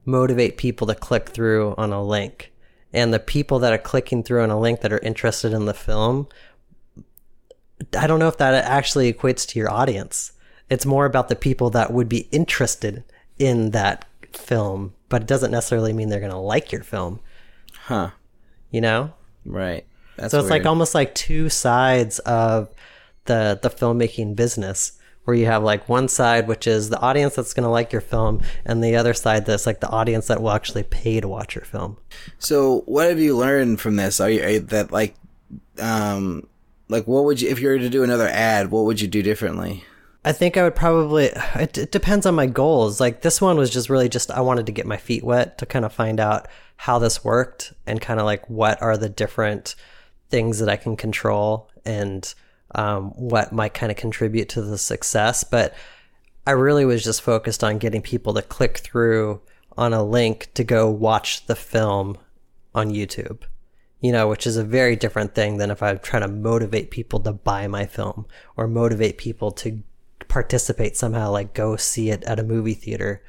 motivate 0.06 0.58
people 0.58 0.88
to 0.88 0.96
click 0.96 1.30
through 1.30 1.76
on 1.78 1.92
a 1.92 2.02
link? 2.02 2.54
And 2.94 3.14
the 3.14 3.20
people 3.20 3.60
that 3.60 3.74
are 3.74 3.78
clicking 3.78 4.24
through 4.24 4.42
on 4.42 4.50
a 4.50 4.60
link 4.60 4.80
that 4.82 4.94
are 4.94 5.00
interested 5.00 5.52
in 5.52 5.66
the 5.66 5.74
film 5.74 6.28
I 7.98 8.08
don't 8.08 8.20
know 8.20 8.28
if 8.28 8.38
that 8.38 8.54
actually 8.66 9.12
equates 9.12 9.48
to 9.50 9.60
your 9.60 9.72
audience. 9.72 10.32
It's 10.70 10.86
more 10.86 11.06
about 11.06 11.30
the 11.30 11.36
people 11.36 11.70
that 11.72 11.94
would 11.94 12.10
be 12.10 12.28
interested 12.32 13.04
in 13.38 13.72
that 13.72 14.06
film, 14.34 14.94
but 15.10 15.22
it 15.22 15.28
doesn't 15.28 15.52
necessarily 15.52 15.94
mean 15.94 16.10
they're 16.10 16.20
going 16.20 16.32
to 16.32 16.38
like 16.38 16.72
your 16.72 16.84
film, 16.84 17.20
huh? 17.74 18.12
you 18.72 18.82
know? 18.82 19.14
Right. 19.46 19.86
That's 20.18 20.32
So 20.32 20.40
it's 20.40 20.50
like 20.50 20.66
almost 20.66 20.96
like 20.96 21.14
two 21.16 21.50
sides 21.50 22.20
of 22.20 22.70
the 23.26 23.60
the 23.62 23.70
filmmaking 23.70 24.36
business 24.36 24.94
where 25.26 25.36
you 25.36 25.46
have 25.46 25.62
like 25.62 25.90
one 25.90 26.08
side 26.08 26.48
which 26.48 26.66
is 26.66 26.90
the 26.90 27.00
audience 27.02 27.36
that's 27.36 27.54
going 27.54 27.66
to 27.66 27.70
like 27.70 27.92
your 27.92 28.02
film 28.02 28.42
and 28.66 28.82
the 28.82 28.96
other 28.96 29.14
side 29.14 29.46
that's 29.46 29.66
like 29.66 29.82
the 29.82 29.90
audience 29.90 30.28
that 30.28 30.42
will 30.42 30.52
actually 30.52 30.84
pay 30.84 31.20
to 31.20 31.28
watch 31.28 31.54
your 31.54 31.66
film. 31.66 31.98
So, 32.40 32.82
what 32.86 33.10
have 33.10 33.20
you 33.20 33.38
learned 33.38 33.80
from 33.80 33.98
this? 33.98 34.20
Are 34.20 34.30
you 34.30 34.42
are 34.44 34.50
you- 34.50 34.60
that 34.62 34.92
like, 34.92 35.16
um, 35.80 36.48
like 36.90 37.08
what 37.08 37.26
would 37.26 37.42
you 37.42 37.50
if 37.50 37.60
you 37.60 37.68
were 37.70 37.80
to 37.80 37.90
do 37.90 38.04
another 38.04 38.28
ad? 38.28 38.72
What 38.72 38.86
would 38.86 39.02
you 39.02 39.08
do 39.08 39.22
differently? 39.22 39.84
I 40.24 40.34
think 40.34 40.58
I 40.58 40.64
would 40.64 40.76
probably. 40.76 41.26
It, 41.56 41.78
it 41.78 41.92
depends 41.92 42.26
on 42.26 42.36
my 42.36 42.48
goals. 42.48 43.00
Like 43.00 43.22
this 43.22 43.40
one 43.40 43.58
was 43.58 43.70
just 43.70 43.90
really 43.90 44.10
just 44.10 44.32
I 44.32 44.42
wanted 44.42 44.66
to 44.66 44.72
get 44.72 44.86
my 44.86 44.98
feet 44.98 45.24
wet 45.24 45.58
to 45.60 45.66
kind 45.66 45.86
of 45.86 45.94
find 45.94 46.20
out 46.20 46.48
how 46.76 47.00
this 47.00 47.24
worked 47.24 47.74
and 47.86 48.02
kind 48.02 48.20
of 48.20 48.26
like 48.26 48.50
what 48.50 48.82
are 48.82 48.98
the 48.98 49.10
different 49.10 49.76
things 50.30 50.60
that 50.60 50.70
I 50.70 50.76
can 50.76 50.98
control 50.98 51.70
and 51.86 52.34
um, 52.76 53.12
what 53.12 53.54
might 53.54 53.74
kind 53.74 53.92
of 53.92 53.98
contribute 53.98 54.50
to 54.50 54.62
the 54.62 54.78
success. 54.78 55.44
But 55.44 55.74
I 56.46 56.52
really 56.52 56.86
was 56.86 57.04
just 57.04 57.22
focused 57.22 57.64
on 57.64 57.78
getting 57.78 58.02
people 58.02 58.34
to 58.34 58.42
click 58.42 58.78
through 58.80 59.42
on 59.78 59.94
a 59.94 60.04
link 60.04 60.50
to 60.56 60.64
go 60.64 60.90
watch 60.90 61.46
the 61.46 61.56
film 61.56 62.18
on 62.76 62.92
YouTube. 62.92 63.44
You 64.00 64.12
know, 64.12 64.28
which 64.28 64.46
is 64.46 64.58
a 64.58 64.64
very 64.64 64.96
different 64.96 65.34
thing 65.34 65.58
than 65.58 65.72
if 65.72 65.82
I'm 65.82 66.00
trying 66.00 66.22
to 66.22 66.28
motivate 66.28 66.92
people 66.92 67.20
to 67.22 67.34
buy 67.34 67.68
my 67.68 67.88
film 67.88 68.28
or 68.56 68.68
motivate 68.68 69.18
people 69.18 69.52
to 69.54 69.82
participate 70.28 70.96
somehow, 70.96 71.32
like 71.32 71.54
go 71.54 71.76
see 71.78 72.12
it 72.12 72.24
at 72.26 72.40
a 72.40 72.44
movie 72.44 72.76
theater. 72.76 73.24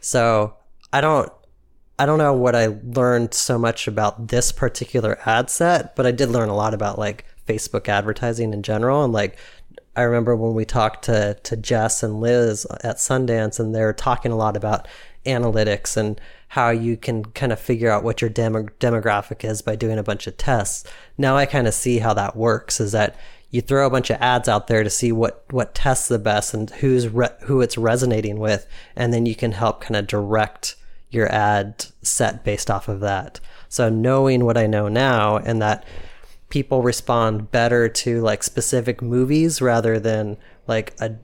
So 0.00 0.54
I 0.92 1.00
don't, 1.02 1.30
I 1.98 2.06
don't 2.06 2.18
know 2.18 2.32
what 2.32 2.56
I 2.56 2.68
learned 2.82 3.34
so 3.34 3.58
much 3.58 3.86
about 3.86 4.28
this 4.28 4.50
particular 4.50 5.18
ad 5.26 5.50
set, 5.50 5.94
but 5.94 6.06
I 6.06 6.10
did 6.10 6.30
learn 6.30 6.48
a 6.48 6.56
lot 6.56 6.74
about 6.74 6.98
like 6.98 7.26
Facebook 7.46 7.88
advertising 7.88 8.52
in 8.52 8.62
general. 8.62 9.04
And 9.04 9.12
like, 9.12 9.38
I 9.96 10.02
remember 10.02 10.34
when 10.34 10.54
we 10.54 10.64
talked 10.64 11.04
to, 11.04 11.34
to 11.34 11.56
Jess 11.56 12.02
and 12.02 12.20
Liz 12.20 12.66
at 12.82 12.96
Sundance 12.96 13.60
and 13.60 13.74
they 13.74 13.82
were 13.82 13.92
talking 13.92 14.32
a 14.32 14.36
lot 14.36 14.56
about 14.56 14.88
analytics 15.24 15.96
and 15.96 16.20
how 16.54 16.70
you 16.70 16.96
can 16.96 17.24
kind 17.24 17.50
of 17.50 17.58
figure 17.58 17.90
out 17.90 18.04
what 18.04 18.20
your 18.20 18.30
demo- 18.30 18.68
demographic 18.78 19.42
is 19.42 19.60
by 19.60 19.74
doing 19.74 19.98
a 19.98 20.04
bunch 20.04 20.28
of 20.28 20.36
tests. 20.36 20.88
Now 21.18 21.36
I 21.36 21.46
kind 21.46 21.66
of 21.66 21.74
see 21.74 21.98
how 21.98 22.14
that 22.14 22.36
works 22.36 22.78
is 22.78 22.92
that 22.92 23.16
you 23.50 23.60
throw 23.60 23.84
a 23.84 23.90
bunch 23.90 24.08
of 24.08 24.20
ads 24.20 24.48
out 24.48 24.68
there 24.68 24.84
to 24.84 24.88
see 24.88 25.10
what, 25.10 25.44
what 25.50 25.74
tests 25.74 26.06
the 26.06 26.16
best 26.16 26.54
and 26.54 26.70
who's 26.70 27.08
re- 27.08 27.34
who 27.42 27.60
it's 27.60 27.76
resonating 27.76 28.38
with. 28.38 28.68
And 28.94 29.12
then 29.12 29.26
you 29.26 29.34
can 29.34 29.50
help 29.50 29.80
kind 29.80 29.96
of 29.96 30.06
direct 30.06 30.76
your 31.10 31.26
ad 31.32 31.86
set 32.02 32.44
based 32.44 32.70
off 32.70 32.86
of 32.86 33.00
that. 33.00 33.40
So 33.68 33.88
knowing 33.88 34.44
what 34.44 34.56
I 34.56 34.68
know 34.68 34.86
now 34.86 35.38
and 35.38 35.60
that 35.60 35.84
people 36.50 36.82
respond 36.82 37.50
better 37.50 37.88
to 37.88 38.20
like 38.20 38.44
specific 38.44 39.02
movies 39.02 39.60
rather 39.60 39.98
than 39.98 40.36
like 40.68 40.94
a 41.00 41.16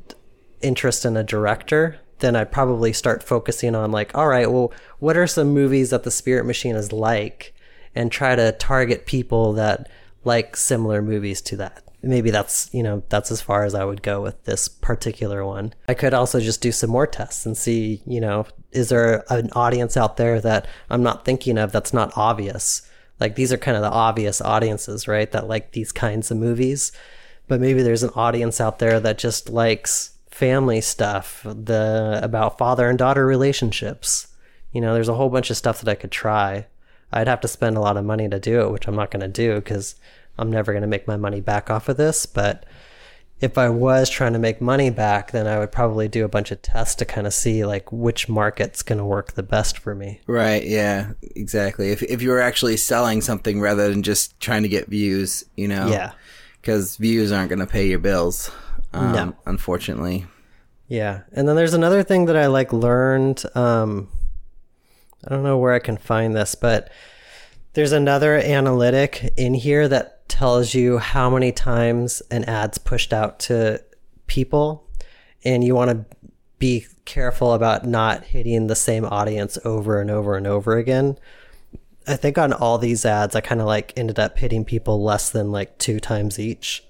interest 0.60 1.04
in 1.04 1.16
a 1.16 1.22
director, 1.22 2.00
then 2.20 2.36
I'd 2.36 2.52
probably 2.52 2.92
start 2.92 3.22
focusing 3.22 3.74
on 3.74 3.90
like, 3.90 4.16
all 4.16 4.28
right, 4.28 4.50
well, 4.50 4.72
what 4.98 5.16
are 5.16 5.26
some 5.26 5.52
movies 5.54 5.90
that 5.90 6.04
the 6.04 6.10
Spirit 6.10 6.46
Machine 6.46 6.76
is 6.76 6.92
like, 6.92 7.54
and 7.94 8.10
try 8.10 8.36
to 8.36 8.52
target 8.52 9.06
people 9.06 9.52
that 9.54 9.88
like 10.24 10.56
similar 10.56 11.02
movies 11.02 11.40
to 11.42 11.56
that. 11.56 11.82
Maybe 12.02 12.30
that's 12.30 12.70
you 12.72 12.82
know 12.82 13.02
that's 13.08 13.30
as 13.30 13.42
far 13.42 13.64
as 13.64 13.74
I 13.74 13.84
would 13.84 14.02
go 14.02 14.22
with 14.22 14.44
this 14.44 14.68
particular 14.68 15.44
one. 15.44 15.74
I 15.88 15.94
could 15.94 16.14
also 16.14 16.40
just 16.40 16.62
do 16.62 16.72
some 16.72 16.90
more 16.90 17.06
tests 17.06 17.44
and 17.44 17.56
see 17.56 18.02
you 18.06 18.20
know 18.20 18.46
is 18.72 18.88
there 18.88 19.24
an 19.28 19.50
audience 19.52 19.96
out 19.96 20.16
there 20.16 20.40
that 20.40 20.66
I'm 20.88 21.02
not 21.02 21.24
thinking 21.24 21.58
of 21.58 21.72
that's 21.72 21.92
not 21.92 22.16
obvious. 22.16 22.88
Like 23.18 23.34
these 23.34 23.52
are 23.52 23.58
kind 23.58 23.76
of 23.76 23.82
the 23.82 23.90
obvious 23.90 24.40
audiences, 24.40 25.06
right? 25.06 25.30
That 25.30 25.48
like 25.48 25.72
these 25.72 25.92
kinds 25.92 26.30
of 26.30 26.38
movies. 26.38 26.92
But 27.48 27.60
maybe 27.60 27.82
there's 27.82 28.04
an 28.04 28.12
audience 28.14 28.60
out 28.60 28.78
there 28.78 29.00
that 29.00 29.18
just 29.18 29.50
likes 29.50 30.12
family 30.40 30.80
stuff, 30.80 31.42
the 31.44 32.18
about 32.22 32.56
father 32.56 32.88
and 32.88 32.98
daughter 32.98 33.26
relationships. 33.26 34.28
You 34.72 34.80
know, 34.80 34.94
there's 34.94 35.08
a 35.10 35.14
whole 35.14 35.28
bunch 35.28 35.50
of 35.50 35.58
stuff 35.58 35.82
that 35.82 35.90
I 35.90 35.94
could 35.94 36.10
try. 36.10 36.66
I'd 37.12 37.28
have 37.28 37.42
to 37.42 37.48
spend 37.48 37.76
a 37.76 37.80
lot 37.80 37.98
of 37.98 38.06
money 38.06 38.26
to 38.26 38.40
do 38.40 38.62
it, 38.62 38.72
which 38.72 38.88
I'm 38.88 38.96
not 38.96 39.10
going 39.10 39.20
to 39.20 39.28
do 39.28 39.56
because 39.56 39.96
I'm 40.38 40.50
never 40.50 40.72
going 40.72 40.80
to 40.80 40.88
make 40.88 41.06
my 41.06 41.18
money 41.18 41.42
back 41.42 41.68
off 41.68 41.90
of 41.90 41.98
this. 41.98 42.24
But 42.24 42.64
if 43.38 43.58
I 43.58 43.68
was 43.68 44.08
trying 44.08 44.32
to 44.32 44.38
make 44.38 44.62
money 44.62 44.88
back, 44.88 45.32
then 45.32 45.46
I 45.46 45.58
would 45.58 45.72
probably 45.72 46.08
do 46.08 46.24
a 46.24 46.28
bunch 46.28 46.50
of 46.50 46.62
tests 46.62 46.94
to 46.96 47.04
kind 47.04 47.26
of 47.26 47.34
see 47.34 47.66
like 47.66 47.92
which 47.92 48.26
market's 48.26 48.82
going 48.82 48.98
to 48.98 49.04
work 49.04 49.32
the 49.32 49.42
best 49.42 49.76
for 49.76 49.94
me. 49.94 50.20
Right. 50.26 50.64
Yeah. 50.64 51.12
Exactly. 51.36 51.90
If 51.90 52.02
if 52.02 52.22
you 52.22 52.30
were 52.30 52.40
actually 52.40 52.78
selling 52.78 53.20
something 53.20 53.60
rather 53.60 53.90
than 53.90 54.02
just 54.02 54.40
trying 54.40 54.62
to 54.62 54.70
get 54.70 54.88
views, 54.88 55.44
you 55.54 55.68
know. 55.68 55.88
Yeah. 55.88 56.12
Because 56.60 56.96
views 56.96 57.32
aren't 57.32 57.48
going 57.48 57.60
to 57.60 57.66
pay 57.66 57.86
your 57.86 57.98
bills. 57.98 58.50
Um, 58.92 59.12
No. 59.12 59.36
Unfortunately. 59.46 60.26
Yeah. 60.88 61.20
And 61.32 61.48
then 61.48 61.56
there's 61.56 61.74
another 61.74 62.02
thing 62.02 62.26
that 62.26 62.36
I 62.36 62.46
like 62.46 62.72
learned. 62.72 63.42
Um, 63.54 64.08
I 65.24 65.30
don't 65.30 65.44
know 65.44 65.58
where 65.58 65.72
I 65.72 65.78
can 65.78 65.96
find 65.96 66.34
this, 66.34 66.54
but 66.54 66.90
there's 67.74 67.92
another 67.92 68.36
analytic 68.36 69.32
in 69.36 69.54
here 69.54 69.86
that 69.88 70.28
tells 70.28 70.74
you 70.74 70.98
how 70.98 71.30
many 71.30 71.52
times 71.52 72.22
an 72.30 72.44
ad's 72.44 72.78
pushed 72.78 73.12
out 73.12 73.38
to 73.40 73.82
people. 74.26 74.88
And 75.44 75.62
you 75.62 75.74
want 75.74 75.90
to 75.90 76.16
be 76.58 76.86
careful 77.04 77.52
about 77.52 77.86
not 77.86 78.24
hitting 78.24 78.66
the 78.66 78.76
same 78.76 79.04
audience 79.04 79.58
over 79.64 80.00
and 80.00 80.10
over 80.10 80.36
and 80.36 80.46
over 80.46 80.76
again. 80.76 81.18
I 82.06 82.16
think 82.16 82.38
on 82.38 82.52
all 82.52 82.78
these 82.78 83.04
ads, 83.04 83.36
I 83.36 83.40
kind 83.40 83.60
of 83.60 83.66
like 83.66 83.92
ended 83.96 84.18
up 84.18 84.38
hitting 84.38 84.64
people 84.64 85.02
less 85.02 85.30
than 85.30 85.52
like 85.52 85.78
two 85.78 86.00
times 86.00 86.38
each. 86.38 86.82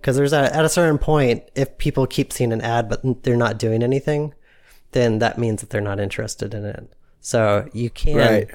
Because 0.00 0.16
there's 0.16 0.32
a, 0.32 0.54
at 0.54 0.64
a 0.64 0.68
certain 0.68 0.98
point, 0.98 1.44
if 1.54 1.78
people 1.78 2.06
keep 2.06 2.32
seeing 2.32 2.52
an 2.52 2.60
ad 2.60 2.88
but 2.88 3.22
they're 3.22 3.36
not 3.36 3.58
doing 3.58 3.82
anything, 3.82 4.34
then 4.92 5.18
that 5.20 5.38
means 5.38 5.60
that 5.60 5.70
they're 5.70 5.80
not 5.80 5.98
interested 6.00 6.54
in 6.54 6.64
it. 6.64 6.92
So 7.20 7.68
you 7.72 7.88
can, 7.90 8.16
Right. 8.16 8.50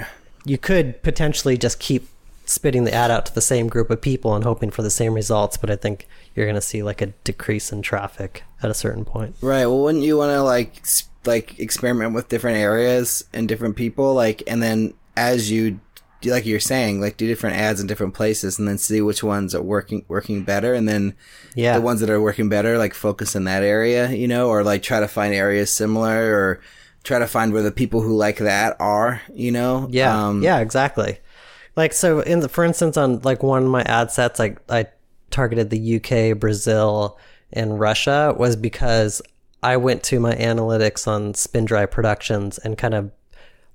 you 0.46 0.58
could 0.58 1.02
potentially 1.02 1.58
just 1.58 1.80
keep 1.80 2.08
spitting 2.46 2.84
the 2.84 2.94
ad 2.94 3.12
out 3.12 3.26
to 3.28 3.34
the 3.34 3.42
same 3.42 3.68
group 3.68 3.90
of 3.90 4.02
people 4.02 4.36
and 4.36 4.44
hoping 4.44 4.70
for 4.72 4.82
the 4.82 4.90
same 4.90 5.14
results. 5.14 5.58
But 5.58 5.70
I 5.70 5.76
think 5.76 6.08
you're 6.36 6.46
going 6.46 6.56
to 6.56 6.62
see 6.62 6.84
like 6.84 7.02
a 7.02 7.08
decrease 7.24 7.72
in 7.72 7.82
traffic 7.82 8.44
at 8.62 8.70
a 8.70 8.74
certain 8.76 9.06
point. 9.06 9.36
Right. 9.42 9.66
Well, 9.66 9.80
wouldn't 9.84 10.04
you 10.04 10.18
want 10.18 10.32
to 10.32 10.42
like 10.44 10.84
like 11.26 11.60
experiment 11.60 12.14
with 12.14 12.30
different 12.30 12.58
areas 12.58 13.24
and 13.34 13.48
different 13.48 13.76
people, 13.76 14.14
like, 14.14 14.42
and 14.48 14.62
then 14.64 14.94
as 15.18 15.52
you 15.52 15.80
do, 16.22 16.32
like 16.32 16.46
you're 16.46 16.60
saying, 16.60 17.00
like 17.02 17.18
do 17.18 17.28
different 17.28 17.56
ads 17.58 17.80
in 17.80 17.88
different 17.88 18.14
places, 18.14 18.60
and 18.60 18.68
then 18.68 18.78
see 18.78 19.02
which 19.02 19.24
ones 19.24 19.56
are 19.56 19.62
working 19.62 20.06
working 20.08 20.44
better, 20.44 20.74
and 20.74 20.88
then 20.88 21.14
Yeah. 21.56 21.76
the 21.76 21.82
ones 21.82 22.00
that 22.02 22.10
are 22.10 22.22
working 22.22 22.50
better, 22.50 22.78
like 22.78 22.94
focus 22.94 23.36
in 23.36 23.46
that 23.46 23.64
area, 23.64 24.10
you 24.12 24.28
know, 24.28 24.50
or 24.50 24.64
like 24.64 24.84
try 24.84 25.00
to 25.00 25.08
find 25.08 25.34
areas 25.34 25.72
similar, 25.72 26.34
or 26.34 26.60
try 27.04 27.20
to 27.20 27.28
find 27.28 27.54
where 27.54 27.64
the 27.64 27.72
people 27.72 28.02
who 28.02 28.16
like 28.16 28.38
that 28.38 28.76
are, 28.80 29.22
you 29.34 29.52
know. 29.52 29.88
Yeah, 29.90 30.28
Um, 30.28 30.44
yeah, 30.44 30.60
exactly. 30.60 31.20
Like 31.76 31.94
so, 31.94 32.20
in 32.20 32.42
the 32.42 32.50
for 32.50 32.64
instance, 32.66 32.98
on 32.98 33.20
like 33.20 33.42
one 33.42 33.64
of 33.64 33.70
my 33.70 33.84
ad 33.84 34.12
sets, 34.12 34.40
like 34.40 34.58
I 34.70 34.88
targeted 35.32 35.70
the 35.70 35.96
UK, 35.98 36.38
Brazil, 36.38 37.18
and 37.54 37.80
Russia 37.80 38.36
was 38.38 38.56
because 38.58 39.22
I 39.64 39.78
went 39.78 40.04
to 40.04 40.20
my 40.20 40.34
analytics 40.36 41.08
on 41.08 41.34
Spindrive 41.34 41.92
Productions 41.92 42.58
and 42.58 42.78
kind 42.78 42.94
of 42.94 43.12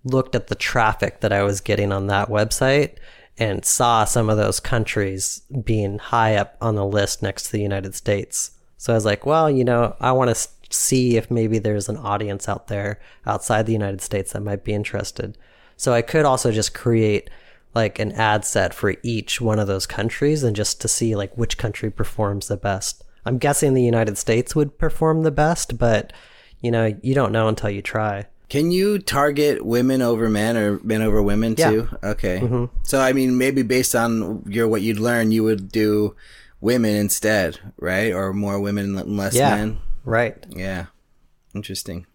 looked 0.04 0.34
at 0.34 0.48
the 0.48 0.54
traffic 0.54 1.20
that 1.20 1.32
I 1.32 1.42
was 1.42 1.60
getting 1.60 1.90
on 1.92 2.06
that 2.08 2.28
website 2.28 2.96
and 3.36 3.64
saw 3.64 4.04
some 4.04 4.30
of 4.30 4.36
those 4.36 4.60
countries 4.60 5.42
being 5.64 5.98
high 5.98 6.36
up 6.36 6.56
on 6.60 6.76
the 6.76 6.86
list 6.86 7.22
next 7.22 7.44
to 7.44 7.52
the 7.52 7.60
United 7.60 7.94
States. 7.94 8.52
So 8.76 8.92
I 8.92 8.96
was 8.96 9.04
like, 9.04 9.26
well, 9.26 9.50
you 9.50 9.64
know, 9.64 9.96
I 10.00 10.12
want 10.12 10.34
to 10.34 10.48
see 10.70 11.16
if 11.16 11.30
maybe 11.30 11.58
there's 11.58 11.88
an 11.88 11.96
audience 11.96 12.48
out 12.48 12.68
there 12.68 13.00
outside 13.26 13.66
the 13.66 13.72
United 13.72 14.00
States 14.00 14.32
that 14.32 14.42
might 14.42 14.64
be 14.64 14.72
interested. 14.72 15.36
So 15.76 15.92
I 15.92 16.02
could 16.02 16.24
also 16.24 16.52
just 16.52 16.74
create 16.74 17.30
like 17.74 17.98
an 17.98 18.12
ad 18.12 18.44
set 18.44 18.72
for 18.72 18.94
each 19.02 19.40
one 19.40 19.58
of 19.58 19.66
those 19.66 19.86
countries 19.86 20.44
and 20.44 20.54
just 20.54 20.80
to 20.80 20.88
see 20.88 21.16
like 21.16 21.36
which 21.36 21.58
country 21.58 21.90
performs 21.90 22.46
the 22.46 22.56
best. 22.56 23.02
I'm 23.24 23.38
guessing 23.38 23.74
the 23.74 23.82
United 23.82 24.18
States 24.18 24.54
would 24.54 24.78
perform 24.78 25.22
the 25.22 25.30
best, 25.30 25.78
but 25.78 26.12
you 26.60 26.70
know, 26.70 26.94
you 27.02 27.14
don't 27.14 27.32
know 27.32 27.48
until 27.48 27.70
you 27.70 27.82
try. 27.82 28.26
Can 28.54 28.70
you 28.70 29.00
target 29.00 29.66
women 29.66 30.00
over 30.00 30.30
men 30.30 30.56
or 30.56 30.78
men 30.84 31.02
over 31.02 31.20
women 31.20 31.56
Yeah. 31.58 31.70
too? 31.70 31.88
Okay. 32.04 32.38
Mm-hmm. 32.38 32.66
So 32.84 33.00
I 33.00 33.12
mean, 33.12 33.36
maybe 33.36 33.62
based 33.62 33.96
on 33.96 34.44
your 34.46 34.68
what 34.68 34.80
you'd 34.82 35.00
learn, 35.00 35.32
you 35.32 35.42
would 35.42 35.72
do 35.72 36.14
women 36.60 36.94
instead, 36.94 37.58
right? 37.80 38.12
Or 38.12 38.32
more 38.32 38.60
women 38.60 38.96
and 38.96 39.16
less 39.16 39.34
Yeah. 39.34 39.56
men. 39.56 39.78
Right. 40.04 40.36
Yeah. 40.54 40.86
Interesting. 41.52 42.06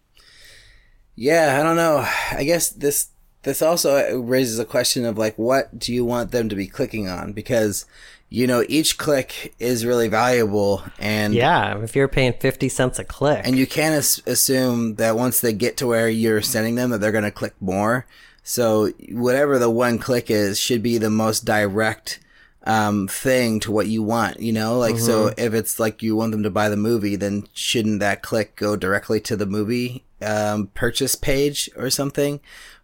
Yeah, 1.14 1.58
I 1.60 1.62
don't 1.62 1.76
know. 1.76 2.06
I 2.32 2.44
guess 2.44 2.70
this 2.70 3.08
this 3.42 3.60
also 3.60 4.18
raises 4.18 4.58
a 4.58 4.64
question 4.64 5.04
of 5.04 5.18
like 5.18 5.36
what 5.36 5.78
do 5.78 5.92
you 5.92 6.06
want 6.06 6.30
them 6.30 6.48
to 6.48 6.56
be 6.56 6.66
clicking 6.66 7.06
on 7.06 7.32
because 7.34 7.84
you 8.30 8.46
know 8.46 8.64
each 8.68 8.96
click 8.96 9.54
is 9.58 9.84
really 9.84 10.08
valuable 10.08 10.82
and 10.98 11.34
Yeah, 11.34 11.82
if 11.82 11.94
you're 11.96 12.08
paying 12.08 12.32
50 12.40 12.68
cents 12.68 12.98
a 12.98 13.04
click. 13.04 13.42
and 13.44 13.58
you 13.58 13.66
can't 13.66 13.94
as- 13.96 14.22
assume 14.24 14.94
that 14.94 15.16
once 15.16 15.40
they 15.40 15.52
get 15.52 15.76
to 15.78 15.86
where 15.88 16.08
you're 16.08 16.40
sending 16.40 16.76
them 16.76 16.90
that 16.90 17.00
they're 17.00 17.12
going 17.12 17.24
to 17.24 17.30
click 17.32 17.54
more. 17.60 18.06
So 18.42 18.90
whatever 19.10 19.58
the 19.58 19.68
one 19.68 19.98
click 19.98 20.30
is 20.30 20.58
should 20.58 20.82
be 20.82 20.96
the 20.96 21.10
most 21.10 21.44
direct 21.44 22.20
um, 22.64 23.08
thing 23.08 23.58
to 23.60 23.72
what 23.72 23.86
you 23.88 24.02
want, 24.02 24.40
you 24.40 24.52
know? 24.52 24.78
Like, 24.78 24.98
so 24.98 25.32
if 25.36 25.52
it's 25.54 25.78
like 25.80 26.02
you 26.02 26.14
want 26.16 26.32
them 26.32 26.42
to 26.42 26.50
buy 26.50 26.68
the 26.68 26.76
movie, 26.76 27.16
then 27.16 27.46
shouldn't 27.52 28.00
that 28.00 28.22
click 28.22 28.54
go 28.56 28.76
directly 28.76 29.18
to 29.20 29.36
the 29.36 29.46
movie 29.46 30.04
um, 30.22 30.68
purchase 30.74 31.14
page 31.14 31.68
or 31.76 31.90
something? 31.90 32.40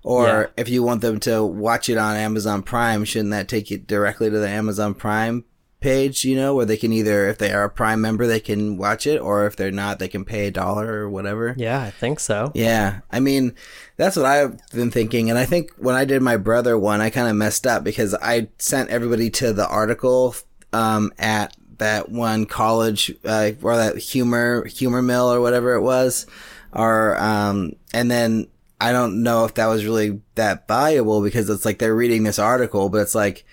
Or 0.09 0.27
Yeah. 0.27 0.47
if 0.57 0.69
you 0.69 0.85
want 0.85 1.01
them 1.01 1.19
to 1.21 1.45
watch 1.45 1.89
it 1.89 1.99
on 1.99 2.15
Amazon 2.15 2.63
Prime, 2.63 3.05
shouldn't 3.05 3.33
that 3.33 3.49
take 3.49 3.73
you 3.73 3.79
directly 3.79 4.31
to 4.31 4.39
the 4.39 4.49
Amazon 4.49 4.95
Prime 4.95 5.45
page, 5.81 6.25
you 6.25 6.37
know, 6.37 6.55
where 6.55 6.65
they 6.65 6.77
can 6.77 6.93
either, 6.93 7.29
if 7.29 7.39
they 7.39 7.51
are 7.53 7.65
a 7.65 7.71
Prime 7.71 8.01
member, 8.01 8.25
they 8.25 8.39
can 8.39 8.77
watch 8.77 9.05
it, 9.05 9.19
or 9.21 9.47
if 9.47 9.57
they're 9.57 9.73
not, 9.73 9.99
they 9.99 10.07
can 10.07 10.25
pay 10.25 10.47
a 10.47 10.51
dollar 10.53 10.93
or 11.01 11.11
whatever. 11.11 11.55
yeah, 11.59 11.81
I 11.83 11.91
think 11.91 12.21
so. 12.21 12.53
Yeah. 12.55 13.01
I 13.11 13.19
mean, 13.19 13.53
that's 13.97 14.15
what 14.17 14.27
I've 14.27 14.57
been 14.73 14.93
thinking. 14.93 15.29
And 15.29 15.39
I 15.41 15.45
think 15.45 15.73
when 15.77 15.97
I 15.97 16.05
did 16.05 16.23
my 16.23 16.37
brother 16.37 16.79
one, 16.79 17.01
I 17.01 17.11
kind 17.11 17.29
of 17.29 17.35
messed 17.35 17.67
up 17.67 17.83
because 17.83 18.15
I 18.15 18.47
sent 18.59 18.91
everybody 18.91 19.29
to 19.31 19.53
the 19.53 19.67
article, 19.67 20.37
um, 20.73 21.13
at 21.19 21.57
that 21.79 22.11
one 22.11 22.47
college, 22.47 23.13
uh, 23.25 23.51
or 23.61 23.77
that 23.77 23.99
humor, 23.99 24.65
humor 24.67 25.03
mill 25.03 25.27
or 25.33 25.41
whatever 25.41 25.75
it 25.75 25.83
was. 25.83 26.27
Or, 26.73 27.21
um, 27.21 27.73
and 27.93 28.09
then 28.11 28.47
I 28.81 28.93
don't 28.93 29.23
know 29.23 29.45
if 29.45 29.55
that 29.55 29.67
was 29.67 29.85
really 29.85 30.21
that 30.35 30.69
valuable 30.69 31.23
because 31.23 31.49
it's 31.49 31.65
like 31.65 31.79
they're 31.79 31.95
reading 31.95 32.25
this 32.25 32.39
article, 32.39 32.89
but 32.89 33.01
it's 33.01 33.15
like, 33.15 33.45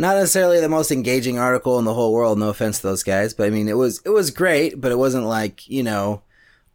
not 0.00 0.16
necessarily 0.16 0.60
the 0.60 0.68
most 0.68 0.90
engaging 0.90 1.38
article 1.38 1.78
in 1.78 1.84
the 1.84 1.92
whole 1.92 2.14
world. 2.14 2.38
No 2.38 2.48
offense 2.48 2.78
to 2.78 2.86
those 2.86 3.02
guys, 3.02 3.34
but 3.34 3.46
I 3.46 3.50
mean, 3.50 3.68
it 3.68 3.76
was, 3.76 4.00
it 4.06 4.08
was 4.08 4.30
great, 4.30 4.80
but 4.80 4.90
it 4.90 4.98
wasn't 4.98 5.26
like, 5.26 5.68
you 5.68 5.82
know, 5.82 6.22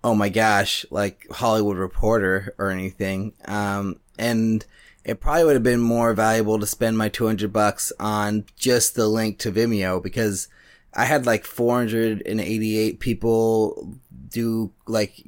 oh 0.04 0.14
my 0.14 0.30
gosh, 0.30 0.86
like 0.92 1.26
Hollywood 1.32 1.78
Reporter 1.78 2.54
or 2.60 2.70
anything. 2.70 3.34
Um, 3.46 4.00
and 4.20 4.64
it 5.04 5.20
probably 5.20 5.46
would 5.46 5.56
have 5.56 5.64
been 5.64 5.82
more 5.82 6.14
valuable 6.14 6.60
to 6.60 6.68
spend 6.68 7.00
my 7.00 7.10
200 7.10 7.52
bucks 7.52 7.92
on 8.00 8.46
just 8.56 8.94
the 8.94 9.08
link 9.08 9.40
to 9.40 9.52
Vimeo 9.52 10.02
because 10.02 10.48
I 10.94 11.06
had 11.06 11.26
like 11.26 11.46
488 11.46 13.00
people 13.00 13.98
do 14.30 14.72
like, 14.86 15.26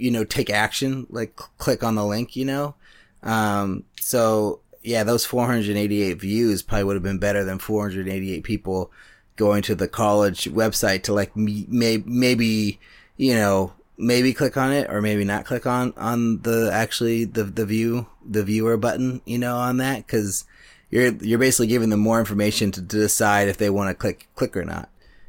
you 0.00 0.10
know, 0.10 0.24
take 0.24 0.50
action, 0.50 1.06
like 1.10 1.38
cl- 1.38 1.50
click 1.58 1.82
on 1.82 1.94
the 1.94 2.04
link, 2.04 2.36
you 2.36 2.44
know? 2.44 2.74
Um, 3.22 3.84
so 4.00 4.60
yeah, 4.82 5.04
those 5.04 5.26
488 5.26 6.20
views 6.20 6.62
probably 6.62 6.84
would 6.84 6.96
have 6.96 7.02
been 7.02 7.18
better 7.18 7.44
than 7.44 7.58
488 7.58 8.42
people 8.42 8.90
going 9.36 9.62
to 9.62 9.74
the 9.74 9.88
college 9.88 10.44
website 10.44 11.02
to 11.04 11.12
like 11.12 11.36
may, 11.36 12.02
maybe, 12.04 12.78
you 13.16 13.34
know, 13.34 13.72
maybe 13.98 14.32
click 14.32 14.56
on 14.56 14.72
it 14.72 14.88
or 14.90 15.02
maybe 15.02 15.24
not 15.24 15.44
click 15.44 15.66
on, 15.66 15.92
on 15.96 16.40
the 16.42 16.70
actually 16.72 17.24
the, 17.24 17.44
the 17.44 17.66
view, 17.66 18.06
the 18.24 18.42
viewer 18.42 18.76
button, 18.76 19.20
you 19.26 19.38
know, 19.38 19.56
on 19.56 19.76
that. 19.78 20.06
Cause 20.08 20.44
you're 20.90 21.14
you're 21.14 21.38
basically 21.38 21.68
giving 21.68 21.90
them 21.90 22.00
more 22.00 22.18
information 22.18 22.72
to, 22.72 22.80
to 22.80 22.98
decide 22.98 23.48
if 23.48 23.58
they 23.58 23.70
want 23.70 23.88
to 23.88 23.94
click 23.94 24.28
click 24.34 24.56
or 24.56 24.64
not. 24.64 24.88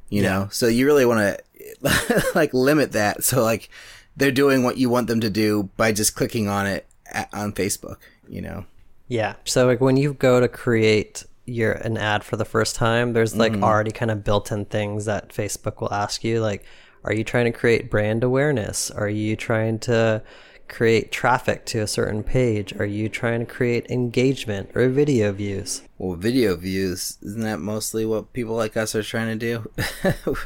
You 0.09 0.24
know, 0.24 0.49
so 0.51 0.67
you 0.67 0.86
really 0.86 1.05
want 1.05 1.38
to 1.82 2.32
like 2.36 2.53
limit 2.53 2.91
that. 2.93 3.24
So 3.24 3.43
like 3.43 3.69
they're 4.16 4.32
doing 4.32 4.64
what 4.64 4.78
you 4.78 4.89
want 4.89 5.07
them 5.07 5.22
to 5.22 5.30
do 5.30 5.70
by 5.78 5.91
just 5.91 6.16
clicking 6.16 6.47
on 6.47 6.68
it 6.68 6.88
at, 7.07 7.30
on 7.34 7.53
Facebook. 7.53 7.97
You 8.28 8.41
know. 8.41 8.66
Yeah. 9.07 9.36
So 9.45 9.66
like 9.66 9.82
when 9.82 9.97
you 9.97 10.14
go 10.14 10.39
to 10.39 10.47
create 10.47 11.26
your 11.45 11.74
an 11.74 11.97
ad 11.97 12.24
for 12.24 12.38
the 12.38 12.45
first 12.45 12.76
time, 12.76 13.14
there's 13.14 13.36
like 13.36 13.51
Mm-hmm. 13.53 13.64
already 13.64 13.91
kind 13.91 14.12
of 14.12 14.24
built-in 14.24 14.66
things 14.66 15.05
that 15.05 15.30
Facebook 15.30 15.82
will 15.82 15.93
ask 15.93 16.24
you 16.24 16.39
like 16.41 16.64
are 17.03 17.14
you 17.14 17.24
trying 17.24 17.45
to 17.45 17.51
create 17.51 17.89
brand 17.89 18.24
awareness? 18.24 18.91
Are 18.91 19.09
you 19.09 19.36
trying 19.36 19.80
to 19.80 20.22
create 20.70 21.12
traffic 21.12 21.66
to 21.66 21.80
a 21.80 21.88
certain 21.88 22.24
page? 22.24 22.74
Are 22.80 22.86
you 22.86 23.09
trying 23.09 23.39
to 23.39 23.45
create 23.45 23.89
engagement 23.89 24.70
or 24.76 24.88
video 24.88 25.32
views? 25.34 25.82
Well, 25.97 26.16
video 26.16 26.55
views 26.55 27.18
isn't 27.24 27.41
that 27.41 27.59
mostly 27.59 28.05
what 28.05 28.32
people 28.34 28.55
like 28.55 28.78
us 28.78 28.93
are 28.95 29.01
trying 29.03 29.38
to 29.38 29.64
do? 29.64 29.72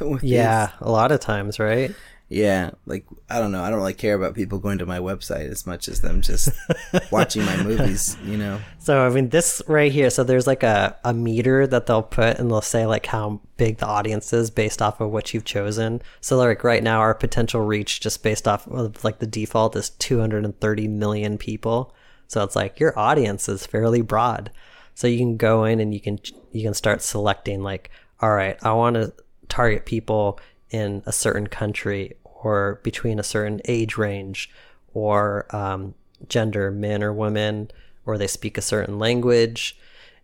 With 0.00 0.22
these? 0.22 0.30
Yeah, 0.32 0.70
a 0.80 0.90
lot 0.90 1.12
of 1.12 1.20
times, 1.20 1.58
right? 1.58 1.94
Yeah, 2.28 2.72
like 2.86 3.06
I 3.30 3.38
don't 3.38 3.52
know. 3.52 3.62
I 3.62 3.70
don't 3.70 3.78
really 3.78 3.94
care 3.94 4.16
about 4.16 4.34
people 4.34 4.58
going 4.58 4.78
to 4.78 4.86
my 4.86 4.98
website 4.98 5.48
as 5.48 5.64
much 5.64 5.86
as 5.86 6.00
them 6.00 6.22
just 6.22 6.48
watching 7.12 7.44
my 7.44 7.62
movies. 7.62 8.16
You 8.24 8.36
know. 8.36 8.58
So 8.80 9.06
I 9.06 9.10
mean 9.10 9.28
this 9.28 9.62
right 9.68 9.92
here, 9.92 10.10
so 10.10 10.24
there's 10.24 10.46
like 10.46 10.64
a, 10.64 10.96
a 11.04 11.14
meter 11.14 11.68
that 11.68 11.86
they'll 11.86 12.02
put 12.02 12.38
and 12.38 12.50
they'll 12.50 12.62
say 12.62 12.84
like 12.84 13.06
how 13.06 13.40
big 13.56 13.78
the 13.78 13.86
audience 13.86 14.32
is 14.32 14.50
based 14.50 14.82
off 14.82 15.00
of 15.00 15.10
what 15.10 15.32
you've 15.32 15.44
chosen. 15.44 16.02
So 16.20 16.36
like 16.36 16.64
right 16.64 16.82
now 16.82 16.98
our 16.98 17.14
potential 17.14 17.60
reach 17.60 18.00
just 18.00 18.24
based 18.24 18.48
off 18.48 18.66
of 18.66 19.04
like 19.04 19.20
the 19.20 19.26
default 19.26 19.76
is 19.76 19.90
230 19.90 20.88
million 20.88 21.38
people. 21.38 21.94
So 22.26 22.42
it's 22.42 22.56
like 22.56 22.80
your 22.80 22.98
audience 22.98 23.48
is 23.48 23.66
fairly 23.66 24.02
broad. 24.02 24.50
So 24.94 25.06
you 25.06 25.18
can 25.18 25.36
go 25.36 25.62
in 25.64 25.78
and 25.78 25.94
you 25.94 26.00
can 26.00 26.18
you 26.50 26.64
can 26.64 26.74
start 26.74 27.02
selecting 27.02 27.62
like 27.62 27.90
all 28.20 28.34
right, 28.34 28.56
I 28.64 28.72
want 28.72 28.94
to 28.94 29.12
target 29.48 29.86
people 29.86 30.40
in 30.70 31.02
a 31.06 31.12
certain 31.12 31.46
country 31.46 32.16
or 32.24 32.80
between 32.82 33.18
a 33.18 33.22
certain 33.24 33.60
age 33.66 33.96
range 33.96 34.50
or 34.94 35.46
um, 35.54 35.94
gender, 36.28 36.70
men 36.70 37.02
or 37.02 37.12
women, 37.12 37.70
or 38.04 38.16
they 38.16 38.26
speak 38.26 38.56
a 38.56 38.62
certain 38.62 38.98
language. 38.98 39.78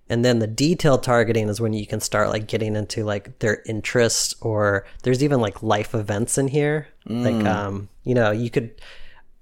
And 0.08 0.24
then 0.24 0.40
the 0.40 0.46
detailed 0.46 1.02
targeting 1.02 1.48
is 1.48 1.60
when 1.60 1.72
you 1.72 1.86
can 1.86 2.00
start 2.00 2.28
like 2.28 2.46
getting 2.46 2.76
into 2.76 3.04
like 3.04 3.38
their 3.38 3.62
interests 3.66 4.34
or 4.40 4.84
there's 5.02 5.22
even 5.22 5.40
like 5.40 5.62
life 5.62 5.94
events 5.94 6.38
in 6.38 6.48
here. 6.48 6.88
Like 7.06 7.46
um, 7.46 7.88
you 8.04 8.14
know, 8.14 8.30
you 8.30 8.50
could 8.50 8.72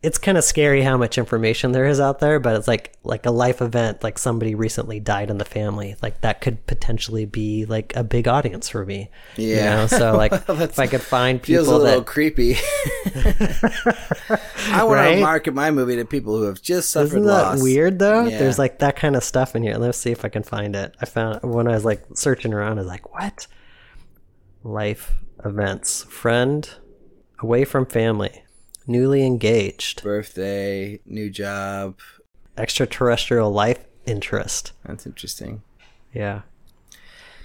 it's 0.03 0.17
kind 0.17 0.39
of 0.39 0.45
scary 0.45 0.81
how 0.81 0.97
much 0.97 1.19
information 1.19 1.73
there 1.73 1.85
is 1.85 2.01
out 2.01 2.21
there, 2.21 2.41
but 2.41 2.57
it's 2.57 2.67
like 2.67 2.95
like 3.05 3.27
a 3.27 3.31
life 3.31 3.61
event, 3.61 4.03
like 4.03 4.17
somebody 4.19 4.55
recently 4.55 4.99
died 4.99 5.29
in 5.31 5.37
the 5.37 5.45
family, 5.45 5.95
like 6.03 6.23
that 6.23 6.41
could 6.41 6.67
potentially 6.67 7.27
be 7.27 7.67
like 7.67 7.95
a 7.95 8.03
big 8.03 8.27
audience 8.27 8.69
for 8.71 8.87
me. 8.87 9.11
you 9.37 9.57
Yeah. 9.57 9.75
know? 9.77 9.87
So 9.89 10.17
like 10.17 10.49
Well, 10.49 10.63
if 10.63 10.79
I 10.79 10.87
could 10.87 11.03
find 11.03 11.43
people 11.43 11.65
Feels 11.65 11.69
a 11.69 11.77
little 11.77 12.01
that 12.01 12.07
creepy. 12.07 12.55
I 14.73 14.85
want 14.85 14.97
Right? 14.99 15.15
to 15.17 15.21
market 15.21 15.55
my 15.55 15.71
movie 15.71 15.97
to 15.97 16.05
people 16.05 16.37
who 16.37 16.45
have 16.45 16.63
just 16.63 16.91
suffered 16.91 17.07
Isn't 17.09 17.23
that 17.25 17.43
loss. 17.43 17.63
weird 17.63 17.99
though? 17.99 18.25
Yeah. 18.27 18.39
There's 18.39 18.59
like 18.59 18.79
that 18.79 18.97
kind 18.97 19.17
of 19.17 19.25
stuff 19.25 19.55
in 19.55 19.63
here. 19.63 19.77
Let's 19.77 19.99
see 19.99 20.11
if 20.13 20.25
I 20.25 20.29
can 20.29 20.43
find 20.43 20.75
it. 20.77 20.95
I 21.01 21.07
found 21.07 21.41
when 21.43 21.69
I 21.69 21.73
was 21.73 21.85
like 21.85 22.03
searching 22.15 22.55
around, 22.55 22.79
I 22.79 22.83
was 22.83 22.87
like, 22.89 23.13
what? 23.15 23.47
Life 24.63 25.13
events. 25.45 26.05
Friend 26.05 26.69
away 27.41 27.65
from 27.65 27.87
family. 27.87 28.45
Newly 28.91 29.25
engaged. 29.25 30.03
birthday, 30.03 31.01
new 31.07 31.31
job. 31.31 31.99
Extraterrestrial 32.57 33.53
life 33.53 33.85
interest. 34.05 34.73
That's 34.85 35.07
interesting. 35.07 35.63
Yeah. 36.13 36.43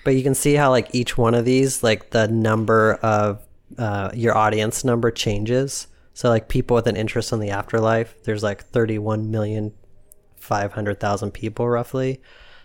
But 0.04 0.16
you 0.16 0.24
can 0.24 0.34
see 0.34 0.56
how 0.56 0.72
like 0.72 0.93
each 0.93 1.18
one 1.18 1.36
of 1.36 1.46
these, 1.46 1.84
like 1.84 2.10
the 2.10 2.28
number 2.28 2.96
of 2.96 3.46
uh, 3.78 4.10
your 4.14 4.36
audience 4.36 4.84
number 4.84 5.12
changes. 5.12 5.88
So 6.14 6.30
like 6.30 6.48
people 6.48 6.76
with 6.76 6.88
an 6.88 6.96
interest 6.96 7.32
in 7.32 7.39
the 7.39 7.52
afterlife, 7.52 8.24
there's 8.24 8.41
like 8.41 8.64
31 8.64 9.30
million 9.30 9.74
500,000 10.38 11.32
people 11.32 11.68
roughly. 11.68 12.22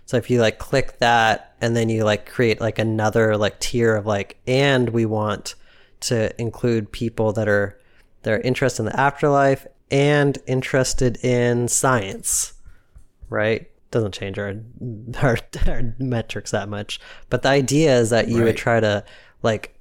So 0.06 0.16
if 0.16 0.30
you 0.30 0.40
like 0.40 0.58
click 0.58 0.98
that 1.00 1.54
and 1.60 1.76
then 1.76 1.88
you 1.88 2.04
like 2.04 2.26
create 2.26 2.60
like 2.60 2.78
another 2.78 3.36
like 3.36 3.60
tier 3.60 3.94
of 3.94 4.06
like 4.06 4.38
and 4.46 4.88
we 4.88 5.04
want 5.04 5.54
to 6.00 6.38
include 6.40 6.92
people 6.92 7.32
that 7.32 7.48
are 7.48 7.78
that 8.22 8.32
are 8.34 8.40
interested 8.40 8.82
in 8.82 8.86
the 8.86 9.00
afterlife 9.00 9.66
and 9.90 10.38
interested 10.46 11.16
in 11.24 11.68
science 11.68 12.54
right? 13.28 13.70
Doesn't 13.92 14.12
change 14.12 14.38
our, 14.40 14.56
our 15.22 15.38
our 15.68 15.94
metrics 16.00 16.50
that 16.50 16.68
much. 16.68 16.98
But 17.28 17.42
the 17.42 17.48
idea 17.48 17.96
is 17.98 18.10
that 18.10 18.26
you 18.28 18.38
Right. 18.38 18.44
would 18.46 18.56
try 18.56 18.80
to 18.80 19.04
like 19.42 19.78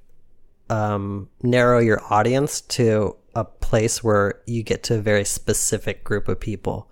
um, 0.68 1.28
narrow 1.42 1.80
your 1.80 2.00
audience 2.12 2.60
to 2.60 3.16
a 3.34 3.44
place 3.44 4.04
where 4.04 4.40
you 4.46 4.62
get 4.62 4.82
to 4.84 4.96
a 4.96 5.00
very 5.00 5.24
specific 5.24 6.04
group 6.04 6.28
of 6.28 6.38
people. 6.38 6.88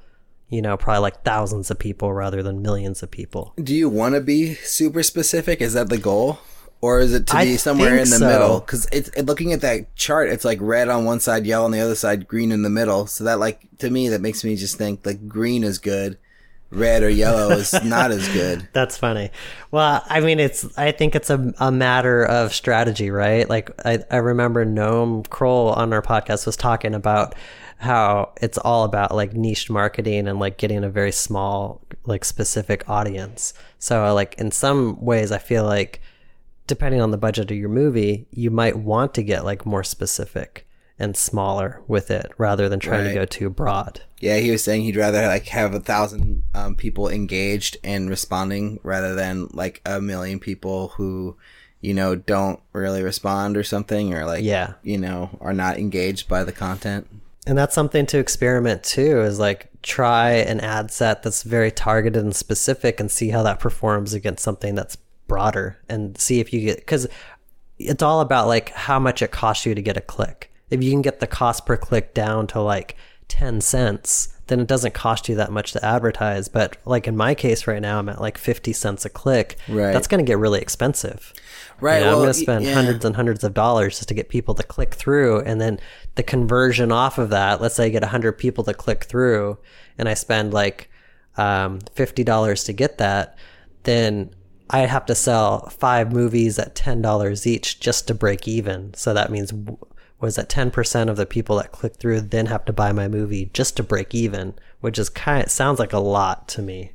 You 0.48 0.62
know, 0.62 0.76
probably 0.76 1.02
like 1.02 1.22
thousands 1.24 1.70
of 1.70 1.78
people 1.78 2.12
rather 2.12 2.42
than 2.42 2.62
millions 2.62 3.02
of 3.02 3.10
people. 3.10 3.52
Do 3.62 3.74
you 3.74 3.88
want 3.88 4.14
to 4.14 4.20
be 4.20 4.54
super 4.54 5.02
specific? 5.02 5.60
Is 5.60 5.74
that 5.74 5.90
the 5.90 5.98
goal? 5.98 6.38
Or 6.80 7.00
is 7.00 7.12
it 7.12 7.26
to 7.28 7.36
I 7.36 7.44
be 7.44 7.56
somewhere 7.56 7.94
in 7.94 8.10
the 8.10 8.18
so. 8.18 8.26
middle? 8.26 8.60
Because 8.60 8.86
it's 8.92 9.08
it, 9.10 9.26
looking 9.26 9.52
at 9.52 9.62
that 9.62 9.94
chart, 9.96 10.28
it's 10.28 10.44
like 10.44 10.58
red 10.60 10.88
on 10.88 11.04
one 11.04 11.18
side, 11.18 11.44
yellow 11.44 11.64
on 11.64 11.72
the 11.72 11.80
other 11.80 11.96
side, 11.96 12.28
green 12.28 12.52
in 12.52 12.62
the 12.62 12.70
middle. 12.70 13.06
So 13.06 13.24
that 13.24 13.40
like 13.40 13.66
to 13.78 13.90
me, 13.90 14.08
that 14.10 14.20
makes 14.20 14.44
me 14.44 14.54
just 14.54 14.76
think 14.76 15.04
like 15.04 15.26
green 15.26 15.64
is 15.64 15.78
good, 15.78 16.18
red 16.70 17.02
or 17.02 17.08
yellow 17.08 17.50
is 17.50 17.72
not 17.84 18.12
as 18.12 18.28
good. 18.28 18.68
That's 18.72 18.96
funny. 18.96 19.30
Well, 19.72 20.04
I 20.06 20.20
mean, 20.20 20.38
it's. 20.38 20.66
I 20.78 20.92
think 20.92 21.16
it's 21.16 21.30
a, 21.30 21.52
a 21.58 21.72
matter 21.72 22.24
of 22.24 22.54
strategy, 22.54 23.10
right? 23.10 23.48
Like 23.48 23.70
I, 23.84 23.98
I 24.08 24.16
remember 24.18 24.64
Noam 24.64 25.28
Kroll 25.28 25.70
on 25.70 25.92
our 25.92 26.02
podcast 26.02 26.46
was 26.46 26.56
talking 26.56 26.94
about 26.94 27.34
how 27.78 28.32
it's 28.40 28.58
all 28.58 28.84
about 28.84 29.14
like 29.14 29.34
niche 29.34 29.70
marketing 29.70 30.26
and 30.26 30.38
like 30.38 30.58
getting 30.58 30.84
a 30.84 30.90
very 30.90 31.12
small, 31.12 31.80
like 32.06 32.24
specific 32.24 32.88
audience. 32.88 33.52
So, 33.80 34.14
like 34.14 34.34
in 34.38 34.52
some 34.52 35.04
ways, 35.04 35.32
I 35.32 35.38
feel 35.38 35.64
like 35.64 36.00
depending 36.68 37.00
on 37.00 37.10
the 37.10 37.18
budget 37.18 37.50
of 37.50 37.56
your 37.56 37.68
movie, 37.68 38.28
you 38.30 38.50
might 38.52 38.76
want 38.76 39.14
to 39.14 39.22
get 39.24 39.44
like 39.44 39.66
more 39.66 39.82
specific 39.82 40.66
and 41.00 41.16
smaller 41.16 41.80
with 41.88 42.10
it 42.10 42.30
rather 42.38 42.68
than 42.68 42.78
trying 42.80 43.02
Right. 43.04 43.08
to 43.08 43.14
go 43.14 43.24
too 43.24 43.50
broad. 43.50 44.00
Yeah, 44.20 44.36
he 44.38 44.50
was 44.50 44.62
saying 44.64 44.82
he'd 44.82 44.96
rather 44.96 45.26
like 45.26 45.46
have 45.48 45.74
a 45.74 45.80
thousand 45.80 46.42
um, 46.54 46.74
people 46.76 47.08
engaged 47.08 47.76
and 47.84 48.10
responding 48.10 48.80
rather 48.82 49.14
than 49.14 49.48
like 49.52 49.80
a 49.86 50.00
million 50.00 50.40
people 50.40 50.88
who, 50.96 51.36
you 51.80 51.94
know, 51.94 52.16
don't 52.16 52.58
really 52.72 53.02
respond 53.02 53.56
or 53.56 53.62
something 53.62 54.12
or 54.12 54.24
like, 54.26 54.42
Yeah. 54.42 54.72
you 54.82 54.98
know, 54.98 55.30
are 55.40 55.54
not 55.54 55.78
engaged 55.78 56.28
by 56.28 56.42
the 56.42 56.52
content. 56.52 57.06
And 57.46 57.56
that's 57.56 57.74
something 57.76 58.04
to 58.06 58.18
experiment 58.18 58.82
too, 58.82 59.20
is 59.20 59.38
like 59.38 59.68
try 59.82 60.32
an 60.32 60.58
ad 60.60 60.90
set 60.90 61.22
that's 61.22 61.44
very 61.44 61.70
targeted 61.70 62.22
and 62.24 62.34
specific 62.36 62.98
and 62.98 63.08
see 63.10 63.30
how 63.30 63.44
that 63.44 63.60
performs 63.60 64.12
against 64.12 64.42
something 64.42 64.74
that's 64.74 64.96
broader 65.28 65.78
and 65.88 66.18
see 66.18 66.40
if 66.40 66.52
you 66.52 66.60
get, 66.62 66.78
because 66.78 67.06
it's 67.78 68.02
all 68.02 68.20
about 68.20 68.48
like 68.48 68.70
how 68.70 68.98
much 68.98 69.22
it 69.22 69.30
costs 69.30 69.64
you 69.64 69.74
to 69.74 69.82
get 69.82 69.96
a 69.96 70.00
click. 70.00 70.52
If 70.70 70.82
you 70.82 70.90
can 70.90 71.02
get 71.02 71.20
the 71.20 71.26
cost 71.26 71.64
per 71.64 71.76
click 71.76 72.12
down 72.12 72.46
to 72.48 72.60
like 72.60 72.96
10 73.28 73.60
cents, 73.60 74.34
then 74.48 74.60
it 74.60 74.66
doesn't 74.66 74.94
cost 74.94 75.28
you 75.28 75.34
that 75.36 75.52
much 75.52 75.72
to 75.72 75.84
advertise. 75.84 76.48
But 76.48 76.78
like 76.84 77.06
in 77.06 77.16
my 77.16 77.34
case 77.34 77.66
right 77.66 77.80
now, 77.80 77.98
I'm 77.98 78.08
at 78.08 78.20
like 78.20 78.36
50 78.36 78.72
cents 78.72 79.04
a 79.04 79.10
click. 79.10 79.56
Right. 79.68 79.92
That's 79.92 80.08
going 80.08 80.24
to 80.24 80.28
get 80.28 80.38
really 80.38 80.60
expensive. 80.60 81.32
Right. 81.80 81.98
You 81.98 82.04
know, 82.04 82.12
I'm 82.12 82.18
going 82.18 82.28
to 82.28 82.34
spend 82.34 82.64
yeah. 82.64 82.74
hundreds 82.74 83.04
and 83.04 83.14
hundreds 83.14 83.44
of 83.44 83.54
dollars 83.54 83.96
just 83.96 84.08
to 84.08 84.14
get 84.14 84.28
people 84.28 84.54
to 84.54 84.62
click 84.62 84.94
through. 84.94 85.40
And 85.40 85.60
then 85.60 85.78
the 86.16 86.22
conversion 86.22 86.90
off 86.90 87.18
of 87.18 87.30
that, 87.30 87.60
let's 87.60 87.76
say 87.76 87.86
I 87.86 87.88
get 87.90 88.02
100 88.02 88.32
people 88.32 88.64
to 88.64 88.74
click 88.74 89.04
through 89.04 89.58
and 89.96 90.08
I 90.08 90.14
spend 90.14 90.52
like 90.52 90.90
um, 91.36 91.78
$50 91.94 92.66
to 92.66 92.72
get 92.72 92.98
that, 92.98 93.38
then 93.84 94.30
I 94.70 94.80
have 94.80 95.06
to 95.06 95.14
sell 95.14 95.68
five 95.68 96.12
movies 96.12 96.58
at 96.58 96.74
$10 96.74 97.46
each 97.46 97.80
just 97.80 98.06
to 98.08 98.14
break 98.14 98.46
even. 98.46 98.94
So 98.94 99.14
that 99.14 99.30
means, 99.30 99.52
was 100.20 100.36
that 100.36 100.48
10% 100.48 101.08
of 101.08 101.16
the 101.16 101.26
people 101.26 101.56
that 101.56 101.72
click 101.72 101.96
through 101.96 102.22
then 102.22 102.46
have 102.46 102.64
to 102.66 102.72
buy 102.72 102.92
my 102.92 103.08
movie 103.08 103.50
just 103.52 103.76
to 103.76 103.82
break 103.82 104.14
even, 104.14 104.54
which 104.80 104.98
is 104.98 105.08
kind 105.08 105.44
of, 105.44 105.50
sounds 105.50 105.78
like 105.78 105.92
a 105.92 105.98
lot 105.98 106.48
to 106.48 106.62
me. 106.62 106.92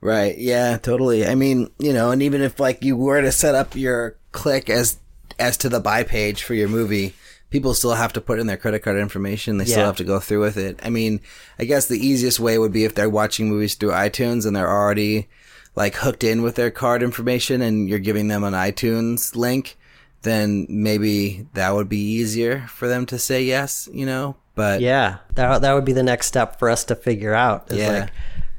Right. 0.00 0.36
Yeah, 0.36 0.76
totally. 0.76 1.26
I 1.26 1.34
mean, 1.34 1.70
you 1.78 1.92
know, 1.92 2.10
and 2.10 2.22
even 2.22 2.42
if 2.42 2.60
like 2.60 2.84
you 2.84 2.96
were 2.96 3.22
to 3.22 3.32
set 3.32 3.54
up 3.54 3.74
your 3.74 4.16
click 4.32 4.68
as 4.68 4.98
as 5.38 5.56
to 5.58 5.68
the 5.68 5.80
buy 5.80 6.02
page 6.02 6.42
for 6.42 6.54
your 6.54 6.68
movie, 6.68 7.14
people 7.50 7.74
still 7.74 7.94
have 7.94 8.12
to 8.14 8.20
put 8.20 8.38
in 8.38 8.46
their 8.46 8.56
credit 8.56 8.80
card 8.80 8.96
information. 8.96 9.58
They 9.58 9.64
still 9.64 9.86
have 9.86 9.96
to 9.96 10.04
go 10.04 10.20
through 10.20 10.40
with 10.40 10.56
it. 10.56 10.78
I 10.82 10.90
mean, 10.90 11.20
I 11.58 11.64
guess 11.64 11.86
the 11.86 12.04
easiest 12.04 12.40
way 12.40 12.58
would 12.58 12.72
be 12.72 12.84
if 12.84 12.94
they're 12.94 13.10
watching 13.10 13.48
movies 13.48 13.74
through 13.74 13.90
iTunes 13.90 14.46
and 14.46 14.54
they're 14.54 14.70
already 14.70 15.28
like 15.76 15.94
hooked 15.94 16.24
in 16.24 16.42
with 16.42 16.56
their 16.56 16.70
card 16.70 17.02
information 17.02 17.62
and 17.62 17.88
you're 17.88 17.98
giving 18.00 18.28
them 18.28 18.42
an 18.42 18.54
iTunes 18.54 19.36
link, 19.36 19.76
then 20.22 20.66
maybe 20.68 21.46
that 21.54 21.74
would 21.74 21.88
be 21.88 22.00
easier 22.00 22.66
for 22.68 22.88
them 22.88 23.06
to 23.06 23.18
say 23.18 23.44
yes, 23.44 23.88
you 23.92 24.06
know? 24.06 24.36
But 24.54 24.80
Yeah, 24.80 25.18
that 25.34 25.60
that 25.60 25.72
would 25.74 25.84
be 25.84 25.92
the 25.92 26.02
next 26.02 26.26
step 26.26 26.58
for 26.58 26.70
us 26.70 26.82
to 26.84 26.96
figure 26.96 27.34
out. 27.34 27.70
Is 27.70 27.78
Yeah. 27.78 28.00
like 28.00 28.10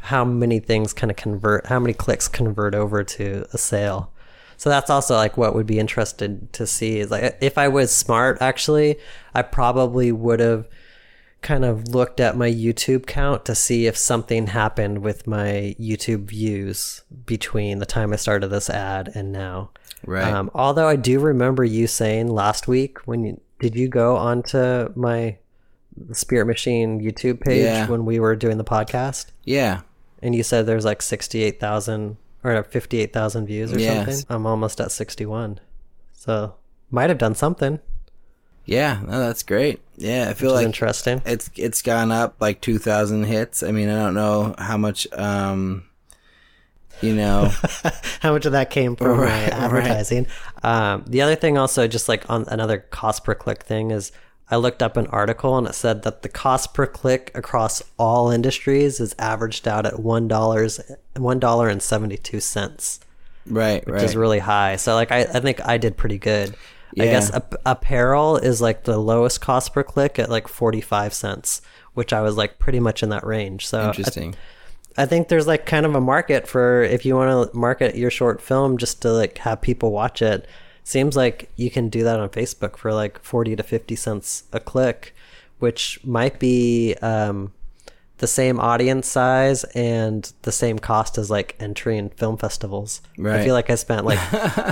how 0.01 0.23
many 0.23 0.59
things 0.59 0.93
kind 0.93 1.11
of 1.11 1.17
convert, 1.17 1.65
how 1.65 1.79
many 1.79 1.93
clicks 1.93 2.27
convert 2.27 2.73
over 2.75 3.03
to 3.03 3.45
a 3.51 3.57
sale. 3.57 4.11
So 4.55 4.69
that's 4.69 4.89
also 4.89 5.15
like 5.15 5.37
what 5.37 5.53
would 5.53 5.67
be 5.67 5.79
interested 5.79 6.53
to 6.53 6.65
see 6.65 6.99
is 6.99 7.11
like 7.11 7.37
if 7.41 7.57
I 7.57 7.67
was 7.67 7.91
smart 7.91 8.37
actually, 8.41 8.97
I 9.35 9.41
probably 9.41 10.11
would 10.11 10.39
have 10.39 10.67
kind 11.41 11.63
of 11.63 11.87
looked 11.89 12.19
at 12.19 12.35
my 12.35 12.49
YouTube 12.51 13.05
count 13.05 13.45
to 13.45 13.55
see 13.55 13.85
if 13.87 13.95
something 13.97 14.47
happened 14.47 14.99
with 14.99 15.27
my 15.27 15.75
YouTube 15.79 16.25
views 16.25 17.03
between 17.25 17.79
the 17.79 17.85
time 17.85 18.11
I 18.11 18.15
started 18.15 18.47
this 18.47 18.69
ad 18.69 19.11
and 19.13 19.31
now. 19.31 19.69
Right. 20.05 20.31
Um, 20.31 20.49
although 20.53 20.87
I 20.87 20.95
do 20.95 21.19
remember 21.19 21.63
you 21.63 21.87
saying 21.87 22.27
last 22.27 22.67
week 22.67 22.99
when 23.07 23.23
you 23.23 23.41
did 23.59 23.75
you 23.75 23.87
go 23.87 24.17
onto 24.17 24.89
my 24.95 25.37
Spirit 26.11 26.45
Machine 26.45 27.01
YouTube 27.01 27.41
page 27.41 27.63
Yeah. 27.63 27.87
when 27.87 28.05
we 28.05 28.19
were 28.19 28.35
doing 28.35 28.57
the 28.57 28.63
podcast 28.63 29.27
Yeah. 29.45 29.81
and 30.21 30.35
you 30.35 30.43
said 30.43 30.65
there's 30.67 30.85
like 30.85 31.01
68,000 31.01 32.17
or 32.43 32.63
58,000 32.63 33.47
views 33.47 33.73
or 33.73 33.79
Yes. 33.79 34.05
something? 34.05 34.25
I'm 34.29 34.45
almost 34.45 34.79
at 34.79 34.91
61. 34.91 35.59
So, 36.13 36.53
might 36.91 37.09
have 37.09 37.17
done 37.17 37.33
something. 37.35 37.79
Yeah. 38.67 39.01
No, 39.03 39.19
that's 39.19 39.41
great. 39.43 39.79
Yeah. 39.97 40.27
I 40.29 40.33
feel 40.33 40.51
like 40.53 40.65
interesting. 40.65 41.23
it's 41.25 41.49
it's 41.55 41.81
gone 41.81 42.11
up 42.11 42.35
like 42.39 42.61
2000 42.61 43.23
hits 43.23 43.63
i 43.63 43.71
mean 43.71 43.89
i 43.89 43.95
don't 43.95 44.13
know 44.13 44.53
how 44.59 44.77
much 44.77 45.07
um 45.13 45.85
you 47.01 47.15
know 47.15 47.45
how 48.21 48.31
much 48.33 48.45
of 48.45 48.51
that 48.51 48.69
came 48.69 48.95
from 48.95 49.07
Right, 49.07 49.17
my 49.19 49.41
right. 49.43 49.53
advertising. 49.53 50.27
Um, 50.63 51.03
the 51.07 51.21
other 51.21 51.35
thing, 51.35 51.57
also, 51.57 51.87
just 51.87 52.09
like 52.09 52.29
on 52.29 52.45
another 52.47 52.79
cost 52.79 53.23
per 53.23 53.35
click 53.35 53.63
thing, 53.63 53.91
is 53.91 54.11
I 54.49 54.55
looked 54.55 54.81
up 54.81 54.97
an 54.97 55.05
article 55.07 55.57
and 55.57 55.67
it 55.67 55.75
said 55.75 56.01
that 56.03 56.21
the 56.23 56.29
cost 56.29 56.73
per 56.73 56.87
click 56.87 57.31
across 57.35 57.83
all 57.99 58.31
industries 58.31 58.99
is 58.99 59.13
averaged 59.19 59.67
out 59.67 59.85
at 59.85 59.99
one 59.99 60.27
dollars, 60.27 60.79
one 61.15 61.39
dollar 61.39 61.69
and 61.69 61.81
seventy 61.83 62.17
two 62.17 62.39
cents, 62.39 62.99
right 63.45 63.85
which 63.85 63.93
right 63.93 64.03
is 64.03 64.15
really 64.15 64.39
high. 64.39 64.75
So, 64.77 64.95
like, 64.95 65.11
I, 65.11 65.19
I 65.21 65.39
think 65.39 65.63
I 65.67 65.77
did 65.77 65.97
pretty 65.97 66.17
good. 66.17 66.55
I 66.99 67.05
guess 67.05 67.31
ap- 67.33 67.55
apparel 67.65 68.37
is 68.37 68.61
like 68.61 68.83
the 68.83 68.97
lowest 68.97 69.41
cost 69.41 69.73
per 69.73 69.83
click 69.83 70.17
at 70.19 70.29
like 70.29 70.47
forty 70.47 70.81
five 70.81 71.13
cents, 71.13 71.61
which 71.93 72.11
I 72.13 72.21
was 72.21 72.35
like 72.37 72.59
pretty 72.59 72.79
much 72.79 73.03
in 73.03 73.09
that 73.09 73.25
range. 73.25 73.67
So 73.67 73.79
I- 73.81 73.87
interesting 73.87 74.35
I 74.99 75.05
think 75.05 75.27
there's 75.27 75.45
like 75.45 75.67
kind 75.67 75.85
of 75.85 75.93
a 75.93 76.01
market 76.01 76.47
for 76.47 76.81
if 76.81 77.05
you 77.05 77.15
want 77.15 77.51
to 77.51 77.55
market 77.55 77.95
your 77.95 78.09
short 78.09 78.41
film 78.41 78.77
just 78.79 78.99
to 79.03 79.11
like 79.11 79.37
have 79.39 79.61
people 79.61 79.91
watch 79.91 80.23
it. 80.23 80.47
Seems 80.83 81.15
like 81.15 81.49
you 81.55 81.69
can 81.69 81.89
do 81.89 82.03
that 82.03 82.19
on 82.19 82.29
Facebook 82.29 82.77
for 82.77 82.91
like 82.93 83.21
40 83.21 83.57
to 83.57 83.61
50 83.63 83.95
cents 83.95 84.43
a 84.53 84.59
click, 84.59 85.13
which 85.59 85.99
might 86.03 86.39
be 86.39 86.95
um, 87.03 87.53
the 88.19 88.27
same 88.27 88.59
audience 88.59 89.07
size 89.07 89.63
and 89.75 90.31
the 90.41 90.51
same 90.51 90.79
cost 90.79 91.17
as 91.17 91.29
like 91.29 91.55
entry 91.59 91.97
in 91.97 92.09
film 92.09 92.35
festivals. 92.37 93.01
Right. 93.17 93.39
I 93.39 93.43
feel 93.43 93.53
like 93.53 93.69
I 93.69 93.75
spent 93.75 94.05
like 94.05 94.19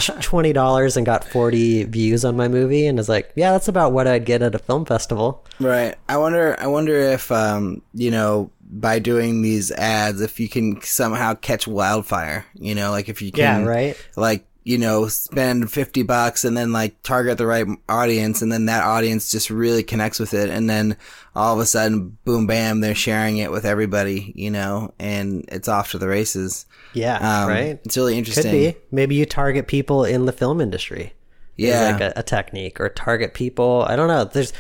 $20 0.10 0.98
and 0.98 1.06
got 1.06 1.24
40 1.26 1.84
views 1.86 2.26
on 2.26 2.36
my 2.36 2.48
movie 2.48 2.88
and 2.88 3.00
is 3.00 3.10
like, 3.10 3.32
yeah, 3.36 3.52
that's 3.52 3.68
about 3.68 3.92
what 3.92 4.08
I'd 4.08 4.26
get 4.26 4.42
at 4.42 4.56
a 4.56 4.60
film 4.60 4.86
festival. 4.86 5.46
right 5.60 5.96
i 6.10 6.18
wonder 6.18 6.56
i 6.60 6.68
wonder 6.68 6.96
if 6.98 7.32
um 7.32 7.82
you 7.94 8.12
know 8.12 8.52
by 8.62 9.00
doing 9.00 9.42
these 9.42 9.72
ads 9.72 10.20
if 10.22 10.38
you 10.40 10.50
can 10.50 10.82
somehow 10.82 11.34
catch 11.34 11.66
wildfire 11.68 12.46
you 12.56 12.76
know 12.76 12.92
like 12.92 13.08
if 13.08 13.22
you 13.22 13.32
can 13.32 13.62
Yeah, 13.62 13.68
right? 13.68 14.08
like 14.18 14.46
you 14.66 14.78
know 14.80 15.08
spend 15.08 15.72
50 15.72 16.02
bucks 16.04 16.44
and 16.44 16.58
then 16.58 16.74
like 16.74 17.02
target 17.04 17.38
the 17.38 17.46
right 17.46 17.66
audience 17.88 18.42
and 18.42 18.52
then 18.52 18.66
that 18.66 18.84
audience 18.84 19.32
just 19.32 19.50
really 19.52 19.84
connects 19.84 20.20
with 20.20 20.34
it 20.34 20.50
and 20.50 20.68
then 20.70 20.98
all 21.36 21.54
of 21.54 21.60
a 21.60 21.66
sudden 21.68 22.18
boom 22.26 22.48
bam 22.48 22.82
they're 22.82 22.96
sharing 22.96 23.38
it 23.38 23.52
with 23.52 23.64
everybody 23.64 24.34
you 24.36 24.50
know 24.50 24.92
and 25.00 25.46
it's 25.50 25.68
off 25.68 25.92
to 25.92 26.00
the 26.00 26.08
races 26.08 26.66
Yeah, 26.94 27.18
um, 27.44 27.48
right? 27.50 27.80
it's 27.86 27.96
really 27.96 28.18
interesting. 28.18 28.44
Could 28.52 28.74
be. 28.74 28.80
Maybe 28.92 29.16
you 29.16 29.26
target 29.28 29.68
people 29.68 30.04
in 30.04 30.26
the 30.26 30.32
film 30.34 30.60
industry. 30.60 31.14
Yeah. 31.58 31.92
like 31.92 32.02
a, 32.02 32.14
a 32.18 32.24
technique 32.24 32.80
or 32.82 32.90
target 32.90 33.34
people. 33.34 33.86
I 33.88 33.96
don't 33.96 34.08
know. 34.08 34.26
There's, 34.26 34.52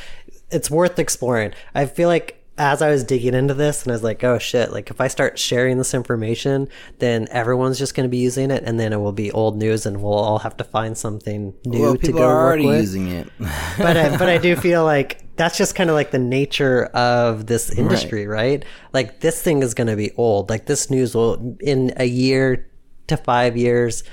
it's 0.51 0.69
worth 0.71 0.99
exploring. 0.99 1.53
I 1.73 1.87
feel 1.87 2.07
like 2.09 2.44
as 2.57 2.81
I 2.81 2.89
was 2.89 3.03
digging 3.03 3.33
into 3.33 3.53
this 3.53 3.83
and 3.83 3.91
I 3.91 3.95
was 3.95 4.03
like, 4.03 4.23
oh 4.23 4.39
shit, 4.39 4.71
like 4.71 4.89
if 4.89 5.01
I 5.01 5.09
start 5.09 5.37
sharing 5.37 5.77
this 5.77 5.93
information, 5.93 6.69
then 6.99 7.27
everyone's 7.29 7.77
just 7.77 7.95
going 7.95 8.05
to 8.05 8.09
be 8.09 8.17
using 8.17 8.49
it 8.49 8.63
and 8.65 8.79
then 8.79 8.93
it 8.93 8.97
will 8.97 9.11
be 9.11 9.31
old 9.31 9.57
news 9.57 9.85
and 9.85 10.01
we'll 10.01 10.13
all 10.13 10.39
have 10.39 10.55
to 10.57 10.63
find 10.63 10.97
something 10.97 11.53
new 11.65 11.81
well 11.81 11.97
to 11.97 12.11
go 12.13 12.23
are 12.23 12.45
already 12.45 12.65
with. 12.65 12.79
using 12.79 13.09
it 13.09 13.29
but 13.77 13.97
I, 13.97 14.17
but 14.17 14.29
I 14.29 14.37
do 14.37 14.55
feel 14.55 14.85
like 14.85 15.21
that's 15.35 15.57
just 15.57 15.75
kind 15.75 15.89
of 15.89 15.95
like 15.95 16.11
the 16.11 16.19
nature 16.19 16.85
of 16.85 17.45
this 17.45 17.69
industry, 17.77 18.25
right? 18.25 18.63
Like 18.93 19.19
this 19.19 19.41
thing 19.41 19.61
is 19.61 19.73
going 19.73 19.87
to 19.87 19.97
be 19.97 20.11
old. 20.15 20.49
Like 20.49 20.65
this 20.65 20.89
news 20.89 21.13
will 21.13 21.57
in 21.59 21.91
a 21.97 22.05
year 22.05 22.69
to 23.07 23.17
5 23.17 23.57
years 23.57 24.03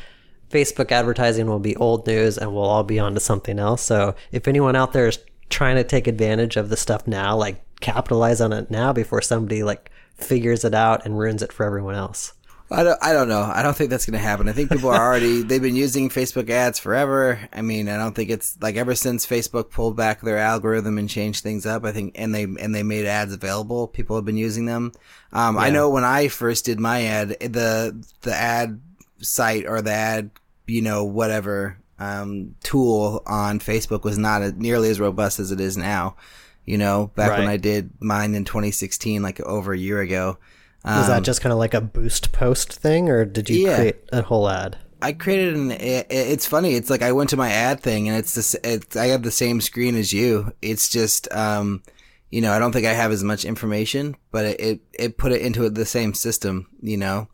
Facebook 0.50 0.92
advertising 0.92 1.46
will 1.46 1.58
be 1.58 1.74
old 1.76 2.06
news 2.06 2.36
and 2.38 2.52
we'll 2.52 2.64
all 2.64 2.84
be 2.84 2.98
on 2.98 3.14
to 3.14 3.20
something 3.20 3.58
else. 3.58 3.82
So 3.82 4.14
if 4.32 4.46
anyone 4.46 4.76
out 4.76 4.92
there 4.92 5.08
is 5.08 5.18
trying 5.48 5.76
to 5.76 5.84
take 5.84 6.06
advantage 6.06 6.56
of 6.56 6.68
the 6.68 6.76
stuff 6.76 7.06
now, 7.06 7.36
like 7.36 7.64
capitalize 7.82 8.40
on 8.40 8.52
it 8.52 8.70
now 8.70 8.92
before 8.92 9.20
somebody 9.20 9.62
like 9.62 9.90
figures 10.14 10.64
it 10.64 10.74
out 10.74 11.04
and 11.04 11.18
ruins 11.18 11.42
it 11.42 11.52
for 11.52 11.66
everyone 11.66 11.94
else. 11.94 12.32
I 12.72 12.84
don't, 12.84 12.98
I 13.02 13.12
don't 13.12 13.28
know. 13.28 13.42
I 13.42 13.62
don't 13.62 13.76
think 13.76 13.90
that's 13.90 14.06
going 14.06 14.18
to 14.18 14.26
happen. 14.26 14.48
I 14.48 14.52
think 14.52 14.70
people 14.70 14.88
are 14.88 15.06
already, 15.06 15.42
they've 15.42 15.60
been 15.60 15.76
using 15.76 16.08
Facebook 16.08 16.48
ads 16.48 16.78
forever. 16.78 17.38
I 17.52 17.60
mean, 17.60 17.88
I 17.88 17.98
don't 17.98 18.14
think 18.14 18.30
it's 18.30 18.56
like 18.62 18.76
ever 18.76 18.94
since 18.94 19.26
Facebook 19.26 19.70
pulled 19.70 19.96
back 19.96 20.22
their 20.22 20.38
algorithm 20.38 20.96
and 20.96 21.08
changed 21.08 21.42
things 21.42 21.66
up, 21.66 21.84
I 21.84 21.92
think, 21.92 22.12
and 22.14 22.34
they, 22.34 22.44
and 22.44 22.74
they 22.74 22.82
made 22.82 23.04
ads 23.04 23.34
available. 23.34 23.88
People 23.88 24.16
have 24.16 24.24
been 24.24 24.38
using 24.38 24.64
them. 24.64 24.92
Um, 25.32 25.58
I 25.58 25.70
know 25.70 25.90
when 25.90 26.04
I 26.04 26.28
first 26.28 26.64
did 26.64 26.80
my 26.80 27.04
ad, 27.04 27.28
the, 27.40 28.06
the 28.22 28.34
ad 28.34 28.80
site 29.18 29.66
or 29.66 29.82
the 29.82 29.92
ad, 29.92 30.30
you 30.66 30.80
know, 30.80 31.04
whatever, 31.04 31.78
um, 31.98 32.54
tool 32.62 33.22
on 33.26 33.60
Facebook 33.60 34.02
was 34.02 34.18
not 34.18 34.56
nearly 34.56 34.88
as 34.88 34.98
robust 34.98 35.38
as 35.38 35.52
it 35.52 35.60
is 35.60 35.76
now. 35.76 36.16
You 36.64 36.78
know, 36.78 37.10
back 37.16 37.36
when 37.38 37.48
I 37.48 37.56
did 37.56 37.90
mine 38.00 38.34
in 38.34 38.44
2016, 38.44 39.22
like 39.22 39.40
over 39.40 39.72
a 39.72 39.78
year 39.78 40.00
ago. 40.00 40.38
Was 40.84 41.06
that 41.08 41.22
just 41.22 41.40
kind 41.40 41.52
of 41.52 41.58
like 41.58 41.74
a 41.74 41.80
boost 41.80 42.32
post 42.32 42.72
thing 42.72 43.08
or 43.08 43.24
did 43.24 43.48
you 43.48 43.64
Um, 43.66 43.70
Yeah. 43.70 43.76
create 43.76 43.96
a 44.12 44.22
whole 44.22 44.48
ad? 44.48 44.78
I 45.00 45.12
created 45.12 45.54
an. 45.56 45.72
i- 45.72 46.06
It's 46.10 46.46
funny. 46.46 46.74
It's 46.76 46.88
like 46.90 47.02
I 47.02 47.10
went 47.12 47.30
to 47.30 47.36
my 47.36 47.50
ad 47.50 47.80
thing, 47.80 48.08
and 48.08 48.16
it's 48.16 48.34
this. 48.34 48.54
It's 48.62 48.94
I 48.96 49.06
have 49.08 49.22
the 49.24 49.30
same 49.32 49.60
screen 49.60 49.96
as 49.96 50.12
you. 50.12 50.52
It's 50.62 50.88
just, 50.88 51.26
um, 51.32 51.82
you 52.30 52.40
know, 52.40 52.52
I 52.52 52.60
don't 52.60 52.70
think 52.72 52.86
I 52.86 52.92
have 52.92 53.10
as 53.10 53.24
much 53.24 53.44
information, 53.44 54.14
but 54.30 54.44
it 54.44 54.60
it, 54.60 54.80
it 54.92 55.18
put 55.18 55.32
it 55.32 55.42
into 55.42 55.68
the 55.68 55.84
same 55.86 56.14
system. 56.14 56.68
You 56.80 56.96
know, 56.98 57.28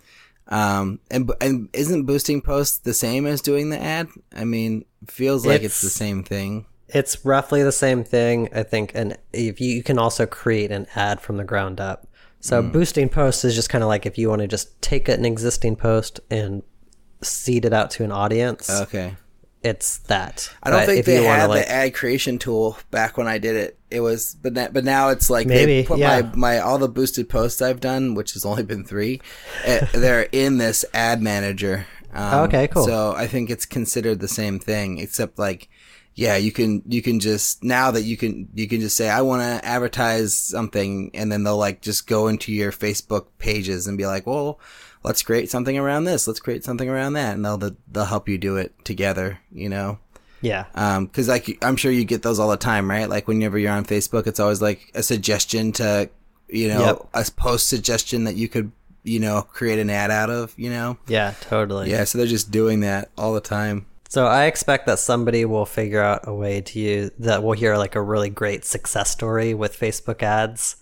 um, 0.49 1.01
and 1.11 1.31
and 1.43 1.69
isn't 1.75 2.05
boosting 2.07 2.41
posts 2.41 2.79
the 2.79 2.95
same 2.95 3.27
as 3.27 3.43
doing 3.43 3.69
the 3.69 3.81
ad? 3.83 4.09
I 4.35 4.45
mean, 4.45 4.85
feels 5.07 5.45
like 5.45 5.57
it's, 5.63 5.65
It's- 5.79 5.81
the 5.83 5.91
same 5.91 6.25
thing. 6.25 6.65
It's 6.89 7.25
roughly 7.25 7.63
the 7.63 7.73
same 7.73 8.03
thing, 8.05 8.49
I 8.55 8.63
think, 8.63 8.93
and 8.95 9.17
if 9.33 9.61
you, 9.61 9.75
you 9.75 9.83
can 9.83 9.99
also 9.99 10.25
create 10.27 10.71
an 10.71 10.87
ad 10.95 11.21
from 11.21 11.37
the 11.37 11.45
ground 11.45 11.81
up. 11.81 12.07
So 12.41 12.63
Hmm. 12.63 12.71
boosting 12.71 13.09
posts 13.09 13.45
is 13.45 13.55
just 13.55 13.69
kind 13.69 13.83
of 13.85 13.89
like 13.89 14.07
if 14.07 14.17
you 14.17 14.29
want 14.31 14.43
to 14.43 14.49
just 14.49 14.81
take 14.81 15.09
an 15.09 15.25
existing 15.25 15.77
post 15.77 16.21
and 16.31 16.63
seed 17.23 17.65
it 17.65 17.73
out 17.73 17.91
to 17.93 18.05
an 18.05 18.13
audience. 18.13 18.71
Okay. 18.71 19.17
it's 19.65 19.99
that. 20.07 20.49
I 20.63 20.71
don't 20.71 20.79
But 20.81 20.87
think 20.87 20.99
if 21.01 21.07
they 21.07 21.25
had 21.25 21.47
like, 21.51 21.67
the 21.67 21.71
ad 21.73 21.93
creation 21.95 22.39
tool 22.39 22.79
back 22.93 23.17
when 23.19 23.27
I 23.27 23.39
did 23.39 23.57
it. 23.57 23.77
It 23.91 24.01
was, 24.01 24.37
but 24.41 24.53
na- 24.53 24.69
but 24.71 24.85
now 24.85 25.09
it's 25.09 25.29
like 25.29 25.49
Maybe, 25.49 25.81
they 25.83 25.85
put 25.85 25.99
yeah. 25.99 26.21
my 26.23 26.37
my 26.37 26.59
all 26.61 26.79
the 26.79 26.89
boosted 26.89 27.29
posts 27.29 27.61
I've 27.61 27.81
done, 27.81 28.15
which 28.15 28.35
has 28.35 28.45
only 28.45 28.63
been 28.63 28.85
three. 28.85 29.21
eh, 29.65 29.85
they're 29.93 30.29
in 30.31 30.59
this 30.59 30.85
ad 30.95 31.21
manager. 31.21 31.87
Um, 32.15 32.45
Okay, 32.45 32.69
cool. 32.69 32.85
So 32.87 33.15
I 33.17 33.27
think 33.27 33.51
it's 33.51 33.67
considered 33.67 34.21
the 34.21 34.29
same 34.29 34.61
thing, 34.61 34.99
except 34.99 35.39
like, 35.41 35.69
yeah, 36.19 36.37
you 36.37 36.51
can 36.51 36.83
you 36.87 37.01
can 37.01 37.21
just 37.21 37.63
now 37.63 37.93
that 37.93 38.03
you 38.03 38.17
can 38.17 38.49
you 38.53 38.67
can 38.67 38.81
just 38.81 38.97
say 38.97 39.09
I 39.09 39.23
want 39.23 39.41
to 39.43 39.65
advertise 39.65 40.37
something, 40.37 41.13
and 41.15 41.31
then 41.31 41.45
they'll 41.45 41.57
like 41.57 41.81
just 41.81 42.09
go 42.09 42.27
into 42.27 42.53
your 42.53 42.73
Facebook 42.73 43.27
pages 43.39 43.87
and 43.87 43.97
be 43.97 44.07
like, 44.07 44.27
well. 44.27 44.59
Let's 45.05 45.23
create 45.23 45.49
something 45.49 45.79
around 45.79 46.05
this. 46.05 46.27
Let's 46.27 46.41
create 46.41 46.65
something 46.65 46.89
around 46.89 47.13
that, 47.13 47.37
and 47.37 47.45
they'll 47.45 47.77
they'll 47.93 48.05
help 48.05 48.29
you 48.29 48.37
do 48.37 48.57
it 48.57 48.75
together. 48.85 49.39
You 49.53 49.69
know. 49.69 50.01
yeah, 50.41 50.65
Um, 50.75 51.07
cause 51.07 51.29
like, 51.29 51.57
I'm 51.63 51.77
sure 51.77 51.93
you 51.93 52.05
get 52.05 52.23
those 52.23 52.41
all 52.41 52.51
the 52.51 52.57
time, 52.57 52.91
right? 52.91 53.09
Like 53.09 53.29
whenever 53.29 53.59
you're 53.61 53.71
on 53.71 53.85
Facebook, 53.85 54.27
it's 54.27 54.41
always 54.41 54.61
like 54.61 54.91
a 54.97 55.03
suggestion 55.05 55.71
to, 55.75 56.11
you 56.49 56.67
know, 56.67 56.81
Yep. 56.81 57.09
a 57.15 57.31
post 57.31 57.69
suggestion 57.69 58.25
that 58.25 58.35
you 58.35 58.49
could, 58.49 58.73
you 59.05 59.21
know, 59.21 59.43
create 59.43 59.79
an 59.79 59.89
ad 59.89 60.11
out 60.11 60.31
of, 60.31 60.53
you 60.59 60.69
know? 60.69 60.99
yeah, 61.07 61.35
totally. 61.43 61.91
Yeah. 61.93 62.03
So 62.03 62.19
they're 62.19 62.27
just 62.27 62.51
doing 62.51 62.81
that 62.81 63.09
all 63.17 63.33
the 63.35 63.41
time. 63.41 63.87
So 64.11 64.27
I 64.27 64.47
expect 64.47 64.87
that 64.87 64.99
somebody 64.99 65.45
will 65.45 65.67
figure 65.67 66.03
out 66.03 66.27
a 66.27 66.35
way 66.35 66.63
to 66.63 66.79
use 66.81 67.11
that 67.19 67.43
we'll 67.43 67.53
hear 67.53 67.77
like 67.77 67.95
a 67.95 68.01
really 68.01 68.31
great 68.31 68.65
success 68.65 69.11
story 69.11 69.53
with 69.53 69.79
Facebook 69.79 70.23
ads. 70.23 70.77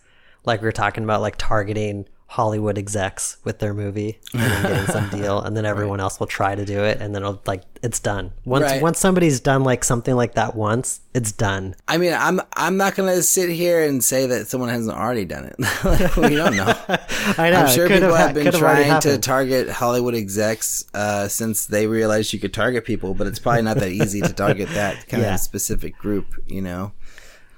Like 0.45 0.63
we 0.63 0.69
are 0.69 0.73
talking 0.73 1.03
about 1.03 1.23
like 1.23 1.35
targeting 1.37 2.07
Hollywood 2.29 2.77
execs 2.77 3.37
with 3.45 3.61
their 3.61 3.73
movie 3.73 4.19
and 4.33 4.43
then 4.43 4.63
getting 4.63 4.87
some 4.87 5.09
deal, 5.21 5.41
and 5.41 5.57
then 5.57 5.65
everyone 5.65 6.01
else 6.01 6.19
will 6.19 6.27
try 6.27 6.55
to 6.57 6.65
do 6.65 6.81
it, 6.83 7.01
and 7.01 7.15
then 7.15 7.23
it'll 7.23 7.41
like 7.47 7.63
it's 7.85 8.01
done. 8.01 8.33
Once 8.45 8.65
Right. 8.65 8.83
once 8.83 8.99
somebody's 8.99 9.39
done 9.39 9.63
like 9.63 9.85
something 9.85 10.15
like 10.17 10.35
that 10.35 10.57
once, 10.57 11.01
it's 11.15 11.31
done. 11.31 11.77
I 11.87 11.99
mean, 11.99 12.13
I'm 12.13 12.41
I'm 12.57 12.77
not 12.77 12.97
gonna 12.97 13.23
sit 13.23 13.49
here 13.51 13.81
and 13.83 14.03
say 14.03 14.27
that 14.27 14.49
someone 14.49 14.71
hasn't 14.71 14.97
already 14.99 15.25
done 15.25 15.45
it. 15.45 15.55
Like, 15.85 16.17
we 16.31 16.35
don't 16.35 16.57
know. 16.57 16.75
I 17.39 17.51
know. 17.51 17.61
I'm 17.61 17.69
sure 17.75 17.87
could 17.87 18.01
people 18.01 18.11
ha- 18.17 18.27
have 18.27 18.35
been 18.35 18.53
trying 18.53 19.01
to 19.03 19.19
target 19.19 19.69
Hollywood 19.69 20.15
execs 20.17 20.85
uh, 20.95 21.29
since 21.29 21.67
they 21.67 21.87
realized 21.87 22.33
you 22.33 22.41
could 22.41 22.53
target 22.53 22.85
people, 22.85 23.15
but 23.15 23.29
it's 23.29 23.39
probably 23.39 23.63
not 23.63 23.77
that 23.79 23.91
easy 23.93 24.21
to 24.21 24.33
target 24.33 24.69
that 24.71 25.07
kind 25.09 25.23
Yeah. 25.23 25.35
of 25.35 25.41
specific 25.41 25.97
group. 25.97 26.27
You 26.49 26.63
know. 26.63 26.93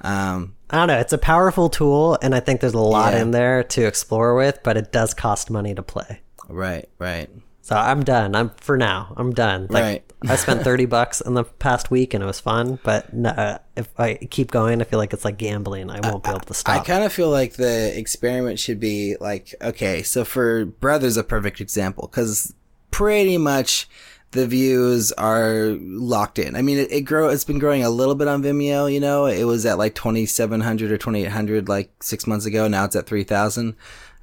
Um, 0.01 0.55
I 0.71 0.77
don't 0.79 0.89
know. 0.89 0.99
It's 0.99 1.13
a 1.13 1.19
powerful 1.19 1.69
tool, 1.69 2.19
and 2.23 2.35
I 2.35 2.41
think 2.41 2.61
there's 2.61 2.75
a 2.75 2.79
lot 2.79 3.15
Yeah. 3.15 3.23
in 3.23 3.31
there 3.31 3.63
to 3.65 3.87
explore 3.87 4.35
with, 4.35 4.61
but 4.63 4.77
it 4.77 4.93
does 4.93 5.15
cost 5.15 5.51
money 5.51 5.75
to 5.75 5.83
play. 5.83 6.21
right. 6.49 6.89
Right. 6.99 7.29
So 7.63 7.77
I'm 7.77 8.03
done. 8.03 8.35
I'm 8.35 8.51
for 8.57 8.79
now. 8.79 9.13
I'm 9.19 9.35
done. 9.35 9.67
Like, 9.69 9.83
Right. 9.83 10.13
I 10.31 10.37
spent 10.37 10.63
thirty 10.63 10.87
bucks 10.97 11.21
in 11.21 11.35
the 11.35 11.45
past 11.45 11.91
week, 11.91 12.15
and 12.15 12.25
it 12.25 12.27
was 12.27 12.41
fun. 12.41 12.79
But 12.83 13.13
no, 13.13 13.29
uh, 13.29 13.59
if 13.77 13.89
I 14.01 14.15
keep 14.15 14.51
going, 14.51 14.81
I 14.81 14.85
feel 14.85 14.99
like 14.99 15.13
it's 15.13 15.25
like 15.27 15.37
gambling. 15.37 15.91
I 15.91 16.01
won't 16.09 16.25
be 16.25 16.31
able 16.31 16.41
to 16.41 16.55
stop. 16.55 16.75
I 16.81 16.83
kind 16.85 17.05
of 17.05 17.13
feel 17.13 17.29
like 17.29 17.55
the 17.55 17.97
experiment 17.99 18.59
should 18.59 18.81
be 18.81 19.17
like, 19.21 19.55
okay, 19.61 20.03
so 20.03 20.25
for 20.25 20.65
Brothers, 20.65 21.19
a 21.19 21.23
perfect 21.25 21.61
example, 21.61 22.09
because 22.11 22.55
pretty 22.91 23.37
much 23.37 23.87
the 24.33 24.47
views 24.47 25.11
are 25.13 25.77
locked 25.81 26.39
in. 26.39 26.55
I 26.55 26.63
mean, 26.63 26.79
it, 26.79 26.93
it 26.93 27.01
grow, 27.03 27.29
it's 27.29 27.45
been 27.45 27.59
growing 27.59 27.83
a 27.83 27.91
little 27.91 28.15
bit 28.15 28.29
on 28.29 28.43
Vimeo, 28.43 28.93
you 28.93 29.01
know, 29.01 29.27
it 29.27 29.45
was 29.45 29.65
at 29.65 29.79
like 29.79 29.95
2,700 29.95 30.93
or 30.93 30.99
2,800 30.99 31.69
like 31.69 31.91
six 32.03 32.27
months 32.27 32.45
ago. 32.45 32.69
Now 32.69 32.85
it's 32.85 32.97
at 32.97 33.07
3,000. 33.07 33.75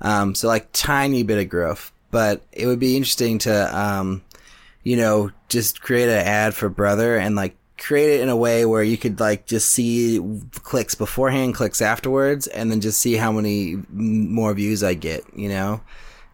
Um, 0.02 0.36
so 0.36 0.48
like 0.48 0.70
tiny 0.74 1.24
bit 1.24 1.40
of 1.40 1.50
growth, 1.50 1.92
but 2.12 2.44
it 2.52 2.68
would 2.68 2.80
be 2.80 2.96
interesting 2.96 3.40
to, 3.40 3.78
um, 3.78 4.24
you 4.84 4.96
know, 4.96 5.32
just 5.50 5.82
create 5.82 6.10
an 6.10 6.26
ad 6.26 6.54
for 6.54 6.70
Brother 6.70 7.18
and 7.18 7.36
like 7.36 7.56
create 7.78 8.20
it 8.20 8.22
in 8.22 8.30
a 8.30 8.36
way 8.36 8.66
where 8.66 8.84
you 8.84 8.98
could 8.98 9.20
like 9.20 9.46
just 9.46 9.70
see 9.70 10.22
clicks 10.62 10.96
beforehand, 10.96 11.56
clicks 11.56 11.82
afterwards, 11.82 12.46
and 12.48 12.72
then 12.72 12.82
just 12.82 13.00
see 13.00 13.16
how 13.16 13.32
many 13.32 13.78
more 13.90 14.54
views 14.54 14.84
I 14.84 14.94
get, 14.94 15.24
you 15.36 15.50
know, 15.50 15.82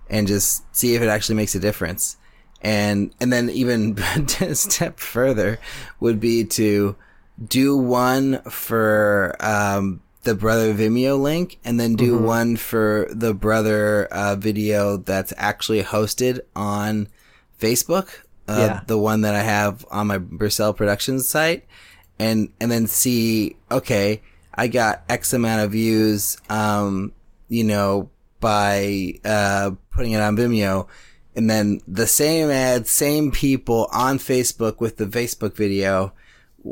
and 0.09 0.27
just 0.27 0.63
see 0.75 0.95
if 0.95 1.01
it 1.01 1.07
actually 1.07 1.35
makes 1.35 1.55
a 1.55 1.59
difference. 1.59 2.17
And, 2.61 3.13
and 3.19 3.33
then 3.33 3.49
even 3.49 3.97
a 4.41 4.55
step 4.55 4.99
further 4.99 5.59
would 5.99 6.19
be 6.19 6.43
to 6.45 6.95
do 7.45 7.75
one 7.77 8.41
for, 8.43 9.35
um, 9.39 10.01
the 10.23 10.35
brother 10.35 10.71
Vimeo 10.71 11.19
link 11.19 11.57
and 11.65 11.79
then 11.79 11.95
do 11.95 12.15
one 12.15 12.55
for 12.55 13.07
the 13.09 13.33
brother, 13.33 14.05
uh, 14.11 14.35
video 14.35 14.97
that's 14.97 15.33
actually 15.37 15.81
hosted 15.81 16.41
on 16.55 17.07
Facebook. 17.59 18.09
Uh, 18.47 18.57
Yeah. 18.59 18.81
the 18.85 18.97
one 18.99 19.21
that 19.21 19.33
I 19.33 19.41
have 19.41 19.83
on 19.89 20.07
my 20.07 20.19
Bristol 20.19 20.73
Productions 20.73 21.27
site 21.27 21.65
and, 22.19 22.49
and 22.59 22.71
then 22.71 22.85
see, 22.85 23.55
okay, 23.71 24.21
I 24.53 24.67
got 24.67 25.01
X 25.09 25.33
amount 25.33 25.63
of 25.63 25.71
views, 25.71 26.37
um, 26.49 27.13
you 27.47 27.63
know, 27.63 28.11
by, 28.39 29.15
uh, 29.25 29.71
putting 29.89 30.11
it 30.11 30.21
on 30.21 30.35
Vimeo. 30.37 30.87
And 31.35 31.49
then 31.49 31.81
the 31.87 32.07
same 32.07 32.49
ad, 32.49 32.87
same 32.87 33.31
people 33.31 33.87
on 33.93 34.17
Facebook 34.19 34.79
with 34.81 34.97
the 34.97 35.05
Facebook 35.05 35.55
video. 35.55 36.13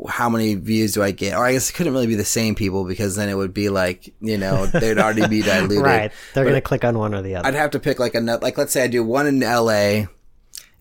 How 0.08 0.28
many 0.28 0.54
views 0.54 0.92
do 0.92 1.02
I 1.02 1.10
get? 1.10 1.34
Or 1.36 1.44
I 1.46 1.52
guess 1.52 1.70
it 1.70 1.72
couldn't 1.72 1.94
really 1.94 2.06
be 2.06 2.14
the 2.14 2.24
same 2.24 2.54
people 2.54 2.84
because 2.84 3.16
then 3.16 3.28
it 3.28 3.34
would 3.34 3.54
be 3.54 3.70
like, 3.70 4.14
you 4.20 4.38
know, 4.38 4.66
they'd 4.66 4.98
already 4.98 5.26
be 5.26 5.42
diluted. 5.42 5.82
right. 5.84 6.12
They're 6.34 6.44
gonna 6.44 6.60
click 6.60 6.84
on 6.84 6.96
one 6.98 7.14
or 7.14 7.22
the 7.22 7.36
other. 7.36 7.48
I'd 7.48 7.54
have 7.54 7.70
to 7.70 7.80
pick 7.80 7.98
like 7.98 8.14
a 8.14 8.20
nut, 8.20 8.42
like 8.42 8.56
let's 8.58 8.72
say 8.72 8.84
I 8.84 8.86
do 8.86 9.02
one 9.02 9.26
in 9.26 9.40
LA 9.40 10.04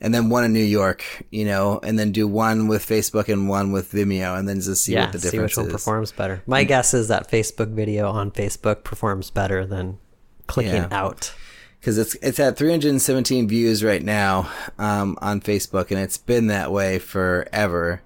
and 0.02 0.14
then 0.14 0.30
one 0.30 0.44
in 0.44 0.54
New 0.54 0.60
York, 0.64 1.04
you 1.32 1.44
know, 1.46 1.80
and 1.82 1.98
then 1.98 2.12
do 2.12 2.28
one 2.28 2.68
with 2.68 2.86
Facebook 2.86 3.30
and 3.30 3.50
one 3.50 3.72
with 3.72 3.92
Vimeo 3.92 4.38
and 4.38 4.48
then 4.48 4.62
just 4.62 4.84
see 4.84 4.94
yeah. 4.94 5.06
what 5.06 5.14
the 5.14 5.20
See 5.20 5.30
difference 5.32 5.52
which 5.52 5.58
one 5.58 5.66
is. 5.68 5.72
performs 5.72 6.12
better. 6.12 6.44
My 6.46 6.64
guess 6.64 6.94
is 6.94 7.08
that 7.08 7.32
Facebook 7.32 7.70
video 7.70 8.10
on 8.10 8.30
Facebook 8.32 8.84
performs 8.84 9.32
better 9.32 9.66
than 9.66 9.98
clicking 10.48 10.74
Yeah. 10.74 10.88
out. 10.92 11.34
Cause 11.82 11.98
it's, 11.98 12.16
it's 12.16 12.40
at 12.40 12.58
317 12.58 13.48
views 13.48 13.84
right 13.84 14.04
now, 14.04 14.52
um, 14.78 15.18
on 15.22 15.40
Facebook 15.40 15.92
and 15.92 16.00
it's 16.00 16.18
been 16.18 16.48
that 16.48 16.72
way 16.72 17.00
forever. 17.00 18.02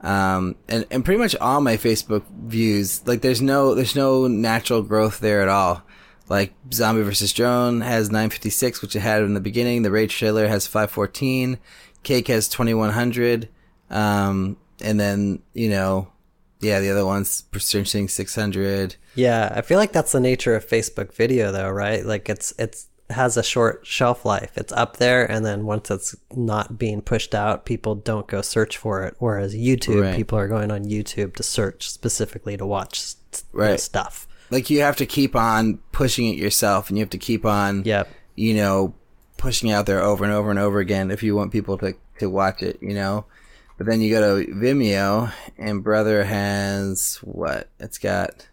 Um, 0.00 0.54
and, 0.68 0.86
and 0.90 1.04
pretty 1.04 1.18
much 1.18 1.34
all 1.36 1.60
my 1.60 1.76
Facebook 1.76 2.22
views, 2.30 3.06
like 3.06 3.22
there's 3.22 3.42
no, 3.42 3.74
there's 3.74 3.96
no 3.96 4.28
natural 4.28 4.82
growth 4.82 5.18
there 5.18 5.42
at 5.42 5.48
all. 5.48 5.82
Like 6.28 6.54
Zombie 6.72 7.02
vs. 7.02 7.32
Drone 7.32 7.80
has 7.80 8.10
956, 8.10 8.82
which 8.82 8.96
it 8.96 9.00
had 9.00 9.22
in 9.22 9.34
the 9.34 9.40
beginning. 9.40 9.82
The 9.82 9.90
Rage 9.90 10.16
trailer 10.16 10.48
has 10.48 10.66
514. 10.66 11.58
Cake 12.02 12.28
has 12.28 12.48
2100. 12.48 13.48
Um, 13.90 14.56
and 14.80 14.98
then, 14.98 15.42
you 15.54 15.70
know, 15.70 16.08
yeah, 16.60 16.80
the 16.80 16.90
other 16.90 17.04
one's 17.04 17.42
Things 17.52 18.12
600. 18.12 18.96
Yeah, 19.14 19.52
I 19.54 19.62
feel 19.62 19.78
like 19.78 19.92
that's 19.92 20.12
the 20.12 20.20
nature 20.20 20.54
of 20.54 20.66
Facebook 20.66 21.14
video 21.14 21.52
though, 21.52 21.70
right? 21.70 22.04
Like 22.04 22.28
it's 22.28 22.52
it's 22.58 22.88
has 23.10 23.36
a 23.36 23.42
short 23.42 23.86
shelf 23.86 24.24
life. 24.24 24.50
It's 24.56 24.72
up 24.72 24.96
there 24.96 25.30
and 25.30 25.44
then 25.46 25.64
once 25.64 25.90
it's 25.90 26.16
not 26.34 26.76
being 26.78 27.00
pushed 27.02 27.34
out, 27.34 27.64
people 27.64 27.94
don't 27.94 28.26
go 28.26 28.42
search 28.42 28.76
for 28.76 29.04
it. 29.04 29.14
Whereas 29.18 29.54
YouTube, 29.54 30.02
Right. 30.02 30.16
people 30.16 30.38
are 30.38 30.48
going 30.48 30.70
on 30.72 30.84
YouTube 30.84 31.36
to 31.36 31.42
search 31.42 31.88
specifically 31.90 32.56
to 32.56 32.66
watch 32.66 33.14
Right. 33.52 33.78
stuff. 33.78 34.26
Like 34.50 34.70
you 34.70 34.80
have 34.80 34.96
to 34.96 35.06
keep 35.06 35.36
on 35.36 35.78
pushing 35.92 36.26
it 36.26 36.36
yourself 36.36 36.88
and 36.88 36.98
you 36.98 37.02
have 37.02 37.10
to 37.10 37.18
keep 37.18 37.44
on, 37.46 37.82
Yep. 37.84 38.08
you 38.34 38.54
know, 38.54 38.94
pushing 39.36 39.68
it 39.70 39.72
out 39.74 39.86
there 39.86 40.02
over 40.02 40.24
and 40.24 40.32
over 40.32 40.50
and 40.50 40.58
over 40.58 40.78
again 40.80 41.10
if 41.10 41.22
you 41.22 41.36
want 41.36 41.52
people 41.52 41.78
to, 41.78 41.94
to 42.18 42.28
watch 42.30 42.62
it, 42.62 42.78
you 42.80 42.94
know? 42.94 43.24
But 43.78 43.86
then 43.86 44.00
you 44.00 44.10
go 44.10 44.40
to 44.42 44.50
Vimeo 44.52 45.32
and 45.58 45.84
Brother 45.84 46.24
has 46.24 47.18
what? 47.22 47.68
It's 47.78 47.98
got 47.98 48.46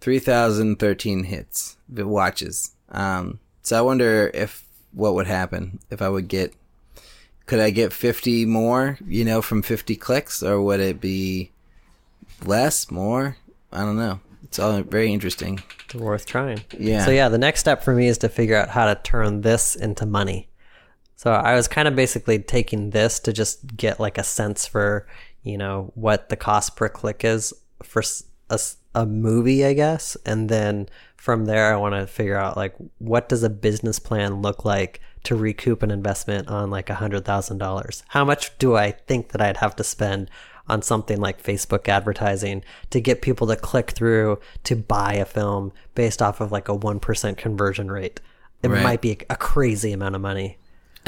3,013 0.00 1.24
hits, 1.24 1.76
v- 1.88 2.02
watches. 2.02 2.72
Um, 2.90 3.38
so 3.68 3.78
I 3.78 3.82
wonder 3.82 4.30
if 4.32 4.64
what 4.94 5.12
would 5.12 5.26
happen 5.26 5.78
if 5.90 6.00
I 6.00 6.08
would 6.08 6.26
get, 6.26 6.54
could 7.44 7.60
I 7.60 7.68
get 7.68 7.92
50 7.92 8.46
more, 8.46 8.96
you 9.06 9.26
know, 9.26 9.42
from 9.42 9.60
50 9.60 9.94
clicks 9.96 10.42
or 10.42 10.62
would 10.62 10.80
it 10.80 11.02
be 11.02 11.50
less, 12.46 12.90
more? 12.90 13.36
I 13.70 13.80
don't 13.80 13.98
know. 13.98 14.20
It's 14.42 14.58
all 14.58 14.80
very 14.80 15.12
interesting. 15.12 15.62
It's 15.84 15.94
worth 15.94 16.24
trying. 16.24 16.64
Yeah. 16.78 17.04
So 17.04 17.10
yeah, 17.10 17.28
the 17.28 17.36
next 17.36 17.60
step 17.60 17.82
for 17.82 17.92
me 17.92 18.08
is 18.08 18.16
to 18.18 18.30
figure 18.30 18.56
out 18.56 18.70
how 18.70 18.86
to 18.86 18.94
turn 18.94 19.42
this 19.42 19.76
into 19.76 20.06
money. 20.06 20.48
So 21.16 21.30
I 21.30 21.54
was 21.54 21.68
kind 21.68 21.86
of 21.86 21.94
basically 21.94 22.38
taking 22.38 22.88
this 22.88 23.18
to 23.20 23.34
just 23.34 23.76
get 23.76 24.00
like 24.00 24.16
a 24.16 24.24
sense 24.24 24.66
for, 24.66 25.06
you 25.42 25.58
know, 25.58 25.92
what 25.94 26.30
the 26.30 26.36
cost 26.36 26.74
per 26.74 26.88
click 26.88 27.22
is 27.22 27.52
for 27.82 28.02
a 28.94 29.04
movie, 29.04 29.62
I 29.62 29.74
guess. 29.74 30.16
And 30.24 30.48
then 30.48 30.88
from 31.28 31.44
there, 31.44 31.70
I 31.70 31.76
want 31.76 31.94
to 31.94 32.06
figure 32.06 32.38
out 32.38 32.56
like 32.56 32.74
what 32.96 33.28
does 33.28 33.42
a 33.42 33.50
business 33.50 33.98
plan 33.98 34.40
look 34.40 34.64
like 34.64 34.98
to 35.24 35.36
recoup 35.36 35.82
an 35.82 35.90
investment 35.90 36.48
on 36.48 36.70
like 36.70 36.88
a 36.88 36.94
hundred 36.94 37.26
thousand 37.26 37.58
dollars? 37.58 38.02
How 38.08 38.24
much 38.24 38.56
do 38.56 38.76
I 38.76 38.92
think 38.92 39.32
that 39.32 39.42
I'd 39.42 39.58
have 39.58 39.76
to 39.76 39.84
spend 39.84 40.30
on 40.70 40.80
something 40.80 41.20
like 41.20 41.42
Facebook 41.42 41.86
advertising 41.86 42.64
to 42.88 42.98
get 43.02 43.20
people 43.20 43.46
to 43.48 43.56
click 43.56 43.90
through 43.90 44.40
to 44.64 44.74
buy 44.74 45.12
a 45.16 45.26
film 45.26 45.70
based 45.94 46.22
off 46.22 46.40
of 46.40 46.50
like 46.50 46.70
a 46.70 46.78
1% 46.78 47.36
conversion 47.36 47.90
rate. 47.90 48.22
It 48.62 48.70
Right. 48.70 48.82
might 48.82 49.00
be 49.02 49.18
a 49.28 49.36
crazy 49.36 49.92
amount 49.92 50.14
of 50.14 50.22
money. 50.22 50.56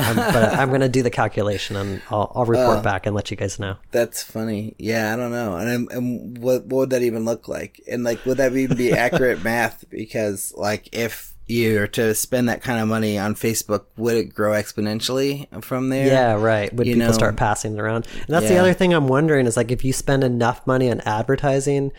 Um, 0.00 0.16
but 0.16 0.54
I'm 0.54 0.68
going 0.68 0.80
to 0.80 0.88
do 0.88 1.02
the 1.02 1.10
calculation 1.10 1.76
and 1.76 2.00
I'll, 2.10 2.32
I'll 2.34 2.44
report 2.46 2.78
Uh. 2.78 2.82
back 2.82 3.06
and 3.06 3.14
let 3.14 3.30
you 3.30 3.36
guys 3.36 3.58
know. 3.58 3.76
That's 3.90 4.22
funny. 4.22 4.74
Yeah, 4.78 5.12
I 5.12 5.16
don't 5.16 5.30
know. 5.32 5.56
And, 5.56 5.90
and 5.92 6.38
what 6.38 6.64
what 6.66 6.76
would 6.78 6.90
that 6.90 7.02
even 7.02 7.24
look 7.24 7.48
like? 7.48 7.80
And 7.88 8.02
like, 8.04 8.24
would 8.26 8.38
that 8.38 8.56
even 8.56 8.76
be 8.76 8.92
accurate 8.92 9.42
math? 9.44 9.84
Because 9.90 10.52
like, 10.56 10.88
if 10.92 11.34
you 11.46 11.80
were 11.80 11.86
to 11.88 12.14
spend 12.14 12.48
that 12.48 12.62
kind 12.62 12.80
of 12.80 12.86
money 12.88 13.18
on 13.18 13.34
Facebook, 13.34 13.86
would 13.96 14.16
it 14.16 14.32
grow 14.34 14.52
exponentially 14.52 15.46
from 15.64 15.88
there? 15.88 16.06
Yeah, 16.06 16.34
right. 16.34 16.72
Would 16.72 16.86
You 16.86 16.94
people 16.94 17.08
know- 17.08 17.12
start 17.14 17.36
passing 17.36 17.74
it 17.74 17.80
around? 17.80 18.06
And 18.14 18.28
that's 18.28 18.48
the 18.48 18.58
other 18.58 18.72
thing 18.72 18.94
I'm 18.94 19.08
wondering 19.08 19.46
is 19.46 19.56
like 19.56 19.70
if 19.72 19.84
you 19.84 19.92
spend 19.92 20.22
enough 20.24 20.66
money 20.66 20.90
on 20.90 21.00
advertising 21.00 21.92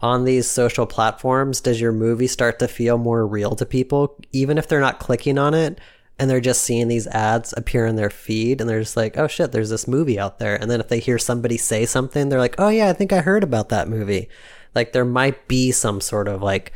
on 0.00 0.24
these 0.24 0.48
social 0.48 0.86
platforms, 0.86 1.60
does 1.60 1.80
your 1.80 1.90
movie 1.92 2.26
start 2.28 2.58
to 2.60 2.68
feel 2.68 2.98
more 2.98 3.26
real 3.26 3.56
to 3.56 3.66
people, 3.66 4.16
even 4.32 4.56
if 4.58 4.68
they're 4.68 4.78
not 4.80 5.00
clicking 5.00 5.38
on 5.38 5.54
it 5.54 5.80
and 6.18 6.28
they're 6.28 6.40
just 6.40 6.62
seeing 6.62 6.88
these 6.88 7.06
ads 7.08 7.54
appear 7.56 7.86
in 7.86 7.96
their 7.96 8.10
feed 8.10 8.60
and 8.60 8.68
they're 8.68 8.80
just 8.80 8.96
like, 8.96 9.16
oh 9.16 9.28
shit, 9.28 9.52
there's 9.52 9.70
this 9.70 9.86
movie 9.86 10.18
out 10.18 10.38
there. 10.38 10.56
And 10.56 10.70
then 10.70 10.80
if 10.80 10.88
they 10.88 10.98
hear 10.98 11.18
somebody 11.18 11.56
say 11.56 11.86
something, 11.86 12.28
they're 12.28 12.40
like, 12.40 12.56
oh 12.58 12.68
yeah, 12.68 12.88
I 12.88 12.92
think 12.92 13.12
I 13.12 13.20
heard 13.20 13.44
about 13.44 13.68
that 13.68 13.88
movie. 13.88 14.28
Like 14.74 14.92
there 14.92 15.04
might 15.04 15.46
be 15.46 15.70
some 15.70 16.00
sort 16.00 16.26
of 16.26 16.42
like 16.42 16.72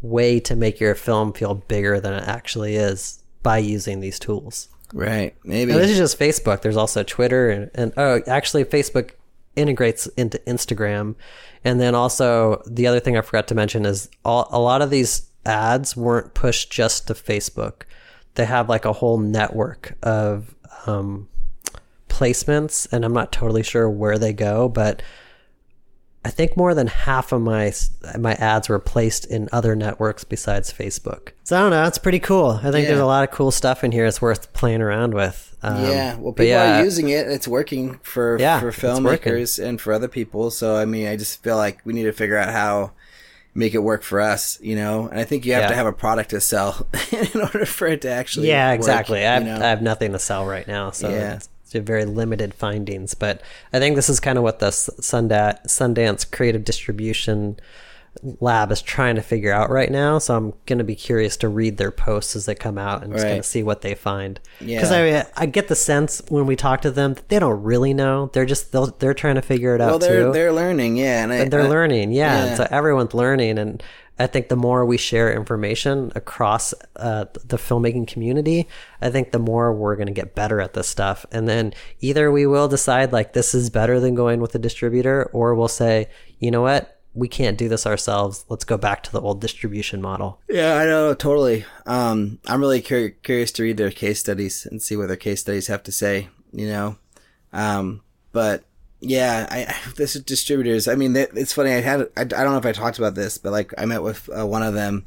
way 0.00 0.40
to 0.40 0.56
make 0.56 0.80
your 0.80 0.94
film 0.94 1.32
feel 1.32 1.54
bigger 1.54 2.00
than 2.00 2.14
it 2.14 2.24
actually 2.26 2.76
is 2.76 3.22
by 3.42 3.58
using 3.58 4.00
these 4.00 4.18
tools. 4.18 4.68
Right. 4.94 5.36
Maybe. 5.44 5.72
Now, 5.72 5.78
this 5.78 5.90
is 5.90 5.98
just 5.98 6.18
Facebook. 6.18 6.62
There's 6.62 6.76
also 6.76 7.02
Twitter 7.02 7.50
and, 7.50 7.70
and 7.74 7.92
oh, 7.98 8.22
actually, 8.26 8.64
Facebook 8.64 9.10
integrates 9.54 10.06
into 10.08 10.38
Instagram. 10.46 11.14
And 11.64 11.80
then 11.80 11.94
also 11.94 12.62
the 12.66 12.86
other 12.86 13.00
thing 13.00 13.18
I 13.18 13.20
forgot 13.20 13.48
to 13.48 13.54
mention 13.54 13.84
is 13.84 14.08
all, 14.24 14.48
a 14.50 14.58
lot 14.58 14.80
of 14.80 14.88
these 14.88 15.28
ads 15.44 15.96
weren't 15.96 16.32
pushed 16.32 16.70
just 16.70 17.08
to 17.08 17.14
Facebook. 17.14 17.82
They 18.38 18.44
have 18.46 18.68
like 18.68 18.84
a 18.84 18.92
whole 18.92 19.18
network 19.18 19.94
of 20.02 20.54
um, 20.86 21.28
placements, 22.08 22.90
and 22.92 23.04
I'm 23.04 23.12
not 23.12 23.32
totally 23.32 23.64
sure 23.64 23.90
where 23.90 24.16
they 24.16 24.32
go, 24.32 24.68
but 24.68 25.02
I 26.24 26.30
think 26.30 26.56
more 26.56 26.72
than 26.72 26.86
half 26.86 27.32
of 27.32 27.40
my 27.42 27.72
my 28.16 28.34
ads 28.34 28.68
were 28.68 28.78
placed 28.78 29.24
in 29.26 29.48
other 29.52 29.74
networks 29.74 30.22
besides 30.22 30.72
Facebook. 30.72 31.30
So 31.42 31.56
I 31.56 31.60
don't 31.60 31.70
know. 31.70 31.84
It's 31.84 31.98
pretty 31.98 32.20
cool. 32.20 32.60
I 32.62 32.70
think 32.70 32.84
Yeah. 32.84 32.88
there's 32.90 33.00
a 33.00 33.06
lot 33.06 33.24
of 33.24 33.32
cool 33.34 33.50
stuff 33.50 33.82
in 33.82 33.90
here. 33.92 34.06
It's 34.06 34.22
worth 34.22 34.52
playing 34.52 34.82
around 34.82 35.14
with. 35.14 35.56
Um, 35.60 35.84
yeah, 35.84 36.14
well, 36.16 36.32
people 36.32 36.46
yeah, 36.46 36.80
are 36.80 36.84
using 36.84 37.08
it. 37.08 37.26
It's 37.28 37.48
working 37.48 37.98
for 38.04 38.38
Yeah, 38.38 38.60
for 38.60 38.70
filmmakers 38.70 39.60
and 39.60 39.80
for 39.80 39.92
other 39.92 40.06
people. 40.06 40.52
So 40.52 40.76
I 40.76 40.84
mean, 40.84 41.08
I 41.08 41.16
just 41.16 41.42
feel 41.42 41.56
like 41.56 41.80
we 41.84 41.92
need 41.92 42.04
to 42.04 42.12
figure 42.12 42.36
out 42.36 42.50
how 42.50 42.92
make 43.58 43.74
it 43.74 43.78
work 43.82 44.02
for 44.02 44.20
us. 44.20 44.58
You 44.62 44.76
know, 44.76 45.08
and 45.08 45.18
I 45.18 45.24
think 45.24 45.44
you 45.44 45.52
have 45.54 45.62
Yeah. 45.64 45.68
to 45.70 45.74
have 45.74 45.86
a 45.86 45.92
product 45.92 46.30
to 46.30 46.40
sell 46.40 46.86
in 47.12 47.40
order 47.40 47.66
for 47.66 47.86
it 47.88 48.02
to 48.02 48.08
actually. 48.10 48.48
Yeah, 48.48 48.70
work, 48.70 48.78
exactly. 48.78 49.18
I 49.26 49.34
have, 49.34 49.42
you 49.42 49.48
know? 49.50 49.56
I 49.56 49.68
have 49.68 49.82
nothing 49.82 50.12
to 50.12 50.18
sell 50.18 50.46
right 50.46 50.66
now, 50.68 50.90
so 50.92 51.08
Yeah. 51.08 51.34
it's 51.36 51.48
it's 51.70 51.74
very 51.86 52.06
limited 52.06 52.54
findings. 52.54 53.12
But 53.12 53.42
I 53.74 53.78
think 53.78 53.94
this 53.96 54.08
is 54.08 54.20
kind 54.20 54.38
of 54.38 54.44
what 54.44 54.58
the 54.58 54.68
S- 54.68 54.88
Sundance, 55.00 55.66
Sundance 55.66 56.30
Creative 56.30 56.64
Distribution 56.64 57.58
Lab 58.40 58.72
is 58.72 58.82
trying 58.82 59.14
to 59.14 59.22
figure 59.22 59.52
out 59.52 59.70
right 59.70 59.90
now. 59.90 60.18
So 60.18 60.36
I'm 60.36 60.52
going 60.66 60.78
to 60.78 60.84
be 60.84 60.96
curious 60.96 61.36
to 61.38 61.48
read 61.48 61.76
their 61.76 61.90
posts 61.92 62.34
as 62.34 62.46
they 62.46 62.54
come 62.54 62.76
out 62.78 63.02
and 63.04 63.12
just 63.12 63.22
Right. 63.22 63.30
kind 63.30 63.38
of 63.38 63.46
see 63.46 63.62
what 63.62 63.82
they 63.82 63.94
find. 63.94 64.40
Because 64.58 64.90
Yeah. 64.90 65.26
I 65.36 65.42
I 65.42 65.46
get 65.46 65.68
the 65.68 65.76
sense 65.76 66.20
when 66.28 66.46
we 66.46 66.56
talk 66.56 66.80
to 66.82 66.90
them 66.90 67.14
that 67.14 67.28
they 67.28 67.38
don't 67.38 67.62
really 67.62 67.94
know. 67.94 68.30
They're 68.32 68.44
just 68.46 68.72
they'll, 68.72 68.86
they're 68.98 69.14
trying 69.14 69.36
to 69.36 69.42
figure 69.42 69.74
it 69.74 69.80
out 69.80 69.90
well, 69.90 69.98
they're 70.00 70.24
too. 70.26 70.32
they're 70.32 70.52
learning. 70.52 70.96
Yeah, 70.96 71.22
and, 71.22 71.32
I, 71.32 71.36
And 71.36 71.52
they're 71.52 71.62
I- 71.62 71.68
learning, 71.68 72.12
yeah. 72.12 72.46
yeah. 72.46 72.54
So 72.56 72.66
everyone's 72.70 73.14
learning, 73.14 73.56
and 73.58 73.82
I 74.20 74.26
think 74.26 74.48
the 74.48 74.56
more 74.56 74.84
we 74.84 74.96
share 74.96 75.32
information 75.32 76.10
across 76.16 76.74
uh, 76.96 77.26
the 77.44 77.56
filmmaking 77.56 78.08
community, 78.08 78.66
I 79.00 79.10
think 79.10 79.30
the 79.30 79.38
more 79.38 79.72
we're 79.72 79.94
going 79.94 80.08
to 80.08 80.12
get 80.12 80.34
better 80.34 80.60
at 80.60 80.74
this 80.74 80.88
stuff. 80.88 81.24
And 81.30 81.48
then 81.48 81.72
either 82.00 82.32
we 82.32 82.44
will 82.44 82.66
decide 82.66 83.12
like 83.12 83.32
this 83.32 83.54
is 83.54 83.70
better 83.70 84.00
than 84.00 84.16
going 84.16 84.40
with 84.40 84.56
a 84.56 84.58
distributor, 84.58 85.30
or 85.32 85.54
we'll 85.54 85.68
say, 85.68 86.08
you 86.40 86.50
know 86.50 86.62
what, 86.62 86.97
we 87.14 87.28
can't 87.28 87.58
do 87.58 87.68
this 87.68 87.86
ourselves. 87.86 88.44
Let's 88.48 88.64
go 88.64 88.76
back 88.76 89.02
to 89.04 89.12
the 89.12 89.20
old 89.20 89.40
distribution 89.40 90.00
model. 90.00 90.40
Yeah, 90.48 90.76
I 90.76 90.84
know 90.84 91.14
totally. 91.14 91.64
Um, 91.86 92.38
I'm 92.46 92.60
really 92.60 92.82
cur- 92.82 93.10
curious 93.22 93.52
to 93.52 93.62
read 93.62 93.76
their 93.76 93.90
case 93.90 94.20
studies 94.20 94.66
and 94.66 94.80
see 94.82 94.96
what 94.96 95.08
their 95.08 95.16
case 95.16 95.40
studies 95.40 95.66
have 95.66 95.82
to 95.84 95.92
say. 95.92 96.28
You 96.52 96.68
know, 96.68 96.96
um, 97.52 98.02
but 98.32 98.64
yeah, 99.00 99.46
I, 99.50 99.90
this 99.96 100.16
is 100.16 100.22
distributors. 100.22 100.88
I 100.88 100.94
mean, 100.94 101.12
they, 101.12 101.26
it's 101.34 101.52
funny. 101.52 101.72
I 101.72 101.80
had 101.80 102.02
I, 102.16 102.22
I 102.22 102.24
don't 102.24 102.52
know 102.52 102.58
if 102.58 102.66
I 102.66 102.72
talked 102.72 102.98
about 102.98 103.14
this, 103.14 103.38
but 103.38 103.52
like 103.52 103.72
I 103.78 103.84
met 103.84 104.02
with 104.02 104.28
uh, 104.36 104.46
one 104.46 104.62
of 104.62 104.74
them, 104.74 105.06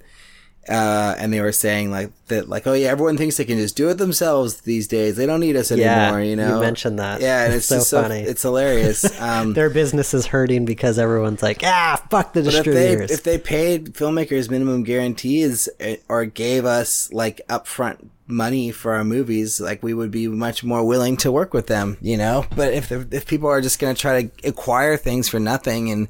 uh, 0.70 1.16
and 1.18 1.34
they 1.34 1.42
were 1.42 1.52
saying 1.52 1.90
like 1.92 2.12
that, 2.28 2.48
like 2.48 2.68
oh 2.68 2.74
yeah, 2.74 2.90
everyone 2.90 3.18
thinks 3.18 3.38
they 3.38 3.46
can 3.46 3.58
just 3.58 3.76
do 3.76 3.90
it 3.90 3.96
themselves 3.98 4.62
these 4.62 4.88
days. 4.88 5.16
They 5.18 5.26
don't 5.26 5.40
need 5.40 5.56
us 5.56 5.72
Yeah, 5.72 6.06
anymore. 6.06 6.22
You 6.22 6.36
know, 6.36 6.56
you 6.56 6.62
mentioned 6.62 7.00
that. 7.00 7.20
Yeah, 7.22 7.46
and 7.46 7.54
It's 7.54 7.64
it's, 7.64 7.66
so 7.68 7.76
just 7.78 7.90
so 7.90 8.02
funny. 8.04 8.20
It's 8.22 8.42
hilarious. 8.42 9.06
Um, 9.22 9.54
Their 9.54 9.70
business 9.70 10.14
is 10.14 10.26
hurting 10.28 10.66
because 10.66 10.98
everyone's 10.98 11.42
like, 11.44 11.62
ah, 11.64 12.02
fuck 12.10 12.34
the 12.34 12.44
But 12.44 12.54
if 12.54 12.66
they 12.66 12.72
distributors. 12.72 13.12
if 13.12 13.24
they 13.24 13.38
paid 13.38 13.94
filmmakers 13.94 14.50
minimum 14.50 14.84
guarantees 14.84 15.68
eh, 15.80 15.98
or 16.10 16.26
gave 16.26 16.66
us 16.66 17.12
like 17.14 17.42
upfront 17.50 18.08
money 18.28 18.72
for 18.72 18.94
our 18.94 19.04
movies, 19.04 19.60
like 19.60 19.84
we 19.84 19.94
would 19.94 20.10
be 20.12 20.28
much 20.28 20.64
more 20.64 20.84
willing 20.86 21.18
to 21.18 21.32
work 21.32 21.54
with 21.54 21.68
them, 21.68 21.98
you 22.02 22.18
know. 22.18 22.46
But 22.56 22.74
if 22.74 22.92
if 22.92 23.26
people 23.28 23.50
are 23.50 23.62
just 23.62 23.80
going 23.80 23.94
to 23.96 24.00
try 24.02 24.24
to 24.24 24.48
acquire 24.48 24.96
things 24.98 25.28
for 25.30 25.40
nothing 25.40 25.92
and 25.92 26.08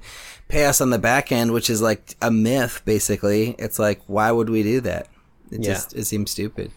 pay 0.51 0.65
us 0.65 0.81
on 0.81 0.89
the 0.89 0.99
back 0.99 1.31
end, 1.31 1.51
which 1.51 1.69
is 1.69 1.81
like 1.81 2.15
a 2.21 2.29
myth, 2.29 2.81
basically, 2.85 3.55
it's 3.57 3.79
like 3.79 4.01
why 4.07 4.31
would 4.31 4.49
we 4.49 4.63
do 4.63 4.81
that? 4.81 5.07
It 5.51 5.61
Yeah. 5.63 5.73
just 5.73 5.95
it 5.95 6.05
seems 6.05 6.31
stupid. 6.31 6.71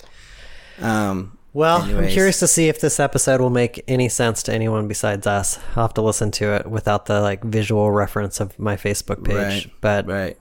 Um, 0.81 1.39
Well, 1.53 1.83
I'm 1.83 2.09
curious 2.09 2.41
to 2.41 2.49
see 2.49 2.69
if 2.69 2.81
this 2.81 2.99
episode 2.99 3.41
will 3.41 3.51
make 3.51 3.85
any 3.87 4.09
sense 4.09 4.43
to 4.45 4.53
anyone 4.53 4.89
besides 4.89 5.25
us. 5.27 5.59
I'll 5.77 5.85
have 5.85 5.95
to 5.95 6.03
listen 6.03 6.31
to 6.33 6.55
it 6.55 6.67
without 6.69 7.07
the 7.07 7.21
like 7.21 7.45
visual 7.45 7.91
reference 7.93 8.41
of 8.41 8.59
my 8.59 8.77
Facebook 8.77 9.23
page. 9.25 9.37
Right, 9.67 9.71
But 9.81 10.07
right. 10.09 10.37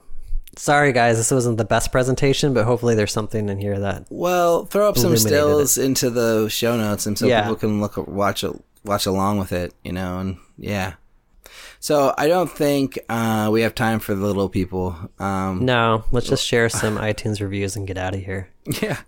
sorry 0.56 0.92
guys, 0.92 1.16
this 1.18 1.30
wasn't 1.30 1.58
the 1.58 1.64
best 1.64 1.92
presentation, 1.92 2.52
but 2.52 2.64
hopefully 2.64 2.96
there's 2.96 3.12
something 3.12 3.48
in 3.48 3.58
here 3.60 3.78
that 3.78 4.06
Well, 4.10 4.64
throw 4.66 4.88
up 4.88 4.98
some 4.98 5.16
stills 5.16 5.78
into 5.78 6.10
the 6.10 6.48
show 6.48 6.76
notes, 6.76 7.06
and 7.06 7.16
so 7.16 7.26
Yeah. 7.26 7.42
people 7.42 7.56
can 7.56 7.80
look 7.80 7.96
watch 8.08 8.42
it, 8.42 8.52
watch 8.84 9.06
along 9.06 9.38
with 9.38 9.52
it, 9.52 9.72
you 9.84 9.92
know, 9.92 10.18
and 10.18 10.36
yeah. 10.58 10.94
So 11.84 12.14
I 12.16 12.28
don't 12.28 12.50
think 12.50 12.98
uh, 13.10 13.50
we 13.52 13.60
have 13.60 13.74
time 13.74 13.98
for 13.98 14.14
the 14.14 14.24
little 14.24 14.48
people. 14.48 14.96
Um, 15.18 15.66
no, 15.66 16.04
let's 16.12 16.26
just 16.26 16.42
share 16.42 16.70
some 16.70 16.96
iTunes 16.96 17.42
reviews 17.42 17.76
and 17.76 17.86
get 17.86 17.98
out 17.98 18.14
of 18.14 18.22
here. 18.24 18.48
Yeah, 18.80 19.00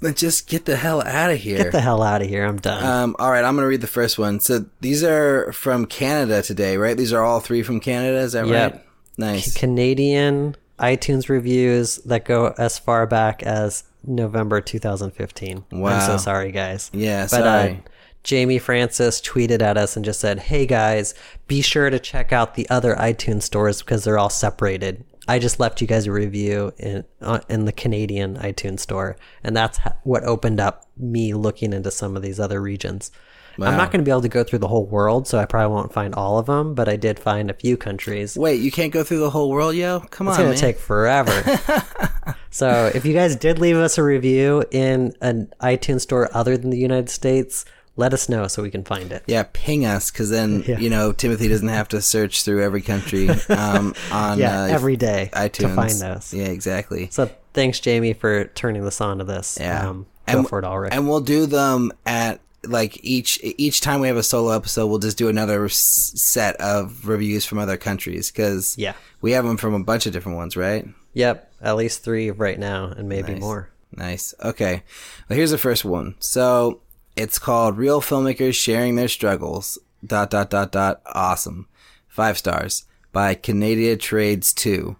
let's 0.00 0.18
just 0.18 0.48
get 0.48 0.64
the 0.64 0.76
hell 0.76 1.02
out 1.02 1.30
of 1.30 1.36
here. 1.38 1.58
Get 1.58 1.72
the 1.72 1.82
hell 1.82 2.02
out 2.02 2.22
of 2.22 2.28
here. 2.30 2.46
I'm 2.46 2.56
done. 2.56 2.82
um, 2.82 3.16
all 3.18 3.30
right, 3.30 3.44
I'm 3.44 3.54
gonna 3.54 3.66
read 3.66 3.82
the 3.82 3.86
first 3.86 4.18
one. 4.18 4.40
So 4.40 4.64
these 4.80 5.04
are 5.04 5.52
from 5.52 5.84
Canada 5.84 6.40
today, 6.40 6.78
right? 6.78 6.96
These 6.96 7.12
are 7.12 7.22
all 7.22 7.40
three 7.40 7.62
from 7.62 7.80
Canada. 7.80 8.16
Is 8.20 8.32
that 8.32 8.46
Yep. 8.46 8.72
right? 8.72 8.82
Nice. 9.18 9.54
Canadian 9.54 10.56
iTunes 10.78 11.28
reviews 11.28 11.96
that 12.06 12.24
go 12.24 12.54
as 12.56 12.78
far 12.78 13.06
back 13.06 13.42
as 13.42 13.84
November 14.02 14.62
2015. 14.62 15.64
Wow. 15.70 15.90
I'm 15.90 16.00
so 16.00 16.16
sorry, 16.16 16.50
guys. 16.50 16.90
Yeah, 16.94 17.28
But 17.30 17.42
uh, 17.42 17.62
sorry. 17.62 17.82
Jamie 18.24 18.58
Francis 18.58 19.20
tweeted 19.20 19.62
at 19.62 19.76
us 19.76 19.96
and 19.96 20.04
just 20.04 20.18
said, 20.20 20.38
"Hey 20.40 20.66
guys, 20.66 21.14
be 21.46 21.60
sure 21.60 21.90
to 21.90 21.98
check 21.98 22.32
out 22.32 22.54
the 22.54 22.68
other 22.70 22.96
iTunes 22.96 23.42
stores 23.42 23.82
because 23.82 24.04
they're 24.04 24.18
all 24.18 24.30
separated. 24.30 25.04
I 25.28 25.38
just 25.38 25.58
left 25.60 25.80
you 25.80 25.86
guys 25.86 26.06
a 26.06 26.12
review 26.12 26.72
in 26.78 27.04
uh, 27.20 27.40
in 27.48 27.66
the 27.66 27.72
Canadian 27.72 28.36
iTunes 28.38 28.80
store, 28.80 29.16
and 29.42 29.56
that's 29.56 29.78
ha- 29.78 29.94
what 30.02 30.24
opened 30.24 30.58
up 30.60 30.88
me 30.96 31.34
looking 31.34 31.72
into 31.72 31.90
some 31.90 32.16
of 32.16 32.22
these 32.22 32.40
other 32.40 32.60
regions." 32.60 33.10
I'm 33.56 33.76
not 33.76 33.92
going 33.92 34.00
to 34.00 34.04
be 34.04 34.10
able 34.10 34.22
to 34.22 34.28
go 34.28 34.42
through 34.42 34.58
the 34.58 34.66
whole 34.66 34.84
world, 34.84 35.28
so 35.28 35.38
I 35.38 35.44
probably 35.44 35.72
won't 35.72 35.92
find 35.92 36.12
all 36.16 36.38
of 36.40 36.46
them, 36.46 36.74
but 36.74 36.88
I 36.88 36.96
did 36.96 37.20
find 37.20 37.50
a 37.50 37.54
few 37.54 37.76
countries. 37.76 38.36
Wait, 38.36 38.60
you 38.60 38.72
can't 38.72 38.92
go 38.92 39.04
through 39.04 39.20
the 39.20 39.30
whole 39.30 39.48
world, 39.48 39.76
yo? 39.76 40.00
Come 40.10 40.26
It's 40.26 40.38
on, 40.40 40.46
It's 40.46 40.46
going 40.48 40.54
to 40.56 40.60
take 40.60 40.78
forever. 40.78 42.36
so, 42.50 42.90
if 42.92 43.04
you 43.04 43.14
guys 43.14 43.36
did 43.36 43.60
leave 43.60 43.76
us 43.76 43.96
a 43.96 44.02
review 44.02 44.64
in 44.72 45.14
an 45.20 45.52
iTunes 45.60 46.00
store 46.00 46.28
other 46.36 46.56
than 46.56 46.70
the 46.70 46.78
United 46.78 47.08
States, 47.10 47.64
let 47.96 48.12
us 48.12 48.28
know 48.28 48.46
so 48.48 48.62
we 48.62 48.70
can 48.70 48.84
find 48.84 49.12
it. 49.12 49.22
Yeah, 49.26 49.44
ping 49.52 49.84
us 49.84 50.10
because 50.10 50.30
then 50.30 50.64
Yeah. 50.68 50.78
you 50.78 50.90
know 50.90 51.12
Timothy 51.12 51.48
doesn't 51.48 51.68
have 51.68 51.88
to 51.88 52.02
search 52.02 52.42
through 52.44 52.62
every 52.62 52.82
country 52.82 53.28
um, 53.48 53.94
on 54.10 54.38
Yeah, 54.38 54.62
uh, 54.62 54.66
every 54.66 54.96
day 54.96 55.30
iTunes 55.32 55.52
to 55.52 55.68
find 55.74 56.02
us. 56.02 56.32
Yeah, 56.34 56.46
exactly. 56.46 57.08
So, 57.10 57.30
thanks, 57.52 57.80
Jamie, 57.80 58.12
for 58.14 58.44
turning 58.46 58.84
this 58.84 59.00
on 59.00 59.18
to 59.18 59.24
this. 59.24 59.58
Yeah, 59.60 59.88
Um, 59.90 60.06
go 60.26 60.38
and, 60.38 60.48
for 60.48 60.58
it, 60.58 60.64
Alrik. 60.64 60.88
and 60.92 61.08
we'll 61.08 61.20
do 61.20 61.46
them 61.46 61.92
at 62.06 62.40
like 62.66 62.98
each 63.04 63.38
each 63.42 63.82
time 63.82 64.00
we 64.00 64.08
have 64.08 64.16
a 64.16 64.22
solo 64.22 64.50
episode. 64.56 64.86
We'll 64.86 64.98
just 64.98 65.18
do 65.18 65.28
another 65.28 65.68
set 65.68 66.56
of 66.56 67.06
reviews 67.06 67.44
from 67.44 67.58
other 67.58 67.76
countries 67.76 68.30
because 68.30 68.74
Yeah. 68.78 68.94
we 69.20 69.32
have 69.32 69.44
them 69.44 69.56
from 69.58 69.74
a 69.74 69.84
bunch 69.84 70.06
of 70.06 70.12
different 70.14 70.38
ones, 70.38 70.56
right? 70.56 70.86
Yep, 71.12 71.52
at 71.60 71.76
least 71.76 72.02
three 72.02 72.30
right 72.30 72.58
now, 72.58 72.86
and 72.96 73.08
maybe 73.08 73.32
Nice. 73.34 73.40
more. 73.40 73.68
Nice. 73.96 74.34
Okay. 74.42 74.82
Well, 75.28 75.36
here's 75.36 75.50
the 75.52 75.58
first 75.58 75.84
one. 75.84 76.14
So 76.18 76.80
it's 77.16 77.38
called 77.38 77.76
Real 77.78 78.00
Filmmakers 78.00 78.54
Sharing 78.54 78.96
Their 78.96 79.08
Struggles. 79.08 79.78
Dot 80.04 80.30
dot 80.30 80.50
dot 80.50 80.70
dot. 80.72 81.00
Awesome. 81.06 81.66
Five 82.08 82.36
stars 82.38 82.84
by 83.12 83.34
Canada 83.34 83.96
Trades 83.96 84.52
Two. 84.52 84.96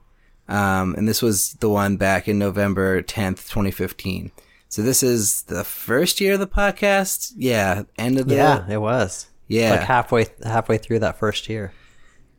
Um, 0.49 0.95
and 0.97 1.09
this 1.09 1.21
was 1.23 1.55
the 1.55 1.69
one 1.69 1.97
back 1.97 2.29
in 2.29 2.39
November 2.39 3.03
10th, 3.03 3.49
2015. 3.49 4.31
So 4.69 4.83
this 4.83 5.03
is 5.03 5.43
the 5.43 5.65
first 5.65 6.21
year 6.21 6.35
of 6.35 6.41
the 6.41 6.47
podcast. 6.47 7.33
Yeah. 7.37 7.85
End 7.97 8.19
of 8.19 8.29
the 8.29 8.35
Yeah, 8.35 8.67
it 8.71 8.79
was. 8.79 9.27
Yeah. 9.47 9.71
like 9.73 9.81
halfway 9.83 10.27
halfway 10.43 10.79
through 10.79 10.99
that 11.01 11.19
first 11.19 11.49
year. 11.49 11.73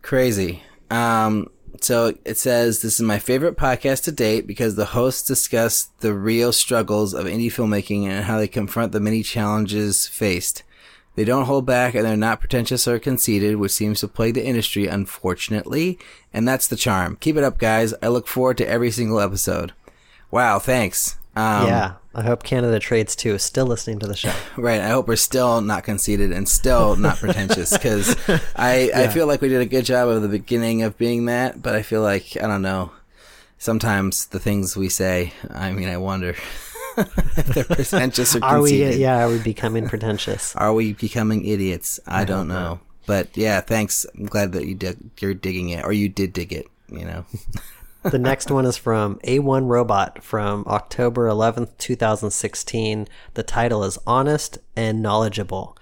Crazy. 0.02 0.62
Um, 0.92 1.48
so 1.84 2.14
it 2.26 2.38
says 2.38 2.82
this 2.82 2.96
is 2.96 3.02
my 3.02 3.20
favorite 3.20 3.58
podcast 3.58 4.04
to 4.04 4.12
date 4.12 4.48
because 4.48 4.76
the 4.76 4.86
hosts 4.86 5.28
discuss 5.28 5.86
the 6.00 6.14
real 6.14 6.52
struggles 6.52 7.14
of 7.14 7.26
indie 7.26 7.48
filmmaking 7.48 8.06
and 8.06 8.26
how 8.26 8.38
they 8.38 8.48
confront 8.48 8.92
the 8.92 9.00
many 9.00 9.24
challenges 9.24 10.08
faced. 10.08 10.64
They 11.16 11.24
don't 11.24 11.46
hold 11.46 11.66
back 11.66 11.96
and 11.96 12.06
they're 12.06 12.18
not 12.18 12.42
pretentious 12.42 12.88
or 12.88 13.00
conceited, 13.00 13.56
which 13.56 13.72
seems 13.72 14.02
to 14.02 14.08
plague 14.08 14.34
the 14.34 14.46
industry, 14.46 14.88
unfortunately. 14.88 15.98
And 16.34 16.48
that's 16.48 16.68
the 16.68 16.76
charm. 16.76 17.18
Keep 17.22 17.38
it 17.38 17.44
up, 17.44 17.58
guys. 17.58 17.94
I 18.02 18.10
look 18.10 18.28
forward 18.28 18.58
to 18.58 18.68
every 18.68 18.92
single 18.92 19.22
episode. 19.22 19.72
Wow, 20.30 20.60
thanks. 20.60 21.18
Um, 21.36 21.68
yeah, 21.68 21.94
I 22.16 22.24
hope 22.24 22.44
Canada 22.44 22.80
Trades 22.80 23.14
too 23.14 23.36
is 23.36 23.44
still 23.44 23.66
listening 23.66 24.00
to 24.00 24.08
the 24.08 24.16
show. 24.16 24.34
Right. 24.58 24.80
I 24.80 24.88
hope 24.88 25.08
we're 25.08 25.18
still 25.18 25.60
not 25.60 25.84
conceited 25.84 26.32
and 26.32 26.48
still 26.48 26.96
not 26.96 27.18
pretentious 27.18 27.72
because 27.72 28.16
I, 28.56 28.90
I 28.96 29.08
feel 29.10 29.28
like 29.28 29.42
we 29.42 29.50
did 29.50 29.62
a 29.62 29.66
good 29.66 29.84
job 29.84 30.08
of 30.08 30.22
the 30.22 30.30
beginning 30.30 30.82
of 30.82 30.98
being 30.98 31.26
that, 31.26 31.62
but 31.62 31.76
I 31.76 31.82
feel 31.82 32.02
like, 32.02 32.38
I 32.38 32.48
don't 32.48 32.62
know, 32.62 32.92
sometimes 33.58 34.28
the 34.28 34.40
things 34.40 34.78
we 34.78 34.88
say, 34.88 35.34
I 35.50 35.74
mean, 35.74 35.90
I 35.90 35.98
wonder 35.98 36.36
if 36.98 37.48
they're 37.48 37.66
pretentious 37.66 38.34
or 38.34 38.46
Are 38.46 38.62
we? 38.62 38.96
Yeah, 38.96 39.26
are 39.26 39.30
we 39.30 39.40
becoming 39.40 39.90
pretentious? 39.90 40.56
Are 40.56 40.74
we 40.74 40.94
becoming 40.94 41.46
idiots? 41.46 42.00
I, 42.08 42.24
don't 42.24 42.48
know. 42.48 42.80
But 43.06 43.36
yeah, 43.36 43.60
thanks. 43.60 44.06
I'm 44.16 44.26
glad 44.26 44.54
that 44.54 44.66
you 44.66 44.76
dig, 44.76 44.98
you're 45.20 45.34
digging 45.34 45.70
it 45.70 45.84
or 45.84 45.92
you 45.92 46.08
did 46.08 46.32
dig 46.32 46.54
it, 46.54 46.68
you 46.90 47.04
know. 47.04 47.26
The 48.12 48.20
next 48.20 48.52
one 48.52 48.66
is 48.66 48.78
from 48.78 49.20
A1 49.20 49.68
Robot 49.68 50.24
from 50.24 50.64
October 50.68 51.28
11th, 51.28 51.78
2016. 51.78 53.08
The 53.34 53.44
title 53.44 53.84
is 53.84 53.98
Honest 54.06 54.60
and 54.76 55.02
Knowledgeable. 55.02 55.76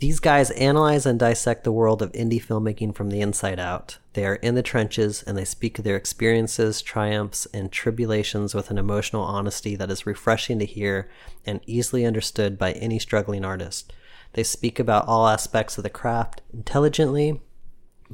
These 0.00 0.18
guys 0.18 0.50
analyze 0.52 1.06
and 1.06 1.18
dissect 1.18 1.62
the 1.62 1.70
world 1.70 2.02
of 2.02 2.10
indie 2.12 2.44
filmmaking 2.44 2.96
from 2.96 3.10
the 3.10 3.20
inside 3.20 3.60
out. 3.60 3.98
They 4.14 4.26
are 4.26 4.34
in 4.34 4.56
the 4.56 4.62
trenches 4.62 5.22
and 5.22 5.38
they 5.38 5.44
speak 5.44 5.78
of 5.78 5.84
their 5.84 5.96
experiences, 5.96 6.82
triumphs, 6.82 7.46
and 7.54 7.70
tribulations 7.70 8.52
with 8.52 8.70
an 8.70 8.78
emotional 8.78 9.22
honesty 9.22 9.76
that 9.76 9.90
is 9.92 10.04
refreshing 10.04 10.58
to 10.58 10.64
hear 10.64 11.08
and 11.46 11.60
easily 11.66 12.04
understood 12.04 12.58
by 12.58 12.72
any 12.72 12.98
struggling 12.98 13.44
artist. 13.44 13.92
They 14.32 14.42
speak 14.42 14.80
about 14.80 15.06
all 15.06 15.28
aspects 15.28 15.78
of 15.78 15.84
the 15.84 15.90
craft 15.90 16.42
intelligently, 16.52 17.40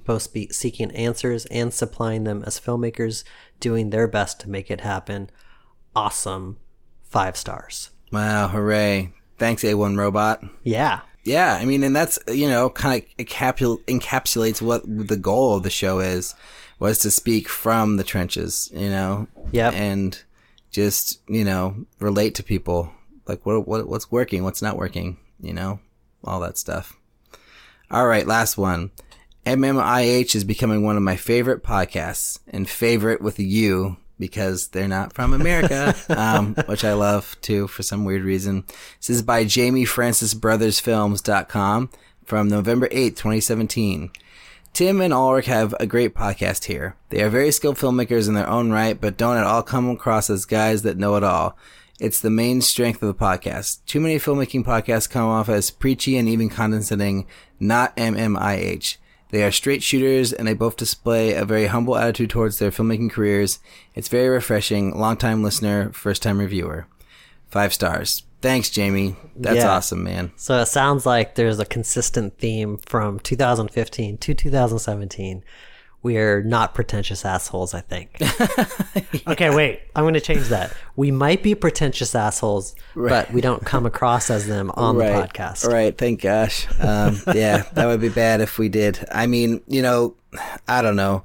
both 0.05 0.33
be- 0.33 0.49
seeking 0.51 0.91
answers 0.93 1.47
and 1.47 1.73
supplying 1.73 2.25
them 2.25 2.43
as 2.47 2.61
filmmakers 2.61 3.25
doing 3.61 3.91
their 3.91 4.09
best 4.09 4.41
to 4.41 4.51
make 4.51 4.71
it 4.71 4.81
happen. 4.83 5.31
Awesome. 5.95 6.59
Five 7.03 7.37
stars. 7.37 7.91
Wow, 8.13 8.49
hooray. 8.49 9.13
Thanks, 9.39 9.63
A1 9.63 9.97
Robot. 9.97 10.43
Yeah. 10.63 11.01
Yeah, 11.25 11.55
I 11.61 11.65
mean, 11.65 11.83
and 11.83 11.95
that's, 11.95 12.19
you 12.29 12.49
know, 12.49 12.71
kind 12.71 13.03
of 13.03 13.27
encapsul- 13.27 13.85
encapsulates 13.85 14.63
what 14.63 14.83
the 14.87 15.17
goal 15.17 15.57
of 15.57 15.63
the 15.63 15.71
show 15.71 15.99
is, 15.99 16.35
was 16.79 16.99
to 17.01 17.11
speak 17.11 17.49
from 17.49 17.97
the 17.97 18.05
trenches, 18.05 18.71
you 18.73 18.89
know? 18.89 19.27
yeah, 19.53 19.71
And 19.71 20.21
just, 20.71 21.21
you 21.29 21.45
know, 21.45 21.85
relate 21.99 22.35
to 22.37 22.43
people. 22.43 22.93
Like, 23.27 23.45
what, 23.45 23.67
what, 23.69 23.89
what's 23.89 24.11
working, 24.11 24.43
what's 24.43 24.63
not 24.63 24.77
working, 24.79 25.19
you 25.41 25.53
know? 25.53 25.81
All 26.25 26.41
that 26.41 26.57
stuff. 26.57 26.97
All 27.91 28.07
right, 28.07 28.27
last 28.27 28.57
one. 28.57 28.91
MMIH 29.49 30.35
is 30.35 30.45
becoming 30.45 30.83
one 30.83 30.99
of 30.99 31.03
my 31.03 31.17
favorite 31.17 31.63
podcasts 31.63 32.39
and 32.49 32.69
favorite 32.69 33.23
with 33.23 33.39
you 33.39 33.97
because 34.19 34.69
they're 34.69 34.87
not 34.87 35.15
from 35.15 35.33
America, 35.33 35.95
um, 36.11 36.55
which 36.67 36.85
I 36.85 36.93
love 36.93 37.35
too 37.41 37.67
for 37.67 37.83
some 37.83 38.05
weird 38.05 38.25
reason. 38.25 38.65
This 38.99 39.09
is 39.09 39.23
by 39.23 39.45
Jamie 39.45 39.87
Francis 39.87 40.35
Brothers 40.35 40.81
Films.com 40.81 41.89
from 42.27 42.49
November 42.49 42.89
8th, 42.89 43.17
2017. 43.17 44.11
Tim 44.75 45.01
and 45.01 45.15
Alrik 45.15 45.45
have 45.45 45.75
a 45.81 45.87
great 45.87 46.15
podcast 46.15 46.65
here. 46.65 46.97
They 47.09 47.23
are 47.23 47.31
very 47.31 47.51
skilled 47.51 47.79
filmmakers 47.79 48.29
in 48.29 48.35
their 48.35 48.51
own 48.51 48.71
right, 48.71 49.01
but 49.01 49.17
don't 49.17 49.39
at 49.39 49.45
all 49.45 49.63
come 49.63 49.89
across 49.89 50.29
as 50.29 50.45
guys 50.45 50.83
that 50.83 50.99
know 50.99 51.17
it 51.17 51.25
all. 51.25 51.57
It's 51.99 52.21
the 52.21 52.29
main 52.29 52.61
strength 52.61 53.03
of 53.03 53.09
the 53.09 53.25
podcast. 53.25 53.79
Too 53.87 53.99
many 53.99 54.17
filmmaking 54.17 54.67
podcasts 54.67 55.09
come 55.09 55.27
off 55.27 55.49
as 55.49 55.71
preachy 55.71 56.19
and 56.19 56.29
even 56.29 56.51
condescending, 56.51 57.27
not 57.59 57.97
MMIH. 57.97 58.99
They 59.31 59.45
are 59.45 59.51
straight 59.53 59.83
shooters 59.83 60.33
and 60.33 60.49
they 60.49 60.55
both 60.55 60.77
display 60.77 61.35
a 61.35 61.45
very 61.45 61.67
humble 61.67 61.97
attitude 61.97 62.31
towards 62.31 62.59
their 62.59 62.71
filmmaking 62.71 63.11
careers. 63.11 63.59
It's 63.95 64.09
very 64.09 64.29
refreshing. 64.29 64.99
Longtime 64.99 65.43
listener, 65.43 65.93
first 65.93 66.23
time 66.23 66.39
reviewer. 66.39 66.87
Five 67.51 67.75
stars. 67.75 68.23
Thanks, 68.41 68.71
Jamie. 68.71 69.17
That's 69.37 69.57
Yeah. 69.59 69.71
awesome, 69.71 70.05
man. 70.05 70.31
So 70.37 70.61
it 70.61 70.67
sounds 70.67 71.05
like 71.05 71.35
there's 71.35 71.59
a 71.59 71.65
consistent 71.67 72.39
theme 72.39 72.79
from 72.87 73.19
2015 73.19 74.17
to 74.19 74.35
2017. 74.35 75.43
We're 76.03 76.43
not 76.43 76.75
pretentious 76.75 77.25
assholes, 77.25 77.75
I 77.75 77.81
think. 77.81 78.21
Okay, 79.27 79.55
wait. 79.55 79.83
I'm 79.95 80.05
going 80.05 80.15
to 80.15 80.21
change 80.21 80.49
that. 80.49 80.73
We 80.97 81.11
might 81.11 81.43
be 81.43 81.55
pretentious 81.55 82.15
assholes, 82.15 82.75
but 82.95 83.31
we 83.31 83.43
don't 83.43 83.65
come 83.65 83.85
across 83.85 84.31
as 84.31 84.47
them 84.47 84.71
on 84.75 84.97
right. 84.97 85.11
the 85.11 85.13
podcast. 85.13 85.69
Right. 85.71 85.97
Thank 85.97 86.23
gosh. 86.23 86.67
Um, 86.81 87.21
yeah, 87.35 87.65
that 87.75 87.87
would 87.87 88.01
be 88.01 88.09
bad 88.09 88.41
if 88.41 88.59
we 88.59 88.69
did. 88.71 89.07
I 89.13 89.27
mean, 89.27 89.61
you 89.67 89.83
know, 89.83 90.15
I 90.67 90.81
don't 90.81 90.97
know. 90.97 91.25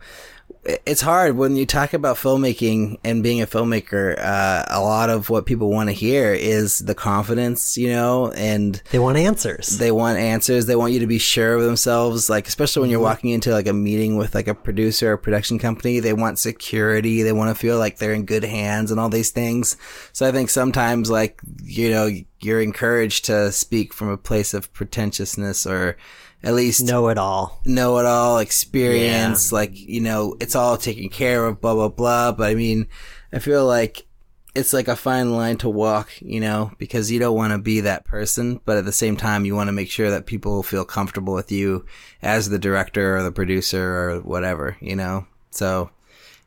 It's 0.65 1.01
hard 1.01 1.35
when 1.35 1.57
you 1.57 1.65
talk 1.65 1.93
about 1.93 2.15
filmmaking 2.15 2.97
and 3.03 3.21
being 3.21 3.41
a 3.41 3.47
filmmaker. 3.47 4.17
Uh, 4.17 4.63
a 4.69 4.79
lot 4.79 5.09
of 5.09 5.29
what 5.29 5.45
people 5.45 5.69
want 5.69 5.89
to 5.89 5.93
hear 5.93 6.33
is 6.33 6.79
the 6.79 6.95
confidence, 6.95 7.77
you 7.77 7.89
know, 7.89 8.31
and 8.31 8.81
They 8.91 8.99
want 8.99 9.17
answers. 9.17 9.77
they 9.77 9.91
want 9.91 10.17
answers. 10.19 10.65
They 10.65 10.77
want 10.77 10.93
you 10.93 10.99
to 10.99 11.07
be 11.07 11.17
sure 11.17 11.55
of 11.55 11.63
themselves. 11.63 12.29
Like, 12.29 12.47
especially 12.47 12.79
when 12.79 12.89
you're 12.89 13.01
walking 13.01 13.31
into 13.31 13.51
like 13.51 13.67
a 13.67 13.73
meeting 13.73 14.15
with 14.15 14.33
like 14.33 14.47
a 14.47 14.55
producer 14.55 15.11
or 15.11 15.17
production 15.17 15.59
company, 15.59 15.99
they 15.99 16.13
want 16.13 16.39
security. 16.39 17.23
They 17.23 17.33
want 17.33 17.49
to 17.53 17.59
feel 17.59 17.77
like 17.77 17.97
they're 17.97 18.13
in 18.13 18.25
good 18.25 18.45
hands 18.45 18.89
and 18.89 19.01
all 19.01 19.09
these 19.09 19.31
things. 19.31 19.75
So 20.13 20.25
I 20.25 20.31
think 20.31 20.49
sometimes 20.49 21.09
like, 21.09 21.41
you 21.61 21.89
know, 21.89 22.09
you're 22.39 22.61
encouraged 22.61 23.25
to 23.25 23.51
speak 23.51 23.93
from 23.93 24.07
a 24.07 24.17
place 24.17 24.53
of 24.53 24.71
pretentiousness 24.71 25.65
or 25.65 25.97
at 26.43 26.53
least 26.53 26.83
know 26.83 27.07
it 27.07 27.17
all. 27.17 27.61
know 27.65 27.97
it 27.99 28.05
all 28.05 28.39
experience. 28.39 29.51
Like, 29.51 29.71
you 29.73 30.01
know, 30.01 30.35
it's 30.41 30.55
all 30.55 30.77
taken 30.77 31.09
care 31.09 31.45
of, 31.45 31.61
blah, 31.61 31.73
blah, 31.73 31.89
blah. 31.89 32.33
But 32.33 32.49
I 32.49 32.55
mean, 32.55 32.87
I 33.31 33.39
feel 33.39 33.65
like 33.65 34.05
it's 34.53 34.73
like 34.73 34.87
a 34.87 34.95
fine 34.95 35.31
line 35.31 35.57
to 35.57 35.69
walk, 35.69 36.11
you 36.21 36.39
know, 36.39 36.71
because 36.77 37.09
you 37.09 37.19
don't 37.19 37.35
want 37.35 37.53
to 37.53 37.57
be 37.57 37.79
that 37.79 38.05
person, 38.05 38.59
but 38.65 38.77
at 38.77 38.85
the 38.85 38.91
same 38.91 39.17
time, 39.17 39.45
you 39.45 39.55
want 39.55 39.69
to 39.69 39.73
make 39.73 39.89
sure 39.89 40.11
that 40.11 40.25
people 40.25 40.61
feel 40.61 40.85
comfortable 40.85 41.33
with 41.33 41.51
you 41.51 41.85
as 42.21 42.49
the 42.49 42.59
director 42.59 43.17
or 43.17 43.23
the 43.23 43.31
producer 43.31 43.81
or 43.81 44.19
whatever, 44.19 44.77
you 44.79 44.95
know? 44.95 45.25
So, 45.49 45.89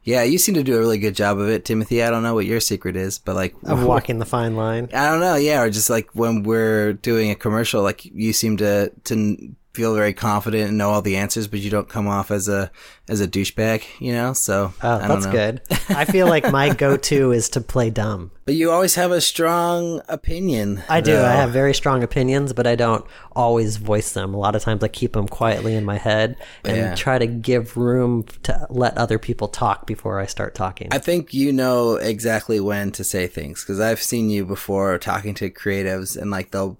yeah, 0.04 0.22
you 0.22 0.38
seem 0.38 0.54
to 0.54 0.62
do 0.62 0.76
a 0.76 0.78
really 0.78 0.98
good 0.98 1.16
job 1.16 1.38
of 1.40 1.48
it, 1.48 1.64
Timothy. 1.64 2.00
I 2.02 2.10
don't 2.10 2.22
know 2.22 2.34
what 2.34 2.46
your 2.46 2.60
secret 2.60 2.94
is, 2.94 3.18
but 3.18 3.34
like, 3.34 3.56
Of 3.64 3.82
walking 3.82 4.20
the 4.20 4.24
fine 4.24 4.54
line. 4.54 4.88
I 4.94 5.10
don't 5.10 5.20
know, 5.20 5.34
yeah, 5.34 5.62
or 5.62 5.70
just 5.70 5.90
like 5.90 6.10
when 6.14 6.44
we're 6.44 6.92
doing 6.92 7.30
a 7.32 7.34
commercial, 7.34 7.82
like 7.82 8.04
you 8.04 8.32
seem 8.32 8.56
to 8.58 8.92
to 9.04 9.56
feel 9.76 9.94
very 9.94 10.12
confident 10.14 10.68
and 10.70 10.78
know 10.78 10.90
all 10.90 11.02
the 11.02 11.16
answers, 11.16 11.46
but 11.46 11.60
you 11.60 11.70
don't 11.70 11.88
come 11.88 12.08
off 12.08 12.30
as 12.30 12.48
a 12.48 12.70
as 13.08 13.20
a 13.20 13.28
douchebag, 13.28 13.84
you 14.00 14.12
know. 14.12 14.32
So 14.32 14.72
Oh, 14.82 14.88
I 14.96 14.98
don't 14.98 15.08
that's 15.08 15.26
know. 15.26 15.32
good. 15.32 15.60
I 15.90 16.04
feel 16.06 16.26
like 16.26 16.50
my 16.50 16.74
go-to 16.84 17.30
is 17.30 17.48
to 17.50 17.60
play 17.60 17.90
dumb. 17.90 18.32
But 18.46 18.54
you 18.54 18.70
always 18.72 18.94
have 18.96 19.10
a 19.12 19.20
strong 19.20 20.02
opinion. 20.08 20.82
I 20.88 21.00
do. 21.00 21.12
though. 21.12 21.24
I 21.26 21.32
have 21.32 21.50
very 21.52 21.74
strong 21.74 22.02
opinions, 22.02 22.52
but 22.52 22.66
I 22.66 22.74
don't 22.76 23.04
always 23.34 23.76
voice 23.76 24.12
them. 24.12 24.34
A 24.34 24.38
lot 24.38 24.56
of 24.56 24.62
times 24.62 24.82
I 24.82 24.88
keep 24.88 25.12
them 25.12 25.28
quietly 25.28 25.74
in 25.76 25.84
my 25.84 25.98
head 25.98 26.36
and 26.64 26.76
Yeah. 26.76 26.94
try 26.94 27.18
to 27.18 27.26
give 27.26 27.76
room 27.76 28.24
to 28.44 28.66
let 28.70 28.96
other 28.98 29.18
people 29.18 29.48
talk 29.48 29.86
before 29.86 30.18
I 30.20 30.26
start 30.26 30.54
talking. 30.54 30.88
I 30.92 30.98
think 30.98 31.34
you 31.34 31.52
know 31.52 31.94
exactly 31.96 32.58
when 32.60 32.90
to 32.92 33.04
say 33.04 33.26
things 33.26 33.62
because 33.62 33.78
I've 33.80 34.02
seen 34.02 34.30
you 34.30 34.44
before 34.44 34.96
talking 34.98 35.34
to 35.34 35.50
creatives 35.50 36.16
and 36.16 36.30
like 36.30 36.50
they'll, 36.52 36.78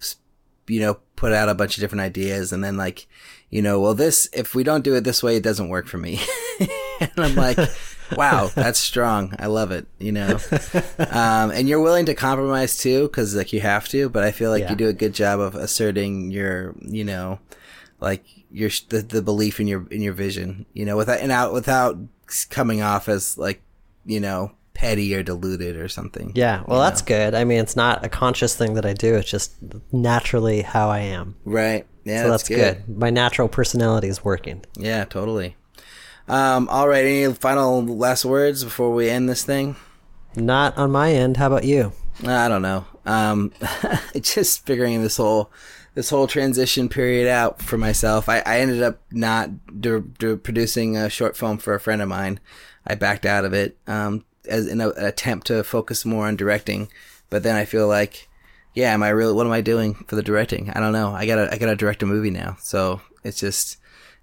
you 0.69 0.81
know, 0.81 0.95
put 1.17 1.33
out 1.33 1.49
a 1.49 1.55
bunch 1.55 1.77
of 1.77 1.81
different 1.81 2.03
ideas 2.03 2.53
and 2.53 2.63
then 2.63 2.77
like, 2.77 3.07
you 3.51 3.63
know, 3.63 3.81
well, 3.81 3.95
this, 3.95 4.29
if 4.33 4.55
we 4.55 4.65
don't 4.65 4.85
do 4.85 4.95
it 4.95 5.05
this 5.05 5.23
way, 5.23 5.37
it 5.37 5.43
doesn't 5.43 5.69
work 5.69 5.87
for 5.87 5.99
me. 5.99 6.21
and 7.01 7.11
I'm 7.17 7.35
like, 7.37 7.59
wow, 8.17 8.51
that's 8.55 8.79
strong. 8.79 9.35
I 9.39 9.47
love 9.47 9.71
it, 9.71 9.87
you 9.99 10.13
know? 10.13 10.39
Um, 10.99 11.51
and 11.51 11.69
you're 11.69 11.81
willing 11.81 12.07
to 12.07 12.15
compromise 12.15 12.77
too 12.77 13.03
because 13.09 13.35
like 13.35 13.53
you 13.53 13.61
have 13.61 13.89
to, 13.89 14.09
but 14.09 14.25
I 14.25 14.33
feel 14.33 14.51
like 14.51 14.63
Yeah. 14.65 14.71
you 14.71 14.77
do 14.77 14.89
a 14.89 14.93
good 14.93 15.15
job 15.15 15.41
of 15.41 15.55
asserting 15.55 16.31
your, 16.31 16.75
you 16.81 17.05
know, 17.05 17.39
like 18.01 18.25
your, 18.51 18.71
the, 18.89 19.03
the 19.03 19.23
belief 19.23 19.61
in 19.61 19.67
your, 19.69 19.87
in 19.91 20.03
your 20.03 20.13
vision, 20.13 20.67
you 20.75 20.85
know, 20.85 20.97
without, 20.97 21.21
and 21.21 21.33
out, 21.33 21.53
without 21.53 21.97
coming 22.51 22.83
off 22.83 23.09
as 23.09 23.39
like, 23.39 23.63
you 24.05 24.21
know, 24.21 24.53
petty 24.77 25.15
or 25.15 25.23
deluded 25.23 25.77
or 25.77 25.89
something. 25.89 26.33
yeah, 26.35 26.63
well, 26.67 26.81
that's 26.81 27.01
good. 27.01 27.35
I 27.35 27.45
mean, 27.45 27.61
it's 27.61 27.77
not 27.77 28.05
a 28.05 28.11
conscious 28.11 28.55
thing 28.55 28.75
that 28.75 28.85
I 28.85 28.93
do. 28.93 29.15
It's 29.15 29.31
just 29.31 29.57
naturally 29.91 30.61
how 30.61 30.91
I 30.91 30.99
am. 30.99 31.35
Right. 31.47 31.87
Yeah. 32.05 32.25
So 32.25 32.31
that's, 32.31 32.49
that's, 32.49 32.61
good. 32.61 32.99
My 32.99 33.09
natural 33.09 33.49
personality 33.49 34.09
is 34.09 34.23
working. 34.23 34.65
Yeah, 34.77 35.07
totally. 35.07 35.57
Um, 36.29 36.69
all 36.69 36.89
right. 36.89 37.05
Any 37.05 37.33
final 37.33 37.85
last 37.85 38.27
words 38.27 38.63
before 38.63 38.93
we 38.93 39.09
end 39.09 39.29
this 39.29 39.45
thing? 39.45 39.77
Not 40.37 40.77
on 40.77 40.93
my 40.93 41.13
end. 41.13 41.39
How 41.39 41.47
about 41.47 41.65
you? 41.65 41.93
I 42.25 42.49
don't 42.49 42.63
know. 42.63 42.85
Um, 43.07 43.53
just 44.21 44.67
figuring 44.67 45.03
this 45.03 45.17
whole 45.17 45.51
this 45.95 46.11
whole 46.11 46.27
transition 46.27 46.91
period 46.91 47.27
out 47.27 47.63
for 47.63 47.79
myself. 47.79 48.29
I, 48.29 48.41
I 48.41 48.61
ended 48.61 48.83
up 48.83 49.01
not 49.11 49.81
do, 49.81 50.13
do 50.19 50.37
producing 50.37 50.95
a 50.95 51.09
short 51.09 51.39
film 51.39 51.57
for 51.57 51.75
a 51.75 51.81
friend 51.81 52.03
of 52.03 52.09
mine. 52.09 52.39
I 52.87 52.97
backed 52.97 53.25
out 53.25 53.47
of 53.47 53.55
it 53.55 53.79
um, 53.87 54.27
as 54.47 54.67
in 54.67 54.81
a, 54.81 54.91
an 54.91 55.05
attempt 55.05 55.47
to 55.49 55.65
focus 55.65 56.05
more 56.05 56.27
on 56.27 56.37
directing. 56.37 56.89
But 57.31 57.43
then 57.43 57.57
I 57.57 57.65
feel 57.65 57.89
like, 57.89 58.29
yeah, 58.75 58.93
am 58.93 59.03
I 59.03 59.09
really? 59.09 59.33
What 59.33 59.47
am 59.47 59.53
I 59.53 59.61
doing 59.61 59.95
for 60.07 60.17
the 60.17 60.23
directing? 60.23 60.71
I 60.71 60.81
don't 60.81 60.93
know. 60.93 61.13
I 61.13 61.27
gotta 61.27 61.53
I 61.53 61.59
gotta 61.59 61.77
direct 61.77 62.03
a 62.03 62.07
movie 62.07 62.31
now. 62.31 62.57
So 62.61 63.01
it's 63.25 63.41
just, 63.41 63.79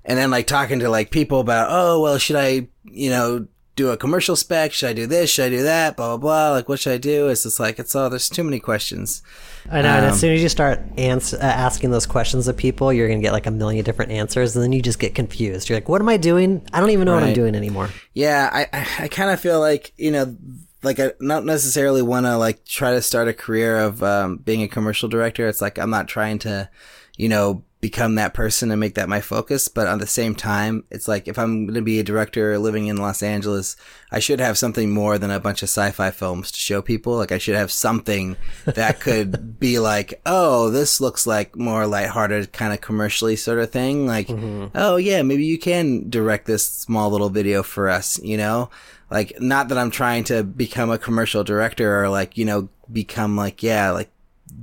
and 0.05 0.17
then 0.17 0.31
like 0.31 0.47
talking 0.47 0.79
to 0.79 0.89
like 0.89 1.11
people 1.11 1.39
about, 1.39 1.67
oh 1.69 2.01
well, 2.01 2.17
should 2.17 2.37
I, 2.37 2.67
you 2.83 3.09
know, 3.09 3.47
do 3.75 3.89
a 3.89 3.97
commercial 3.97 4.35
spec? 4.35 4.71
Should 4.71 4.89
I 4.89 4.93
do 4.93 5.07
this? 5.07 5.29
Should 5.31 5.45
I 5.45 5.49
do 5.49 5.63
that? 5.63 5.97
Blah 5.97 6.09
blah 6.09 6.17
blah. 6.17 6.51
Like, 6.51 6.69
what 6.69 6.79
should 6.79 6.93
I 6.93 6.97
do? 6.97 7.27
It's 7.29 7.43
just 7.43 7.59
like 7.59 7.79
it's 7.79 7.95
all. 7.95 8.09
There's 8.09 8.29
too 8.29 8.43
many 8.43 8.59
questions. 8.59 9.23
I 9.71 9.81
know. 9.81 9.89
and 9.89 10.05
Um, 10.05 10.11
as 10.11 10.19
soon 10.19 10.33
as 10.33 10.43
you 10.43 10.49
start 10.49 10.81
ans- 10.97 11.33
uh, 11.33 11.37
asking 11.41 11.91
those 11.91 12.05
questions 12.05 12.47
of 12.47 12.55
people, 12.57 12.91
you're 12.93 13.07
going 13.07 13.19
to 13.19 13.23
get 13.23 13.33
like 13.33 13.45
a 13.47 13.51
million 13.51 13.83
different 13.83 14.11
answers, 14.11 14.55
and 14.55 14.63
then 14.63 14.73
you 14.73 14.81
just 14.81 14.99
get 14.99 15.15
confused. 15.15 15.69
You're 15.69 15.77
like, 15.77 15.89
"What 15.89 16.01
am 16.01 16.09
I 16.09 16.17
doing? 16.17 16.65
I 16.73 16.79
don't 16.79 16.91
even 16.91 17.05
know 17.05 17.15
what 17.15 17.23
I'm 17.23 17.33
doing 17.33 17.55
anymore." 17.55 17.89
Yeah, 18.13 18.49
I 18.51 18.67
I, 18.71 18.87
I 19.05 19.07
kind 19.07 19.31
of 19.31 19.39
feel 19.39 19.59
like 19.59 19.93
you 19.97 20.11
know, 20.11 20.35
like 20.83 20.99
I 20.99 21.13
not 21.19 21.43
necessarily 21.45 22.01
want 22.01 22.25
to 22.27 22.37
like 22.37 22.65
try 22.65 22.91
to 22.91 23.01
start 23.01 23.27
a 23.27 23.33
career 23.33 23.77
of 23.79 24.03
um, 24.03 24.37
being 24.37 24.61
a 24.61 24.67
commercial 24.67 25.09
director. 25.09 25.47
It's 25.47 25.61
like 25.61 25.79
I'm 25.79 25.89
not 25.89 26.07
trying 26.07 26.39
to, 26.39 26.69
you 27.17 27.29
know, 27.29 27.63
become 27.83 28.15
that 28.15 28.33
person 28.33 28.71
and 28.71 28.79
make 28.79 28.95
that 28.95 29.09
my 29.09 29.19
focus. 29.19 29.67
But 29.67 29.87
at 29.87 29.99
the 29.99 30.07
same 30.07 30.35
time, 30.35 30.85
it's 30.89 31.09
like 31.09 31.27
if 31.27 31.37
I'm 31.37 31.65
going 31.65 31.75
to 31.75 31.81
be 31.81 31.99
a 31.99 32.03
director 32.03 32.57
living 32.57 32.87
in 32.87 32.95
Los 32.95 33.21
Angeles, 33.21 33.75
I 34.09 34.19
should 34.19 34.39
have 34.39 34.57
something 34.57 34.89
more 34.89 35.17
than 35.17 35.29
a 35.29 35.39
bunch 35.41 35.63
of 35.63 35.67
sci-fi 35.67 36.09
films 36.11 36.49
to 36.53 36.57
show 36.57 36.81
people. 36.81 37.17
Like 37.17 37.33
I 37.33 37.39
should 37.39 37.57
have 37.57 37.73
something 37.73 38.37
that 38.63 39.01
could 39.01 39.59
be 39.59 39.79
like, 39.79 40.21
oh, 40.25 40.69
this 40.69 41.01
looks 41.01 41.27
like 41.27 41.57
more 41.57 41.85
lighthearted, 41.85 42.53
kind 42.53 42.71
of 42.71 42.79
commercially 42.79 43.35
sort 43.35 43.59
of 43.59 43.69
thing. 43.69 44.07
Like, 44.07 44.29
mm-hmm. 44.29 44.67
oh 44.75 44.95
yeah, 44.95 45.21
maybe 45.21 45.43
you 45.43 45.59
can 45.59 46.09
direct 46.09 46.45
this 46.45 46.65
small 46.65 47.09
little 47.09 47.29
video 47.29 47.63
for 47.63 47.89
us, 47.89 48.17
you 48.23 48.37
know? 48.37 48.69
Like, 49.11 49.41
not 49.41 49.67
that 49.67 49.77
I'm 49.77 49.91
trying 49.91 50.23
to 50.25 50.41
become 50.45 50.89
a 50.89 50.97
commercial 50.97 51.43
director 51.43 52.01
or 52.01 52.07
like, 52.07 52.37
you 52.37 52.45
know, 52.45 52.69
become 52.89 53.35
like, 53.35 53.61
yeah, 53.61 53.91
like 53.91 54.09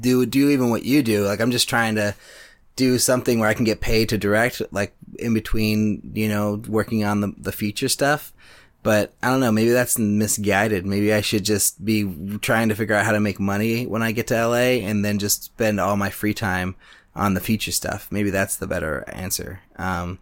do, 0.00 0.24
do 0.24 0.48
even 0.48 0.70
what 0.70 0.84
you 0.84 1.02
do. 1.02 1.26
Like, 1.26 1.42
I'm 1.42 1.50
just 1.50 1.68
trying 1.68 1.96
to, 1.96 2.14
do 2.80 2.98
something 2.98 3.38
where 3.38 3.48
I 3.48 3.54
can 3.54 3.66
get 3.66 3.82
paid 3.82 4.08
to 4.08 4.16
direct, 4.16 4.62
like 4.70 4.94
in 5.18 5.34
between, 5.34 6.12
you 6.14 6.30
know, 6.30 6.62
working 6.66 7.04
on 7.04 7.20
the, 7.20 7.34
the 7.36 7.52
feature 7.52 7.90
stuff. 7.90 8.32
But 8.82 9.12
I 9.22 9.28
don't 9.28 9.40
know, 9.40 9.52
maybe 9.52 9.70
that's 9.70 9.98
misguided. 9.98 10.86
Maybe 10.86 11.12
I 11.12 11.20
should 11.20 11.44
just 11.44 11.84
be 11.84 12.38
trying 12.40 12.70
to 12.70 12.74
figure 12.74 12.94
out 12.94 13.04
how 13.04 13.12
to 13.12 13.20
make 13.20 13.38
money 13.38 13.86
when 13.86 14.02
I 14.02 14.12
get 14.12 14.28
to 14.28 14.46
LA 14.46 14.80
and 14.88 15.04
then 15.04 15.18
just 15.18 15.44
spend 15.44 15.78
all 15.78 15.98
my 15.98 16.08
free 16.08 16.32
time 16.32 16.74
on 17.14 17.34
the 17.34 17.40
feature 17.40 17.72
stuff. 17.72 18.08
Maybe 18.10 18.30
that's 18.30 18.56
the 18.56 18.66
better 18.66 19.04
answer. 19.08 19.60
Um, 19.76 20.18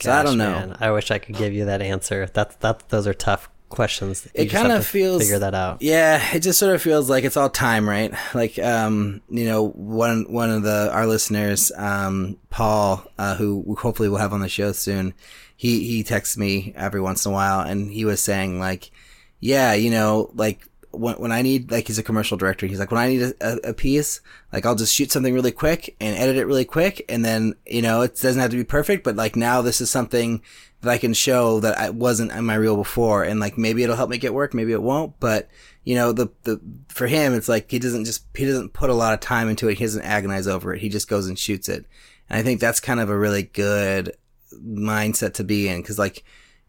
so 0.00 0.12
I 0.12 0.22
don't 0.22 0.36
know. 0.36 0.52
Man, 0.52 0.76
I 0.80 0.90
wish 0.90 1.10
I 1.10 1.18
could 1.18 1.36
give 1.36 1.54
you 1.54 1.64
that 1.64 1.80
answer. 1.80 2.26
That's 2.26 2.56
that. 2.56 2.86
Those 2.90 3.06
are 3.06 3.14
tough 3.14 3.48
questions. 3.68 4.26
It 4.34 4.46
kind 4.46 4.72
of 4.72 4.86
feels 4.86 5.22
figure 5.22 5.38
that 5.38 5.54
out. 5.54 5.82
Yeah, 5.82 6.22
it 6.34 6.40
just 6.40 6.58
sort 6.58 6.74
of 6.74 6.82
feels 6.82 7.10
like 7.10 7.24
it's 7.24 7.36
all 7.36 7.50
time, 7.50 7.88
right? 7.88 8.12
Like, 8.34 8.58
um, 8.58 9.20
you 9.28 9.44
know, 9.44 9.68
one 9.68 10.24
one 10.32 10.50
of 10.50 10.62
the 10.62 10.90
our 10.92 11.06
listeners, 11.06 11.72
um, 11.76 12.36
Paul, 12.50 13.04
uh, 13.18 13.36
who 13.36 13.76
hopefully 13.78 14.08
we'll 14.08 14.18
have 14.18 14.32
on 14.32 14.40
the 14.40 14.48
show 14.48 14.72
soon. 14.72 15.14
He 15.56 15.86
he 15.86 16.02
texts 16.02 16.36
me 16.36 16.72
every 16.76 17.00
once 17.00 17.24
in 17.24 17.32
a 17.32 17.34
while, 17.34 17.60
and 17.60 17.90
he 17.90 18.04
was 18.04 18.20
saying 18.20 18.58
like, 18.60 18.90
yeah, 19.40 19.74
you 19.74 19.90
know, 19.90 20.30
like 20.34 20.66
when, 20.98 21.16
when 21.16 21.32
I 21.32 21.42
need, 21.42 21.70
like, 21.70 21.86
he's 21.86 21.98
a 21.98 22.02
commercial 22.02 22.36
director. 22.36 22.66
He's 22.66 22.78
like, 22.78 22.90
when 22.90 23.00
I 23.00 23.08
need 23.08 23.22
a, 23.22 23.68
a, 23.68 23.72
piece, 23.72 24.20
like, 24.52 24.66
I'll 24.66 24.74
just 24.74 24.94
shoot 24.94 25.12
something 25.12 25.34
really 25.34 25.52
quick 25.52 25.96
and 26.00 26.16
edit 26.16 26.36
it 26.36 26.46
really 26.46 26.64
quick. 26.64 27.04
And 27.08 27.24
then, 27.24 27.54
you 27.66 27.82
know, 27.82 28.02
it 28.02 28.16
doesn't 28.20 28.40
have 28.40 28.50
to 28.50 28.56
be 28.56 28.64
perfect, 28.64 29.04
but 29.04 29.16
like 29.16 29.36
now 29.36 29.62
this 29.62 29.80
is 29.80 29.90
something 29.90 30.42
that 30.80 30.90
I 30.90 30.98
can 30.98 31.14
show 31.14 31.60
that 31.60 31.78
I 31.78 31.90
wasn't 31.90 32.32
in 32.32 32.44
my 32.44 32.54
reel 32.54 32.76
before. 32.76 33.24
And 33.24 33.40
like, 33.40 33.58
maybe 33.58 33.82
it'll 33.82 33.96
help 33.96 34.10
me 34.10 34.18
get 34.18 34.34
work. 34.34 34.54
Maybe 34.54 34.72
it 34.72 34.82
won't. 34.82 35.18
But, 35.20 35.48
you 35.84 35.94
know, 35.94 36.12
the, 36.12 36.28
the, 36.42 36.60
for 36.88 37.06
him, 37.06 37.34
it's 37.34 37.48
like 37.48 37.70
he 37.70 37.78
doesn't 37.78 38.04
just, 38.04 38.24
he 38.34 38.44
doesn't 38.44 38.72
put 38.72 38.90
a 38.90 38.94
lot 38.94 39.14
of 39.14 39.20
time 39.20 39.48
into 39.48 39.68
it. 39.68 39.78
He 39.78 39.84
doesn't 39.84 40.04
agonize 40.04 40.46
over 40.46 40.74
it. 40.74 40.80
He 40.80 40.88
just 40.88 41.08
goes 41.08 41.26
and 41.26 41.38
shoots 41.38 41.68
it. 41.68 41.86
And 42.28 42.38
I 42.38 42.42
think 42.42 42.60
that's 42.60 42.80
kind 42.80 43.00
of 43.00 43.10
a 43.10 43.18
really 43.18 43.42
good 43.42 44.16
mindset 44.54 45.34
to 45.34 45.44
be 45.44 45.68
in. 45.68 45.82
Cause 45.82 45.98
like, 45.98 46.24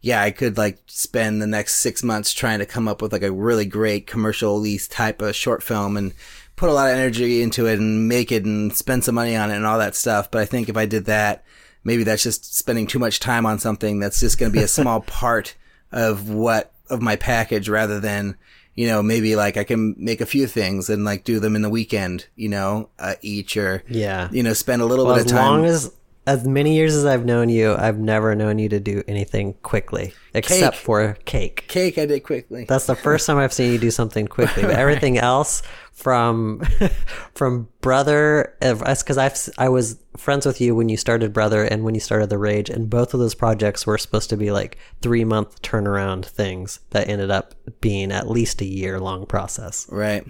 yeah, 0.06 0.22
I 0.22 0.30
could 0.30 0.56
like 0.56 0.78
spend 0.86 1.42
the 1.42 1.48
next 1.48 1.78
six 1.78 2.04
months 2.04 2.32
trying 2.32 2.60
to 2.60 2.66
come 2.68 2.88
up 2.88 3.02
with 3.02 3.12
like 3.12 3.24
a 3.24 3.32
really 3.32 3.66
great 3.66 4.06
commercial 4.06 4.60
lease 4.60 4.88
type 4.88 5.20
of 5.20 5.36
short 5.36 5.64
film 5.64 5.98
and 5.98 6.14
put 6.56 6.70
a 6.70 6.74
lot 6.74 6.92
of 6.92 6.96
energy 6.96 7.42
into 7.42 7.66
it 7.66 7.80
and 7.80 8.08
make 8.08 8.32
it 8.32 8.46
and 8.46 8.72
spend 8.76 9.04
some 9.04 9.16
money 9.16 9.36
on 9.36 9.50
it 9.50 9.56
and 9.56 9.66
all 9.66 9.80
that 9.80 9.96
stuff. 9.96 10.30
But 10.30 10.44
I 10.44 10.46
think 10.46 10.70
if 10.70 10.78
I 10.78 10.86
did 10.86 11.06
that, 11.06 11.44
maybe 11.84 12.04
that's 12.04 12.22
just 12.22 12.56
spending 12.56 12.86
too 12.86 13.00
much 13.00 13.20
time 13.20 13.48
on 13.48 13.58
something 13.58 14.00
that's 14.00 14.20
just 14.20 14.38
going 14.38 14.52
to 14.52 14.58
be 14.58 14.64
a 14.64 14.68
small 14.68 15.02
part 15.08 15.56
of 15.92 16.30
what, 16.30 16.72
of 16.88 17.02
my 17.02 17.16
package 17.16 17.68
rather 17.68 18.00
than, 18.00 18.38
you 18.76 18.86
know, 18.86 19.02
maybe 19.02 19.36
like 19.36 19.58
I 19.58 19.64
can 19.64 19.96
make 19.98 20.22
a 20.22 20.26
few 20.28 20.46
things 20.46 20.88
and 20.88 21.04
like 21.04 21.24
do 21.24 21.40
them 21.40 21.56
in 21.56 21.64
the 21.64 21.70
weekend, 21.72 22.28
you 22.36 22.50
know, 22.50 22.90
uh, 23.00 23.16
each 23.24 23.58
or, 23.58 23.84
Yeah. 23.90 24.30
you 24.32 24.44
know, 24.44 24.54
spend 24.54 24.84
a 24.84 24.86
little 24.86 25.08
Well, 25.08 25.16
bit 25.16 25.26
of 25.26 25.32
time. 25.32 25.62
long 25.62 25.66
as 25.66 25.92
as 26.28 26.46
many 26.46 26.76
years 26.76 26.96
as 26.96 27.06
I've 27.06 27.26
known 27.26 27.50
you, 27.50 27.76
I've 27.76 28.00
never 28.00 28.34
known 28.36 28.58
you 28.58 28.70
to 28.70 28.80
do 28.80 29.04
anything 29.08 29.54
quickly, 29.62 30.14
except 30.34 30.76
Cake. 30.76 30.84
for 30.84 31.18
cake. 31.26 31.66
Cake 31.68 31.98
I 31.98 32.06
did 32.06 32.24
quickly. 32.24 32.66
That's 32.66 32.88
the 32.88 32.96
first 32.96 33.28
time 33.28 33.38
I've 33.38 33.54
seen 33.54 33.72
you 33.72 33.78
do 33.78 33.92
something 33.92 34.28
quickly. 34.28 34.64
But 34.66 34.76
everything 34.76 35.18
else, 35.18 35.62
from 35.92 36.62
from 37.36 37.70
brother, 37.82 38.56
because 38.60 39.18
I've 39.18 39.38
I 39.58 39.70
was 39.70 39.98
friends 40.18 40.46
with 40.46 40.60
you 40.60 40.76
when 40.76 40.90
you 40.90 40.98
started 40.98 41.32
brother 41.32 41.64
and 41.64 41.84
when 41.84 41.94
you 41.94 42.02
started 42.02 42.30
the 42.30 42.38
rage, 42.38 42.70
and 42.70 42.90
both 42.90 43.14
of 43.14 43.20
those 43.20 43.36
projects 43.36 43.86
were 43.86 43.98
supposed 43.98 44.30
to 44.32 44.38
be 44.38 44.52
like 44.52 44.78
three 45.02 45.24
month 45.24 45.62
turnaround 45.62 46.26
things 46.26 46.80
that 46.90 47.08
ended 47.08 47.32
up 47.32 47.54
being 47.82 48.12
at 48.12 48.30
least 48.30 48.62
a 48.62 48.66
year 48.66 49.00
long 49.00 49.26
process. 49.26 49.88
Right. 49.90 50.26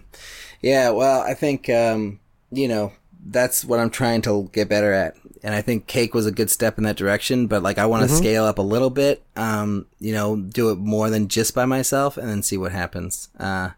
Yeah, 0.61 0.91
well, 0.91 1.21
I 1.21 1.33
think 1.33 1.69
um, 1.69 2.19
you 2.51 2.67
know, 2.67 2.91
that's 3.25 3.65
what 3.65 3.79
I'm 3.79 3.89
trying 3.89 4.21
to 4.23 4.49
get 4.53 4.69
better 4.69 4.93
at. 4.93 5.15
And 5.45 5.53
I 5.53 5.61
think 5.61 5.85
cake 5.85 6.15
was 6.15 6.25
a 6.25 6.31
good 6.31 6.49
step 6.49 6.79
in 6.79 6.85
that 6.85 6.97
direction, 6.97 7.45
but 7.45 7.61
like 7.61 7.77
I 7.77 7.85
want 7.85 8.09
to 8.09 8.15
scale 8.15 8.45
up 8.45 8.57
a 8.57 8.63
little 8.63 8.89
bit, 8.89 9.23
um, 9.35 9.85
you 9.99 10.11
know, 10.11 10.35
do 10.37 10.71
it 10.71 10.79
more 10.79 11.11
than 11.11 11.27
just 11.27 11.53
by 11.53 11.65
myself 11.65 12.17
and 12.17 12.27
then 12.27 12.41
see 12.41 12.57
what 12.57 12.71
happens. 12.71 13.29
Uh, 13.39 13.69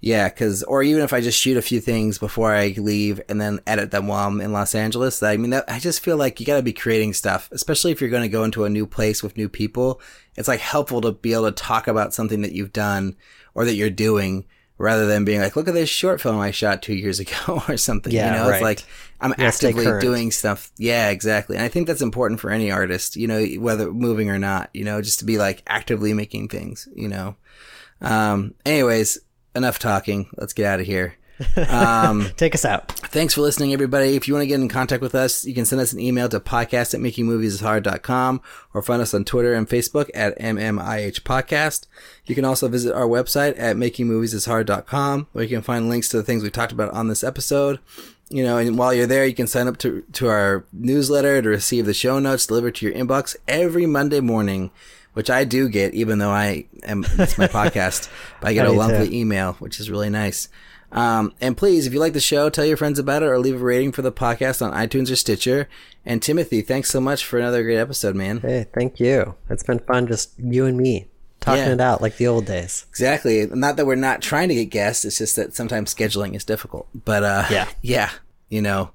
yeah, 0.00 0.28
cause, 0.28 0.64
or 0.64 0.82
even 0.82 1.04
if 1.04 1.12
I 1.12 1.20
just 1.20 1.40
shoot 1.40 1.56
a 1.56 1.62
few 1.62 1.80
things 1.80 2.18
before 2.18 2.52
I 2.52 2.74
leave 2.76 3.20
and 3.28 3.40
then 3.40 3.60
edit 3.64 3.92
them 3.92 4.08
while 4.08 4.26
I'm 4.26 4.40
in 4.40 4.52
Los 4.52 4.74
Angeles, 4.74 5.22
I 5.22 5.36
mean, 5.36 5.50
that, 5.50 5.66
I 5.68 5.78
just 5.78 6.00
feel 6.00 6.16
like 6.16 6.40
you 6.40 6.46
gotta 6.46 6.62
be 6.62 6.72
creating 6.72 7.12
stuff, 7.12 7.48
especially 7.52 7.92
if 7.92 8.00
you're 8.00 8.10
going 8.10 8.24
to 8.24 8.28
go 8.28 8.42
into 8.42 8.64
a 8.64 8.68
new 8.68 8.84
place 8.84 9.22
with 9.22 9.36
new 9.36 9.48
people. 9.48 10.00
It's 10.34 10.48
like 10.48 10.58
helpful 10.58 11.00
to 11.02 11.12
be 11.12 11.32
able 11.32 11.44
to 11.44 11.52
talk 11.52 11.86
about 11.86 12.12
something 12.12 12.42
that 12.42 12.52
you've 12.52 12.72
done 12.72 13.14
or 13.54 13.64
that 13.64 13.74
you're 13.74 13.88
doing 13.88 14.46
rather 14.78 15.06
than 15.06 15.24
being 15.24 15.40
like, 15.40 15.56
look 15.56 15.68
at 15.68 15.74
this 15.74 15.88
short 15.88 16.20
film 16.20 16.38
I 16.38 16.52
shot 16.52 16.82
two 16.82 16.94
years 16.94 17.20
ago 17.20 17.62
or 17.68 17.76
something. 17.76 18.12
Yeah, 18.12 18.26
you 18.32 18.38
know, 18.38 18.48
right. 18.48 18.54
it's 18.54 18.62
like 18.62 18.84
I'm 19.20 19.34
Yeah, 19.36 19.46
actively 19.46 19.84
doing 20.00 20.30
stuff. 20.30 20.70
Yeah, 20.78 21.10
exactly. 21.10 21.56
And 21.56 21.64
I 21.64 21.68
think 21.68 21.86
that's 21.86 22.02
important 22.02 22.40
for 22.40 22.50
any 22.50 22.70
artist, 22.70 23.16
you 23.16 23.26
know, 23.26 23.44
whether 23.58 23.92
moving 23.92 24.30
or 24.30 24.38
not, 24.38 24.70
you 24.72 24.84
know, 24.84 25.02
just 25.02 25.18
to 25.18 25.24
be 25.24 25.36
like 25.36 25.62
actively 25.66 26.14
making 26.14 26.48
things, 26.48 26.88
you 26.94 27.08
know. 27.08 27.36
Um, 28.00 28.54
anyways, 28.64 29.18
enough 29.54 29.78
talking. 29.78 30.28
Let's 30.36 30.52
get 30.52 30.66
out 30.66 30.80
of 30.80 30.86
here. 30.86 31.16
Um, 31.68 32.30
Take 32.36 32.54
us 32.54 32.64
out. 32.64 32.92
Thanks 32.92 33.34
for 33.34 33.40
listening, 33.40 33.72
everybody. 33.72 34.16
If 34.16 34.28
you 34.28 34.34
want 34.34 34.42
to 34.42 34.46
get 34.48 34.60
in 34.60 34.68
contact 34.68 35.02
with 35.02 35.14
us, 35.14 35.44
you 35.44 35.54
can 35.54 35.64
send 35.64 35.80
us 35.80 35.92
an 35.92 36.00
email 36.00 36.28
to 36.28 36.40
podcast 36.40 36.94
at 36.94 37.00
makingmoviesishard.com 37.00 38.40
or 38.74 38.82
find 38.82 39.02
us 39.02 39.14
on 39.14 39.24
Twitter 39.24 39.54
and 39.54 39.68
Facebook 39.68 40.10
at 40.14 40.38
MMIH 40.38 41.20
Podcast. 41.22 41.86
You 42.26 42.34
can 42.34 42.44
also 42.44 42.68
visit 42.68 42.94
our 42.94 43.06
website 43.06 43.58
at 43.58 43.76
makingmoviesishard.com 43.76 45.28
where 45.32 45.44
you 45.44 45.50
can 45.50 45.62
find 45.62 45.88
links 45.88 46.08
to 46.08 46.16
the 46.16 46.22
things 46.22 46.42
we 46.42 46.50
talked 46.50 46.72
about 46.72 46.92
on 46.92 47.08
this 47.08 47.24
episode. 47.24 47.78
You 48.30 48.42
know, 48.42 48.58
and 48.58 48.76
while 48.76 48.92
you're 48.92 49.06
there, 49.06 49.24
you 49.24 49.34
can 49.34 49.46
sign 49.46 49.68
up 49.68 49.78
to, 49.78 50.02
to 50.12 50.28
our 50.28 50.66
newsletter 50.72 51.40
to 51.40 51.48
receive 51.48 51.86
the 51.86 51.94
show 51.94 52.18
notes 52.18 52.46
delivered 52.46 52.74
to 52.76 52.86
your 52.86 52.94
inbox 52.94 53.36
every 53.46 53.86
Monday 53.86 54.20
morning, 54.20 54.70
which 55.14 55.30
I 55.30 55.44
do 55.44 55.70
get, 55.70 55.94
even 55.94 56.18
though 56.18 56.30
I 56.30 56.66
am, 56.82 57.06
it's 57.12 57.38
my 57.38 57.46
podcast, 57.48 58.10
but 58.40 58.48
I 58.48 58.52
get 58.52 58.66
I 58.66 58.70
a 58.70 58.74
monthly 58.74 59.18
email, 59.18 59.54
which 59.54 59.80
is 59.80 59.90
really 59.90 60.10
nice. 60.10 60.48
Um, 60.90 61.34
and 61.40 61.56
please, 61.56 61.86
if 61.86 61.92
you 61.92 62.00
like 62.00 62.14
the 62.14 62.20
show, 62.20 62.48
tell 62.48 62.64
your 62.64 62.76
friends 62.78 62.98
about 62.98 63.22
it 63.22 63.26
or 63.26 63.38
leave 63.38 63.60
a 63.60 63.64
rating 63.64 63.92
for 63.92 64.02
the 64.02 64.12
podcast 64.12 64.62
on 64.64 64.72
iTunes 64.72 65.10
or 65.12 65.16
Stitcher. 65.16 65.68
And 66.06 66.22
Timothy, 66.22 66.62
thanks 66.62 66.90
so 66.90 67.00
much 67.00 67.24
for 67.24 67.38
another 67.38 67.62
great 67.62 67.76
episode, 67.76 68.16
man. 68.16 68.38
Hey, 68.40 68.66
thank 68.74 68.98
you. 68.98 69.34
It's 69.50 69.62
been 69.62 69.80
fun 69.80 70.06
just 70.06 70.30
you 70.38 70.64
and 70.64 70.78
me 70.78 71.06
talking 71.40 71.64
Yeah. 71.64 71.72
it 71.74 71.80
out 71.80 72.00
like 72.00 72.16
the 72.16 72.26
old 72.26 72.46
days. 72.46 72.86
Exactly. 72.88 73.46
Not 73.46 73.76
that 73.76 73.86
we're 73.86 73.96
not 73.96 74.22
trying 74.22 74.48
to 74.48 74.54
get 74.54 74.70
guests, 74.70 75.04
it's 75.04 75.18
just 75.18 75.36
that 75.36 75.54
sometimes 75.54 75.94
scheduling 75.94 76.34
is 76.34 76.44
difficult. 76.44 76.88
But, 76.94 77.22
uh, 77.22 77.44
Yeah. 77.50 77.68
yeah, 77.82 78.10
you 78.48 78.62
know. 78.62 78.90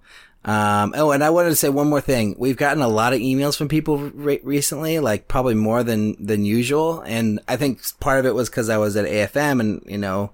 Um, 0.46 0.94
oh, 0.98 1.12
and 1.12 1.24
I 1.24 1.30
wanted 1.30 1.50
to 1.52 1.56
say 1.56 1.70
one 1.70 1.88
more 1.90 2.02
thing. 2.02 2.36
We've 2.38 2.58
gotten 2.58 2.84
a 2.84 2.88
lot 2.90 3.14
of 3.14 3.20
emails 3.20 3.56
from 3.56 3.70
people 3.70 3.98
re- 3.98 4.42
recently, 4.44 5.00
like 5.00 5.30
probably 5.30 5.54
more 5.54 5.84
than, 5.84 6.18
than 6.26 6.44
usual. 6.44 7.00
And 7.02 7.40
I 7.48 7.56
think 7.56 7.80
part 8.02 8.20
of 8.20 8.26
it 8.26 8.36
was 8.36 8.50
because 8.50 8.68
I 8.68 8.76
was 8.78 8.98
at 8.98 9.06
AFM 9.06 9.62
and, 9.62 9.82
you 9.86 9.98
know, 10.00 10.32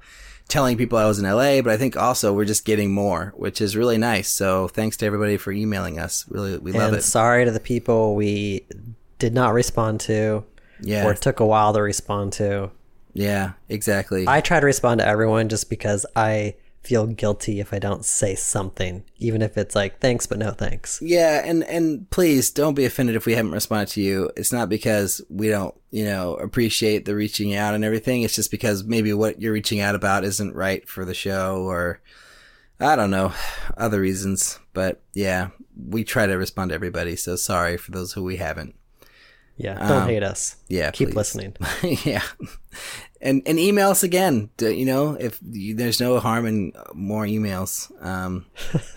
telling 0.50 0.76
people 0.78 0.97
I 0.97 1.06
was 1.06 1.20
in 1.20 1.26
LA, 1.26 1.62
but 1.62 1.68
I 1.72 1.78
think 1.78 1.95
also 1.95 2.34
we're 2.34 2.43
just 2.45 2.66
getting 2.66 2.91
more, 2.91 3.34
which 3.38 3.62
is 3.62 3.78
really 3.78 3.97
nice. 3.97 4.28
So 4.28 4.68
thanks 4.68 4.97
to 4.97 5.06
everybody 5.06 5.38
for 5.38 5.52
emailing 5.54 5.97
us. 6.00 6.26
Really, 6.28 6.58
we 6.58 6.72
love 6.74 6.89
and 6.89 6.97
it. 6.97 7.04
sorry 7.04 7.45
to 7.45 7.52
the 7.52 7.60
people 7.62 8.16
we 8.16 8.66
did 9.20 9.34
not 9.34 9.54
respond 9.54 10.00
to 10.02 10.43
Yeah. 10.82 11.06
or 11.06 11.14
took 11.14 11.39
a 11.39 11.45
while 11.45 11.72
to 11.74 11.82
respond 11.82 12.34
to. 12.34 12.72
Yeah, 13.14 13.54
exactly. 13.70 14.26
I 14.28 14.41
try 14.41 14.60
to 14.60 14.66
respond 14.66 15.00
to 15.00 15.08
everyone 15.08 15.50
just 15.50 15.70
because 15.70 16.06
I 16.16 16.56
feel 16.82 17.05
guilty 17.07 17.59
if 17.59 17.73
I 17.73 17.80
don't 17.80 18.05
say 18.05 18.36
something, 18.36 19.03
even 19.17 19.41
if 19.41 19.57
it's 19.57 19.75
like 19.75 19.99
thanks 19.99 20.25
but 20.25 20.39
no 20.39 20.51
thanks. 20.51 20.99
Yeah, 21.01 21.41
and 21.45 21.63
and 21.65 22.09
please 22.09 22.51
don't 22.51 22.73
be 22.73 22.86
offended 22.86 23.15
if 23.15 23.25
we 23.25 23.34
haven't 23.34 23.51
responded 23.51 23.89
to 23.89 24.01
you. 24.01 24.32
It's 24.38 24.53
not 24.53 24.69
because 24.69 25.21
we 25.30 25.49
don't, 25.49 25.75
you 25.91 26.05
know, 26.05 26.36
appreciate 26.36 27.05
the 27.05 27.15
reaching 27.15 27.55
out 27.55 27.73
and 27.73 27.84
everything. 27.84 28.21
It's 28.21 28.36
just 28.36 28.51
because 28.51 28.84
maybe 28.84 29.13
what 29.13 29.41
you're 29.41 29.53
reaching 29.53 29.82
out 29.82 29.95
about 29.95 30.23
isn't 30.23 30.55
right 30.55 30.88
for 30.88 31.05
the 31.05 31.13
show 31.13 31.63
or 31.63 32.01
I 32.80 32.95
don't 32.95 33.11
know, 33.11 33.34
other 33.77 33.99
reasons. 33.99 34.59
But 34.73 35.01
yeah, 35.13 35.49
we 35.75 36.03
try 36.03 36.27
to 36.27 36.38
respond 36.38 36.69
to 36.69 36.75
everybody. 36.75 37.15
So 37.15 37.36
sorry 37.36 37.77
for 37.77 37.91
those 37.91 38.13
who 38.13 38.23
we 38.23 38.38
haven't. 38.38 38.75
Yeah, 39.60 39.88
don't 39.88 40.07
hate 40.07 40.24
us. 40.24 40.55
Um, 40.57 40.66
yeah, 40.70 40.91
keep 40.91 41.10
please. 41.10 41.16
listening. 41.18 41.55
yeah. 42.05 42.24
And 43.22 43.43
and 43.45 43.60
email 43.60 43.89
us 43.89 44.01
again. 44.03 44.49
D- 44.57 44.72
You 44.80 44.86
know, 44.86 45.14
if 45.20 45.38
you, 45.51 45.76
there's 45.76 45.99
no 45.99 46.20
harm 46.20 46.45
in 46.47 46.72
more 46.93 47.26
emails. 47.26 47.91
Um, 48.03 48.45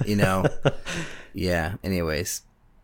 you 0.07 0.15
know. 0.17 0.45
yeah. 1.35 1.75
Anyways, 1.83 2.43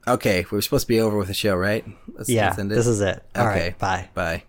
Okay, 0.08 0.44
we're 0.50 0.62
supposed 0.62 0.86
to 0.86 0.88
be 0.88 1.00
over 1.00 1.16
with 1.18 1.28
the 1.28 1.34
show, 1.34 1.54
right? 1.54 1.84
Let's, 2.14 2.28
Yeah, 2.30 2.46
let's 2.48 2.58
end 2.58 2.72
it. 2.72 2.76
this 2.76 2.86
is 2.86 3.00
it. 3.02 3.22
Okay. 3.36 3.44
right, 3.46 3.78
bye. 3.78 4.08
Bye. 4.14 4.42